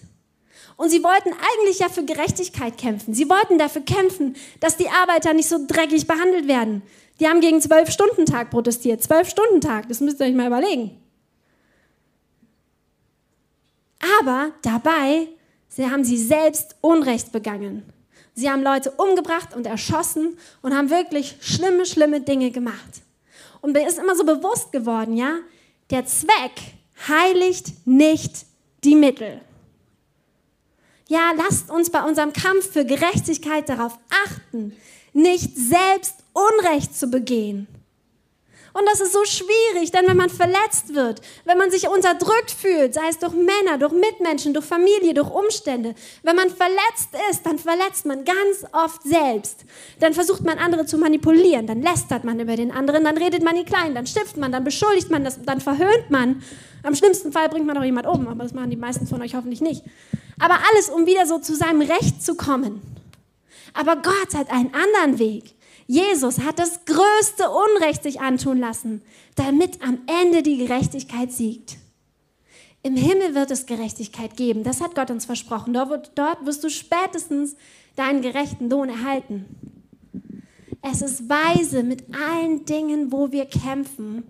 Und 0.76 0.88
sie 0.88 1.02
wollten 1.02 1.30
eigentlich 1.30 1.80
ja 1.80 1.88
für 1.88 2.04
Gerechtigkeit 2.04 2.78
kämpfen. 2.78 3.12
Sie 3.12 3.28
wollten 3.28 3.58
dafür 3.58 3.82
kämpfen, 3.82 4.36
dass 4.60 4.76
die 4.76 4.88
Arbeiter 4.88 5.34
nicht 5.34 5.48
so 5.48 5.66
dreckig 5.66 6.06
behandelt 6.06 6.48
werden. 6.48 6.82
Die 7.18 7.28
haben 7.28 7.40
gegen 7.40 7.60
Zwölf-Stunden-Tag 7.60 8.50
protestiert. 8.50 9.02
Zwölf-Stunden-Tag, 9.02 9.88
das 9.88 10.00
müsst 10.00 10.20
ihr 10.20 10.26
euch 10.26 10.32
mal 10.32 10.46
überlegen. 10.46 10.96
Aber 14.18 14.52
dabei 14.62 15.28
sie 15.68 15.90
haben 15.90 16.04
sie 16.04 16.16
selbst 16.16 16.76
Unrecht 16.80 17.32
begangen. 17.32 17.82
Sie 18.34 18.48
haben 18.48 18.62
Leute 18.62 18.92
umgebracht 18.92 19.54
und 19.54 19.66
erschossen 19.66 20.38
und 20.62 20.74
haben 20.74 20.88
wirklich 20.88 21.36
schlimme, 21.40 21.84
schlimme 21.84 22.20
Dinge 22.20 22.52
gemacht. 22.52 23.02
Und 23.60 23.72
mir 23.72 23.86
ist 23.86 23.98
immer 23.98 24.16
so 24.16 24.24
bewusst 24.24 24.72
geworden, 24.72 25.16
ja, 25.16 25.40
der 25.90 26.06
Zweck 26.06 26.52
heiligt 27.08 27.86
nicht 27.86 28.46
die 28.84 28.94
Mittel. 28.94 29.40
Ja, 31.08 31.32
lasst 31.36 31.70
uns 31.70 31.90
bei 31.90 32.02
unserem 32.02 32.32
Kampf 32.32 32.72
für 32.72 32.84
Gerechtigkeit 32.84 33.68
darauf 33.68 33.98
achten, 34.26 34.76
nicht 35.12 35.56
selbst 35.56 36.14
Unrecht 36.32 36.96
zu 36.96 37.08
begehen. 37.08 37.66
Und 38.72 38.86
das 38.86 39.00
ist 39.00 39.12
so 39.12 39.24
schwierig, 39.24 39.90
denn 39.90 40.06
wenn 40.06 40.16
man 40.16 40.30
verletzt 40.30 40.94
wird, 40.94 41.20
wenn 41.44 41.58
man 41.58 41.70
sich 41.70 41.88
unterdrückt 41.88 42.52
fühlt, 42.52 42.94
sei 42.94 43.08
es 43.08 43.18
durch 43.18 43.32
Männer, 43.32 43.78
durch 43.78 43.92
Mitmenschen, 43.92 44.54
durch 44.54 44.64
Familie, 44.64 45.12
durch 45.12 45.28
Umstände, 45.28 45.94
wenn 46.22 46.36
man 46.36 46.50
verletzt 46.50 47.08
ist, 47.30 47.44
dann 47.44 47.58
verletzt 47.58 48.06
man 48.06 48.24
ganz 48.24 48.64
oft 48.72 49.02
selbst. 49.02 49.64
Dann 49.98 50.14
versucht 50.14 50.44
man 50.44 50.58
andere 50.58 50.86
zu 50.86 50.98
manipulieren, 50.98 51.66
dann 51.66 51.82
lästert 51.82 52.22
man 52.22 52.38
über 52.38 52.54
den 52.54 52.70
anderen, 52.70 53.02
dann 53.04 53.16
redet 53.16 53.42
man 53.42 53.56
ihn 53.56 53.64
klein, 53.64 53.94
dann 53.94 54.06
stiftet 54.06 54.36
man, 54.36 54.52
dann 54.52 54.62
beschuldigt 54.62 55.10
man, 55.10 55.24
das, 55.24 55.42
dann 55.42 55.60
verhöhnt 55.60 56.10
man. 56.10 56.42
Am 56.84 56.94
schlimmsten 56.94 57.32
Fall 57.32 57.48
bringt 57.48 57.66
man 57.66 57.76
auch 57.76 57.84
jemand 57.84 58.06
um, 58.06 58.28
aber 58.28 58.44
das 58.44 58.54
machen 58.54 58.70
die 58.70 58.76
meisten 58.76 59.06
von 59.06 59.20
euch 59.20 59.34
hoffentlich 59.34 59.60
nicht. 59.60 59.82
Aber 60.38 60.58
alles, 60.70 60.88
um 60.88 61.06
wieder 61.06 61.26
so 61.26 61.38
zu 61.38 61.56
seinem 61.56 61.82
Recht 61.82 62.22
zu 62.22 62.36
kommen. 62.36 62.80
Aber 63.74 63.96
Gott 63.96 64.34
hat 64.34 64.50
einen 64.50 64.72
anderen 64.74 65.18
Weg. 65.18 65.54
Jesus 65.90 66.38
hat 66.38 66.60
das 66.60 66.84
größte 66.84 67.50
Unrecht 67.50 68.04
sich 68.04 68.20
antun 68.20 68.58
lassen, 68.58 69.02
damit 69.34 69.82
am 69.82 69.98
Ende 70.22 70.44
die 70.44 70.56
Gerechtigkeit 70.56 71.32
siegt. 71.32 71.78
Im 72.84 72.94
Himmel 72.94 73.34
wird 73.34 73.50
es 73.50 73.66
Gerechtigkeit 73.66 74.36
geben, 74.36 74.62
das 74.62 74.80
hat 74.80 74.94
Gott 74.94 75.10
uns 75.10 75.24
versprochen. 75.24 75.74
Dort, 75.74 76.46
wirst 76.46 76.62
du 76.62 76.70
spätestens 76.70 77.56
deinen 77.96 78.22
gerechten 78.22 78.70
Lohn 78.70 78.88
erhalten. 78.88 79.46
Es 80.80 81.02
ist 81.02 81.28
weise, 81.28 81.82
mit 81.82 82.04
allen 82.14 82.64
Dingen, 82.66 83.10
wo 83.10 83.32
wir 83.32 83.46
kämpfen, 83.46 84.22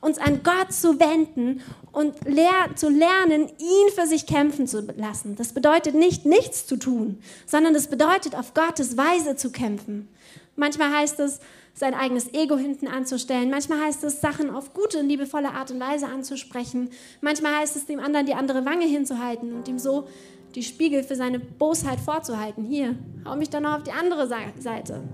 uns 0.00 0.18
an 0.18 0.44
Gott 0.44 0.72
zu 0.72 1.00
wenden 1.00 1.62
und 1.90 2.14
lehr 2.28 2.76
zu 2.76 2.88
lernen, 2.88 3.48
ihn 3.58 3.92
für 3.92 4.06
sich 4.06 4.24
kämpfen 4.24 4.68
zu 4.68 4.82
lassen. 4.96 5.34
Das 5.34 5.52
bedeutet 5.52 5.96
nicht, 5.96 6.26
nichts 6.26 6.64
zu 6.68 6.76
tun, 6.76 7.18
sondern 7.44 7.74
das 7.74 7.88
bedeutet, 7.88 8.36
auf 8.36 8.54
Gottes 8.54 8.96
Weise 8.96 9.34
zu 9.34 9.50
kämpfen. 9.50 10.08
Manchmal 10.58 10.92
heißt 10.92 11.20
es, 11.20 11.38
sein 11.72 11.94
eigenes 11.94 12.34
Ego 12.34 12.56
hinten 12.56 12.88
anzustellen. 12.88 13.48
Manchmal 13.48 13.80
heißt 13.80 14.02
es, 14.02 14.20
Sachen 14.20 14.50
auf 14.50 14.74
gute 14.74 14.98
und 14.98 15.08
liebevolle 15.08 15.50
Art 15.50 15.70
und 15.70 15.78
Weise 15.78 16.06
anzusprechen. 16.08 16.90
Manchmal 17.20 17.60
heißt 17.60 17.76
es, 17.76 17.86
dem 17.86 18.00
anderen 18.00 18.26
die 18.26 18.34
andere 18.34 18.64
Wange 18.64 18.84
hinzuhalten 18.84 19.52
und 19.52 19.68
ihm 19.68 19.78
so 19.78 20.08
die 20.56 20.64
Spiegel 20.64 21.04
für 21.04 21.14
seine 21.14 21.38
Bosheit 21.38 22.00
vorzuhalten. 22.00 22.64
Hier, 22.64 22.96
hau 23.24 23.36
mich 23.36 23.50
dann 23.50 23.62
noch 23.62 23.76
auf 23.76 23.84
die 23.84 23.92
andere 23.92 24.26
Seite. 24.26 25.04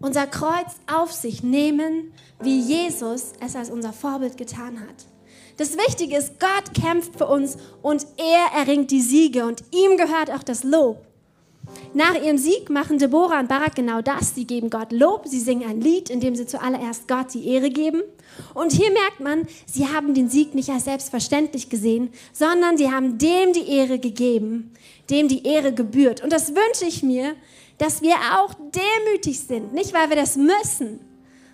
Unser 0.00 0.26
Kreuz 0.26 0.76
auf 0.90 1.12
sich 1.12 1.42
nehmen, 1.42 2.14
wie 2.40 2.60
Jesus 2.60 3.32
es 3.40 3.56
als 3.56 3.70
unser 3.70 3.92
Vorbild 3.92 4.38
getan 4.38 4.80
hat. 4.80 5.04
Das 5.58 5.76
Wichtige 5.76 6.16
ist, 6.16 6.40
Gott 6.40 6.72
kämpft 6.74 7.18
für 7.18 7.26
uns 7.26 7.58
und 7.82 8.06
er 8.16 8.58
erringt 8.58 8.90
die 8.90 9.02
Siege 9.02 9.44
und 9.44 9.62
ihm 9.70 9.98
gehört 9.98 10.30
auch 10.30 10.42
das 10.42 10.64
Lob. 10.64 11.06
Nach 11.96 12.16
ihrem 12.16 12.38
Sieg 12.38 12.70
machen 12.70 12.98
Deborah 12.98 13.38
und 13.38 13.48
Barak 13.48 13.76
genau 13.76 14.02
das. 14.02 14.34
Sie 14.34 14.48
geben 14.48 14.68
Gott 14.68 14.90
Lob, 14.90 15.28
sie 15.28 15.38
singen 15.38 15.68
ein 15.68 15.80
Lied, 15.80 16.10
in 16.10 16.18
dem 16.18 16.34
sie 16.34 16.44
zuallererst 16.44 17.06
Gott 17.06 17.32
die 17.32 17.46
Ehre 17.46 17.70
geben. 17.70 18.02
Und 18.52 18.72
hier 18.72 18.90
merkt 18.90 19.20
man, 19.20 19.46
sie 19.64 19.86
haben 19.86 20.12
den 20.12 20.28
Sieg 20.28 20.56
nicht 20.56 20.70
als 20.70 20.86
selbstverständlich 20.86 21.70
gesehen, 21.70 22.10
sondern 22.32 22.76
sie 22.76 22.90
haben 22.90 23.16
dem 23.18 23.52
die 23.52 23.68
Ehre 23.68 24.00
gegeben, 24.00 24.72
dem 25.08 25.28
die 25.28 25.46
Ehre 25.46 25.72
gebührt. 25.72 26.20
Und 26.20 26.32
das 26.32 26.48
wünsche 26.48 26.84
ich 26.84 27.04
mir, 27.04 27.36
dass 27.78 28.02
wir 28.02 28.16
auch 28.38 28.54
demütig 28.54 29.38
sind. 29.38 29.72
Nicht, 29.72 29.94
weil 29.94 30.08
wir 30.08 30.16
das 30.16 30.36
müssen, 30.36 30.98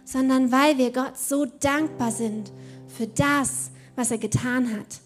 sondern 0.06 0.50
weil 0.50 0.78
wir 0.78 0.90
Gott 0.90 1.18
so 1.18 1.44
dankbar 1.44 2.12
sind 2.12 2.50
für 2.88 3.06
das, 3.06 3.70
was 3.94 4.10
er 4.10 4.18
getan 4.18 4.74
hat. 4.74 5.00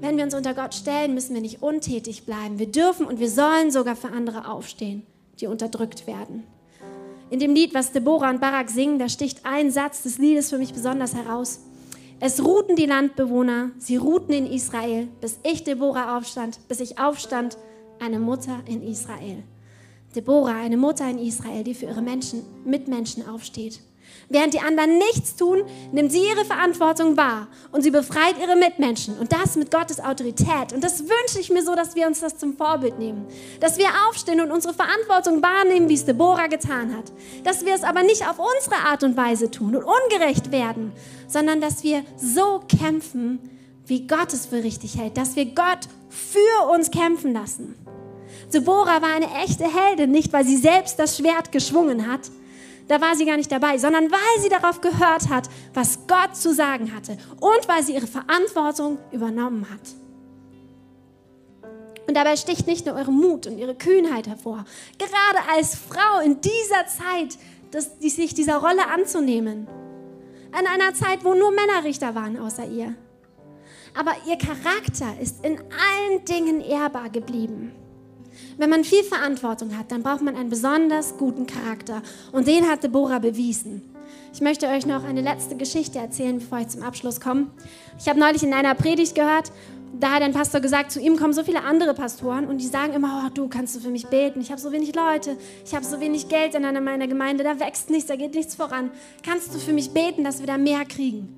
Wenn 0.00 0.16
wir 0.16 0.24
uns 0.24 0.34
unter 0.34 0.54
Gott 0.54 0.74
stellen, 0.74 1.14
müssen 1.14 1.34
wir 1.34 1.40
nicht 1.40 1.60
untätig 1.60 2.24
bleiben. 2.24 2.58
Wir 2.58 2.70
dürfen 2.70 3.04
und 3.04 3.18
wir 3.18 3.28
sollen 3.28 3.72
sogar 3.72 3.96
für 3.96 4.08
andere 4.08 4.48
aufstehen, 4.48 5.04
die 5.40 5.48
unterdrückt 5.48 6.06
werden. 6.06 6.44
In 7.30 7.40
dem 7.40 7.52
Lied, 7.52 7.74
was 7.74 7.92
Deborah 7.92 8.30
und 8.30 8.40
Barak 8.40 8.70
singen, 8.70 8.98
da 8.98 9.08
sticht 9.08 9.44
ein 9.44 9.70
Satz 9.70 10.02
des 10.02 10.18
Liedes 10.18 10.50
für 10.50 10.58
mich 10.58 10.72
besonders 10.72 11.14
heraus. 11.14 11.60
Es 12.20 12.44
ruhten 12.44 12.76
die 12.76 12.86
Landbewohner, 12.86 13.70
sie 13.78 13.96
ruhten 13.96 14.32
in 14.32 14.46
Israel, 14.46 15.08
bis 15.20 15.38
ich 15.42 15.64
Deborah 15.64 16.16
aufstand, 16.16 16.60
bis 16.68 16.80
ich 16.80 16.98
aufstand, 16.98 17.58
eine 18.00 18.20
Mutter 18.20 18.60
in 18.66 18.82
Israel. 18.82 19.42
Deborah, 20.14 20.60
eine 20.60 20.76
Mutter 20.76 21.08
in 21.10 21.18
Israel, 21.18 21.64
die 21.64 21.74
für 21.74 21.86
ihre 21.86 22.02
Menschen, 22.02 22.42
Mitmenschen 22.64 23.28
aufsteht. 23.28 23.80
Während 24.30 24.52
die 24.52 24.60
anderen 24.60 24.98
nichts 24.98 25.36
tun, 25.36 25.64
nimmt 25.90 26.12
sie 26.12 26.26
ihre 26.28 26.44
Verantwortung 26.44 27.16
wahr 27.16 27.48
und 27.72 27.82
sie 27.82 27.90
befreit 27.90 28.34
ihre 28.40 28.56
Mitmenschen. 28.56 29.18
Und 29.18 29.32
das 29.32 29.56
mit 29.56 29.70
Gottes 29.70 30.00
Autorität. 30.00 30.74
Und 30.74 30.84
das 30.84 31.00
wünsche 31.00 31.40
ich 31.40 31.50
mir 31.50 31.62
so, 31.62 31.74
dass 31.74 31.94
wir 31.94 32.06
uns 32.06 32.20
das 32.20 32.36
zum 32.36 32.56
Vorbild 32.56 32.98
nehmen. 32.98 33.26
Dass 33.60 33.78
wir 33.78 33.88
aufstehen 34.08 34.40
und 34.40 34.50
unsere 34.50 34.74
Verantwortung 34.74 35.42
wahrnehmen, 35.42 35.88
wie 35.88 35.94
es 35.94 36.04
Deborah 36.04 36.48
getan 36.48 36.94
hat. 36.94 37.10
Dass 37.44 37.64
wir 37.64 37.74
es 37.74 37.84
aber 37.84 38.02
nicht 38.02 38.28
auf 38.28 38.38
unsere 38.38 38.82
Art 38.84 39.02
und 39.02 39.16
Weise 39.16 39.50
tun 39.50 39.74
und 39.74 39.84
ungerecht 39.84 40.52
werden, 40.52 40.92
sondern 41.26 41.60
dass 41.62 41.82
wir 41.82 42.04
so 42.16 42.60
kämpfen, 42.68 43.38
wie 43.86 44.06
Gott 44.06 44.34
es 44.34 44.44
für 44.44 44.62
richtig 44.62 44.98
hält. 44.98 45.16
Dass 45.16 45.36
wir 45.36 45.46
Gott 45.46 45.88
für 46.10 46.68
uns 46.70 46.90
kämpfen 46.90 47.32
lassen. 47.32 47.74
Deborah 48.52 49.02
war 49.02 49.14
eine 49.14 49.30
echte 49.44 49.64
Heldin, 49.64 50.10
nicht 50.10 50.32
weil 50.32 50.44
sie 50.44 50.56
selbst 50.56 50.98
das 50.98 51.16
Schwert 51.16 51.52
geschwungen 51.52 52.10
hat, 52.10 52.30
da 52.88 53.00
war 53.00 53.14
sie 53.14 53.26
gar 53.26 53.36
nicht 53.36 53.52
dabei, 53.52 53.78
sondern 53.78 54.10
weil 54.10 54.42
sie 54.42 54.48
darauf 54.48 54.80
gehört 54.80 55.28
hat, 55.28 55.48
was 55.74 56.06
Gott 56.06 56.34
zu 56.34 56.52
sagen 56.52 56.94
hatte 56.94 57.16
und 57.40 57.68
weil 57.68 57.82
sie 57.82 57.94
ihre 57.94 58.06
Verantwortung 58.06 58.98
übernommen 59.12 59.66
hat. 59.70 59.80
Und 62.06 62.16
dabei 62.16 62.36
sticht 62.36 62.66
nicht 62.66 62.86
nur 62.86 62.98
ihre 62.98 63.12
Mut 63.12 63.46
und 63.46 63.58
ihre 63.58 63.74
Kühnheit 63.74 64.26
hervor, 64.26 64.64
gerade 64.96 65.46
als 65.54 65.74
Frau 65.74 66.20
in 66.24 66.40
dieser 66.40 66.86
Zeit, 66.86 67.38
das, 67.70 67.98
die, 67.98 68.08
sich 68.08 68.32
dieser 68.32 68.56
Rolle 68.56 68.88
anzunehmen. 68.88 69.68
In 70.58 70.66
einer 70.66 70.94
Zeit, 70.94 71.22
wo 71.22 71.34
nur 71.34 71.50
Männer 71.52 71.84
Richter 71.84 72.14
waren 72.14 72.38
außer 72.38 72.66
ihr. 72.66 72.94
Aber 73.94 74.12
ihr 74.26 74.38
Charakter 74.38 75.20
ist 75.20 75.44
in 75.44 75.58
allen 75.58 76.24
Dingen 76.24 76.62
ehrbar 76.62 77.10
geblieben. 77.10 77.72
Wenn 78.56 78.70
man 78.70 78.84
viel 78.84 79.04
Verantwortung 79.04 79.76
hat, 79.78 79.90
dann 79.90 80.02
braucht 80.02 80.22
man 80.22 80.36
einen 80.36 80.50
besonders 80.50 81.16
guten 81.16 81.46
Charakter. 81.46 82.02
Und 82.32 82.46
den 82.46 82.68
hat 82.68 82.82
Deborah 82.82 83.18
bewiesen. 83.18 83.82
Ich 84.32 84.40
möchte 84.40 84.68
euch 84.68 84.86
noch 84.86 85.04
eine 85.04 85.20
letzte 85.20 85.56
Geschichte 85.56 85.98
erzählen, 85.98 86.38
bevor 86.38 86.58
ich 86.58 86.68
zum 86.68 86.82
Abschluss 86.82 87.20
komme. 87.20 87.48
Ich 87.98 88.08
habe 88.08 88.18
neulich 88.18 88.42
in 88.42 88.52
einer 88.52 88.74
Predigt 88.74 89.14
gehört, 89.14 89.50
da 89.98 90.12
hat 90.12 90.22
ein 90.22 90.32
Pastor 90.32 90.60
gesagt, 90.60 90.92
zu 90.92 91.00
ihm 91.00 91.16
kommen 91.16 91.32
so 91.32 91.42
viele 91.42 91.62
andere 91.62 91.94
Pastoren 91.94 92.46
und 92.46 92.58
die 92.58 92.66
sagen 92.66 92.92
immer, 92.92 93.24
oh, 93.26 93.30
du 93.32 93.48
kannst 93.48 93.74
du 93.74 93.80
für 93.80 93.90
mich 93.90 94.06
beten, 94.06 94.40
ich 94.40 94.50
habe 94.50 94.60
so 94.60 94.70
wenig 94.70 94.94
Leute, 94.94 95.36
ich 95.64 95.74
habe 95.74 95.84
so 95.84 95.98
wenig 96.00 96.28
Geld 96.28 96.54
in 96.54 96.64
einer 96.64 96.80
meiner 96.80 97.06
Gemeinde, 97.06 97.42
da 97.42 97.58
wächst 97.58 97.90
nichts, 97.90 98.06
da 98.06 98.16
geht 98.16 98.34
nichts 98.34 98.54
voran. 98.54 98.90
Kannst 99.24 99.54
du 99.54 99.58
für 99.58 99.72
mich 99.72 99.90
beten, 99.90 100.24
dass 100.24 100.40
wir 100.40 100.46
da 100.46 100.58
mehr 100.58 100.84
kriegen? 100.84 101.34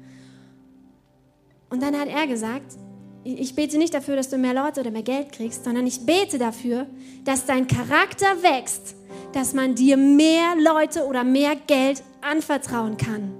Und 1.71 1.83
dann 1.83 1.99
hat 1.99 2.09
er 2.09 2.27
gesagt, 2.27 2.77
ich 3.23 3.55
bete 3.55 3.77
nicht 3.77 3.93
dafür, 3.93 4.16
dass 4.16 4.31
du 4.31 4.39
mehr 4.39 4.55
Leute 4.55 4.81
oder 4.81 4.91
mehr 4.91 5.03
Geld 5.03 5.33
kriegst, 5.33 5.64
sondern 5.64 5.87
ich 5.87 6.07
bete 6.07 6.39
dafür, 6.39 6.87
dass 7.25 7.45
dein 7.45 7.66
Charakter 7.66 8.43
wächst, 8.43 8.95
dass 9.33 9.53
man 9.53 9.75
dir 9.75 9.97
mehr 9.97 10.55
Leute 10.59 11.05
oder 11.05 11.23
mehr 11.23 11.55
Geld 11.66 12.03
anvertrauen 12.23 12.97
kann. 12.97 13.33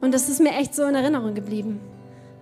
Und 0.00 0.12
das 0.12 0.28
ist 0.28 0.40
mir 0.40 0.52
echt 0.52 0.74
so 0.74 0.84
in 0.84 0.94
Erinnerung 0.94 1.34
geblieben. 1.34 1.80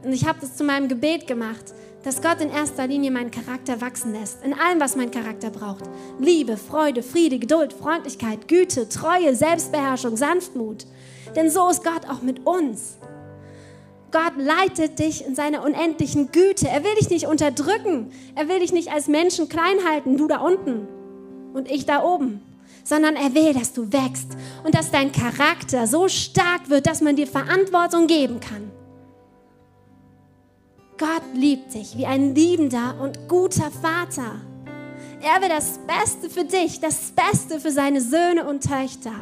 Und 0.04 0.12
ich 0.12 0.26
habe 0.26 0.38
das 0.40 0.56
zu 0.56 0.64
meinem 0.64 0.88
Gebet 0.88 1.26
gemacht, 1.26 1.74
dass 2.04 2.22
Gott 2.22 2.40
in 2.40 2.50
erster 2.50 2.86
Linie 2.86 3.10
meinen 3.10 3.30
Charakter 3.30 3.80
wachsen 3.80 4.12
lässt, 4.12 4.44
in 4.44 4.54
allem, 4.54 4.80
was 4.80 4.96
mein 4.96 5.10
Charakter 5.10 5.50
braucht. 5.50 5.84
Liebe, 6.20 6.56
Freude, 6.56 7.02
Friede, 7.02 7.38
Geduld, 7.38 7.72
Freundlichkeit, 7.72 8.46
Güte, 8.46 8.88
Treue, 8.88 9.34
Selbstbeherrschung, 9.34 10.16
Sanftmut. 10.16 10.86
Denn 11.34 11.50
so 11.50 11.68
ist 11.68 11.84
Gott 11.84 12.08
auch 12.08 12.22
mit 12.22 12.46
uns. 12.46 12.96
Gott 14.10 14.32
leitet 14.36 14.98
dich 14.98 15.26
in 15.26 15.34
seiner 15.34 15.62
unendlichen 15.64 16.32
Güte. 16.32 16.68
Er 16.68 16.82
will 16.82 16.94
dich 16.94 17.10
nicht 17.10 17.26
unterdrücken. 17.26 18.10
Er 18.34 18.48
will 18.48 18.60
dich 18.60 18.72
nicht 18.72 18.90
als 18.90 19.06
Menschen 19.06 19.48
klein 19.48 19.84
halten, 19.86 20.16
du 20.16 20.26
da 20.26 20.38
unten 20.38 20.88
und 21.52 21.70
ich 21.70 21.84
da 21.84 22.02
oben, 22.02 22.40
sondern 22.84 23.16
er 23.16 23.34
will, 23.34 23.52
dass 23.52 23.72
du 23.72 23.92
wächst 23.92 24.28
und 24.64 24.74
dass 24.74 24.90
dein 24.90 25.12
Charakter 25.12 25.86
so 25.86 26.08
stark 26.08 26.70
wird, 26.70 26.86
dass 26.86 27.00
man 27.00 27.16
dir 27.16 27.26
Verantwortung 27.26 28.06
geben 28.06 28.40
kann. 28.40 28.70
Gott 30.96 31.22
liebt 31.34 31.74
dich 31.74 31.96
wie 31.96 32.06
ein 32.06 32.34
liebender 32.34 32.96
und 33.00 33.28
guter 33.28 33.70
Vater. 33.70 34.40
Er 35.20 35.42
will 35.42 35.48
das 35.48 35.78
Beste 35.86 36.30
für 36.30 36.44
dich, 36.44 36.80
das 36.80 37.12
Beste 37.12 37.60
für 37.60 37.70
seine 37.70 38.00
Söhne 38.00 38.48
und 38.48 38.62
Töchter. 38.62 39.12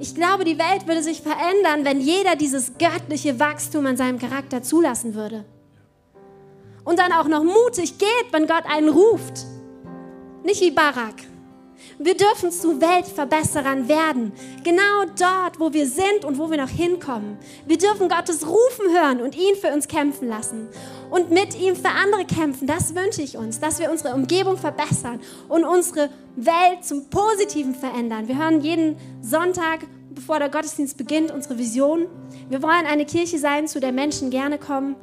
Ich 0.00 0.14
glaube, 0.14 0.44
die 0.44 0.58
Welt 0.58 0.86
würde 0.86 1.02
sich 1.02 1.22
verändern, 1.22 1.84
wenn 1.84 2.00
jeder 2.00 2.36
dieses 2.36 2.72
göttliche 2.78 3.38
Wachstum 3.38 3.86
an 3.86 3.96
seinem 3.96 4.18
Charakter 4.18 4.62
zulassen 4.62 5.14
würde. 5.14 5.44
Und 6.84 6.98
dann 6.98 7.12
auch 7.12 7.28
noch 7.28 7.44
mutig 7.44 7.98
geht, 7.98 8.32
wenn 8.32 8.46
Gott 8.46 8.64
einen 8.66 8.88
ruft. 8.88 9.46
Nicht 10.44 10.60
wie 10.60 10.72
Barak. 10.72 11.14
Wir 11.98 12.16
dürfen 12.16 12.50
zu 12.50 12.80
Weltverbesserern 12.80 13.88
werden. 13.88 14.32
Genau 14.64 15.04
dort, 15.18 15.60
wo 15.60 15.72
wir 15.72 15.86
sind 15.86 16.24
und 16.24 16.38
wo 16.38 16.50
wir 16.50 16.56
noch 16.56 16.68
hinkommen. 16.68 17.38
Wir 17.66 17.78
dürfen 17.78 18.08
Gottes 18.08 18.46
Rufen 18.46 18.90
hören 18.90 19.20
und 19.20 19.36
ihn 19.36 19.54
für 19.60 19.72
uns 19.72 19.88
kämpfen 19.88 20.28
lassen. 20.28 20.68
Und 21.10 21.30
mit 21.30 21.58
ihm 21.58 21.76
für 21.76 21.90
andere 21.90 22.24
kämpfen. 22.24 22.66
Das 22.66 22.94
wünsche 22.94 23.22
ich 23.22 23.36
uns, 23.36 23.60
dass 23.60 23.78
wir 23.78 23.90
unsere 23.90 24.14
Umgebung 24.14 24.56
verbessern 24.56 25.20
und 25.48 25.64
unsere 25.64 26.10
Welt 26.36 26.84
zum 26.84 27.08
Positiven 27.10 27.74
verändern. 27.74 28.26
Wir 28.28 28.38
hören 28.38 28.60
jeden 28.60 28.96
Sonntag, 29.22 29.80
bevor 30.10 30.38
der 30.38 30.48
Gottesdienst 30.48 30.96
beginnt, 30.96 31.30
unsere 31.30 31.58
Vision. 31.58 32.06
Wir 32.48 32.62
wollen 32.62 32.86
eine 32.86 33.04
Kirche 33.04 33.38
sein, 33.38 33.68
zu 33.68 33.78
der 33.78 33.92
Menschen 33.92 34.30
gerne 34.30 34.58
kommen, 34.58 34.96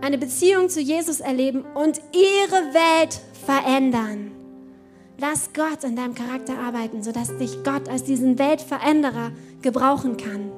eine 0.00 0.18
Beziehung 0.18 0.68
zu 0.68 0.80
Jesus 0.80 1.20
erleben 1.20 1.64
und 1.74 2.00
ihre 2.12 2.74
Welt 2.74 3.20
verändern. 3.46 4.41
Lass 5.22 5.52
Gott 5.52 5.84
in 5.84 5.94
deinem 5.94 6.16
Charakter 6.16 6.58
arbeiten, 6.58 7.04
sodass 7.04 7.38
dich 7.38 7.62
Gott 7.62 7.88
als 7.88 8.02
diesen 8.02 8.40
Weltveränderer 8.40 9.30
gebrauchen 9.62 10.16
kann. 10.16 10.50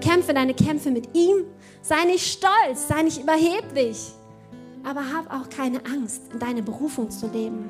Kämpfe 0.00 0.32
deine 0.32 0.54
Kämpfe 0.54 0.90
mit 0.90 1.14
ihm. 1.14 1.44
Sei 1.82 2.06
nicht 2.06 2.24
stolz, 2.26 2.88
sei 2.88 3.02
nicht 3.02 3.22
überheblich. 3.22 3.98
Aber 4.82 5.12
hab 5.12 5.30
auch 5.30 5.50
keine 5.50 5.84
Angst, 5.84 6.22
in 6.32 6.38
deine 6.38 6.62
Berufung 6.62 7.10
zu 7.10 7.26
leben. 7.26 7.68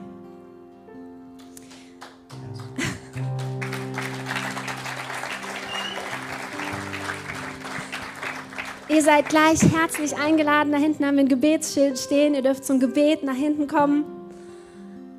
Ihr 8.89 9.03
seid 9.03 9.29
gleich 9.29 9.61
herzlich 9.73 10.17
eingeladen. 10.17 10.71
Da 10.71 10.79
hinten 10.79 11.05
haben 11.05 11.17
wir 11.17 11.25
ein 11.25 11.29
Gebetsschild 11.29 11.99
stehen. 11.99 12.37
Ihr 12.37 12.43
dürft 12.43 12.65
zum 12.65 12.79
Gebet 12.79 13.25
nach 13.25 13.35
hinten 13.35 13.67
kommen. 13.67 14.18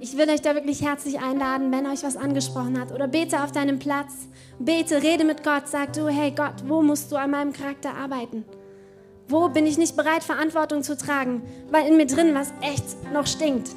Ich 0.01 0.17
will 0.17 0.29
euch 0.29 0.41
da 0.41 0.55
wirklich 0.55 0.81
herzlich 0.81 1.19
einladen, 1.19 1.71
wenn 1.73 1.85
euch 1.85 2.03
was 2.03 2.15
angesprochen 2.15 2.79
hat. 2.79 2.93
Oder 2.93 3.07
bete 3.07 3.43
auf 3.43 3.51
deinem 3.51 3.79
Platz. 3.79 4.29
Bete, 4.57 5.03
rede 5.03 5.25
mit 5.25 5.43
Gott. 5.43 5.67
Sag 5.67 5.91
du, 5.91 6.07
hey 6.07 6.31
Gott, 6.31 6.63
wo 6.67 6.81
musst 6.81 7.11
du 7.11 7.17
an 7.17 7.31
meinem 7.31 7.51
Charakter 7.51 7.93
arbeiten? 7.95 8.45
Wo 9.27 9.49
bin 9.49 9.67
ich 9.67 9.77
nicht 9.77 9.97
bereit, 9.97 10.23
Verantwortung 10.23 10.83
zu 10.83 10.97
tragen, 10.97 11.43
weil 11.69 11.85
in 11.85 11.97
mir 11.97 12.07
drin 12.07 12.33
was 12.33 12.53
echt 12.61 13.11
noch 13.13 13.27
stinkt? 13.27 13.69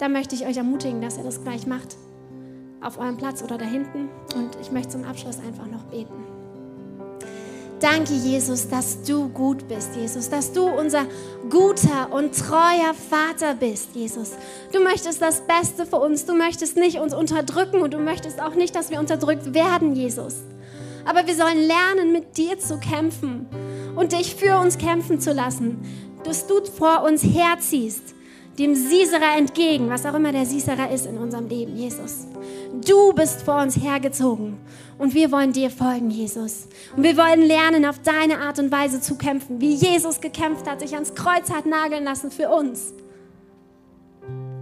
Da 0.00 0.08
möchte 0.08 0.34
ich 0.34 0.46
euch 0.46 0.56
ermutigen, 0.56 1.00
dass 1.00 1.16
ihr 1.16 1.24
das 1.24 1.42
gleich 1.44 1.66
macht. 1.68 1.96
Auf 2.80 2.98
eurem 2.98 3.16
Platz 3.16 3.40
oder 3.40 3.56
da 3.56 3.64
hinten. 3.64 4.08
Und 4.34 4.56
ich 4.60 4.72
möchte 4.72 4.90
zum 4.90 5.04
Abschluss 5.04 5.38
einfach 5.38 5.66
noch 5.66 5.84
beten. 5.84 6.41
Danke, 7.82 8.12
Jesus, 8.12 8.68
dass 8.68 9.02
du 9.02 9.28
gut 9.28 9.66
bist, 9.66 9.96
Jesus, 9.96 10.30
dass 10.30 10.52
du 10.52 10.68
unser 10.68 11.04
guter 11.50 12.12
und 12.12 12.32
treuer 12.32 12.94
Vater 13.10 13.56
bist, 13.56 13.96
Jesus. 13.96 14.30
Du 14.70 14.80
möchtest 14.80 15.20
das 15.20 15.40
Beste 15.40 15.84
für 15.84 15.96
uns. 15.96 16.24
Du 16.24 16.32
möchtest 16.32 16.76
nicht 16.76 17.00
uns 17.00 17.12
unterdrücken 17.12 17.82
und 17.82 17.92
du 17.92 17.98
möchtest 17.98 18.40
auch 18.40 18.54
nicht, 18.54 18.76
dass 18.76 18.90
wir 18.90 19.00
unterdrückt 19.00 19.52
werden, 19.52 19.96
Jesus. 19.96 20.36
Aber 21.04 21.26
wir 21.26 21.34
sollen 21.34 21.58
lernen, 21.58 22.12
mit 22.12 22.36
dir 22.36 22.56
zu 22.56 22.78
kämpfen 22.78 23.48
und 23.96 24.12
dich 24.12 24.36
für 24.36 24.60
uns 24.60 24.78
kämpfen 24.78 25.20
zu 25.20 25.32
lassen, 25.32 25.80
dass 26.22 26.46
du 26.46 26.64
vor 26.64 27.02
uns 27.02 27.24
herziehst 27.24 28.14
dem 28.58 28.76
Sieserer 28.76 29.36
entgegen, 29.36 29.88
was 29.88 30.06
auch 30.06 30.14
immer 30.14 30.30
der 30.30 30.46
Sieserer 30.46 30.90
ist 30.90 31.06
in 31.06 31.18
unserem 31.18 31.48
Leben, 31.48 31.76
Jesus. 31.76 32.28
Du 32.86 33.12
bist 33.12 33.42
vor 33.42 33.60
uns 33.62 33.76
hergezogen 33.76 34.58
und 35.02 35.14
wir 35.14 35.32
wollen 35.32 35.52
dir 35.52 35.68
folgen, 35.68 36.10
Jesus. 36.10 36.68
Und 36.96 37.02
wir 37.02 37.16
wollen 37.16 37.42
lernen, 37.42 37.84
auf 37.84 37.98
deine 37.98 38.38
Art 38.38 38.60
und 38.60 38.70
Weise 38.70 39.00
zu 39.00 39.16
kämpfen, 39.16 39.60
wie 39.60 39.74
Jesus 39.74 40.20
gekämpft 40.20 40.68
hat, 40.70 40.78
sich 40.78 40.94
ans 40.94 41.16
Kreuz 41.16 41.50
hat 41.50 41.66
nageln 41.66 42.04
lassen 42.04 42.30
für 42.30 42.48
uns. 42.48 42.94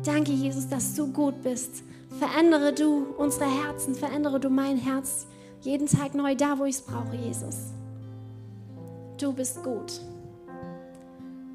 Danke, 0.03 0.33
Jesus, 0.33 0.67
dass 0.67 0.95
du 0.95 1.13
gut 1.13 1.43
bist. 1.43 1.83
Verändere 2.19 2.73
du 2.73 3.09
unsere 3.19 3.45
Herzen, 3.45 3.95
verändere 3.95 4.41
du 4.41 4.49
mein 4.49 4.79
Herz 4.79 5.27
jeden 5.61 5.87
Tag 5.87 6.15
neu 6.15 6.35
da, 6.35 6.59
wo 6.59 6.65
ich 6.65 6.77
es 6.77 6.81
brauche, 6.81 7.17
Jesus. 7.17 7.75
Du 9.19 9.35
bist 9.35 9.63
gut. 9.63 10.01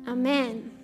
Amen. 0.06 0.75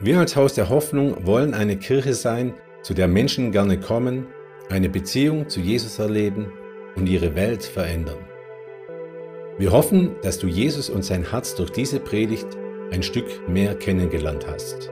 Wir 0.00 0.20
als 0.20 0.36
Haus 0.36 0.54
der 0.54 0.68
Hoffnung 0.68 1.26
wollen 1.26 1.54
eine 1.54 1.76
Kirche 1.76 2.14
sein, 2.14 2.54
zu 2.82 2.94
der 2.94 3.08
Menschen 3.08 3.50
gerne 3.50 3.80
kommen, 3.80 4.28
eine 4.70 4.88
Beziehung 4.88 5.48
zu 5.48 5.58
Jesus 5.58 5.98
erleben 5.98 6.52
und 6.94 7.08
ihre 7.08 7.34
Welt 7.34 7.64
verändern. 7.64 8.18
Wir 9.58 9.72
hoffen, 9.72 10.14
dass 10.22 10.38
du 10.38 10.46
Jesus 10.46 10.88
und 10.88 11.04
sein 11.04 11.28
Herz 11.28 11.56
durch 11.56 11.70
diese 11.70 11.98
Predigt 11.98 12.46
ein 12.92 13.02
Stück 13.02 13.26
mehr 13.48 13.74
kennengelernt 13.74 14.46
hast. 14.48 14.88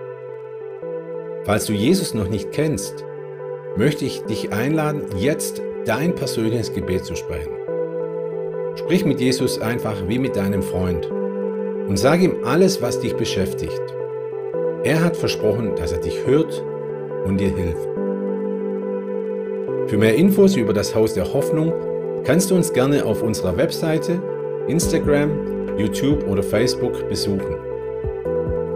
Falls 1.44 1.66
du 1.66 1.72
Jesus 1.72 2.12
noch 2.12 2.28
nicht 2.28 2.50
kennst, 2.50 3.04
möchte 3.76 4.04
ich 4.04 4.22
dich 4.22 4.52
einladen, 4.52 5.02
jetzt 5.16 5.62
dein 5.84 6.16
persönliches 6.16 6.74
Gebet 6.74 7.04
zu 7.04 7.14
sprechen. 7.14 7.52
Sprich 8.74 9.04
mit 9.04 9.20
Jesus 9.20 9.60
einfach 9.60 10.08
wie 10.08 10.18
mit 10.18 10.34
deinem 10.34 10.64
Freund 10.64 11.06
und 11.06 11.96
sag 11.96 12.20
ihm 12.20 12.42
alles, 12.44 12.82
was 12.82 12.98
dich 12.98 13.14
beschäftigt. 13.14 13.95
Er 14.86 15.02
hat 15.02 15.16
versprochen, 15.16 15.74
dass 15.74 15.90
er 15.90 15.98
dich 15.98 16.24
hört 16.26 16.62
und 17.24 17.40
dir 17.40 17.48
hilft. 17.48 17.88
Für 19.88 19.98
mehr 19.98 20.14
Infos 20.14 20.54
über 20.54 20.72
das 20.72 20.94
Haus 20.94 21.12
der 21.14 21.32
Hoffnung 21.32 21.72
kannst 22.22 22.52
du 22.52 22.54
uns 22.54 22.72
gerne 22.72 23.04
auf 23.04 23.20
unserer 23.20 23.56
Webseite, 23.56 24.22
Instagram, 24.68 25.76
YouTube 25.76 26.28
oder 26.28 26.40
Facebook 26.40 27.08
besuchen. 27.08 27.56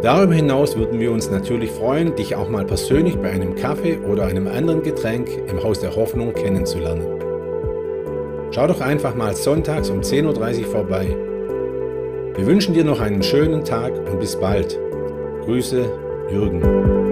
Darüber 0.02 0.34
hinaus 0.34 0.76
würden 0.76 0.98
wir 0.98 1.12
uns 1.12 1.30
natürlich 1.30 1.70
freuen, 1.70 2.16
dich 2.16 2.34
auch 2.34 2.48
mal 2.48 2.64
persönlich 2.64 3.16
bei 3.16 3.30
einem 3.30 3.54
Kaffee 3.54 3.98
oder 3.98 4.24
einem 4.24 4.48
anderen 4.48 4.82
Getränk 4.82 5.28
im 5.46 5.62
Haus 5.62 5.78
der 5.78 5.94
Hoffnung 5.94 6.32
kennenzulernen. 6.34 7.06
Schau 8.50 8.66
doch 8.66 8.80
einfach 8.80 9.14
mal 9.14 9.36
sonntags 9.36 9.90
um 9.90 10.00
10.30 10.00 10.62
Uhr 10.62 10.66
vorbei. 10.72 11.16
Wir 12.34 12.46
wünschen 12.48 12.74
dir 12.74 12.82
noch 12.82 12.98
einen 12.98 13.22
schönen 13.22 13.64
Tag 13.64 13.92
und 14.10 14.18
bis 14.18 14.34
bald. 14.34 14.76
Grüße, 15.44 15.90
Jürgen. 16.30 17.09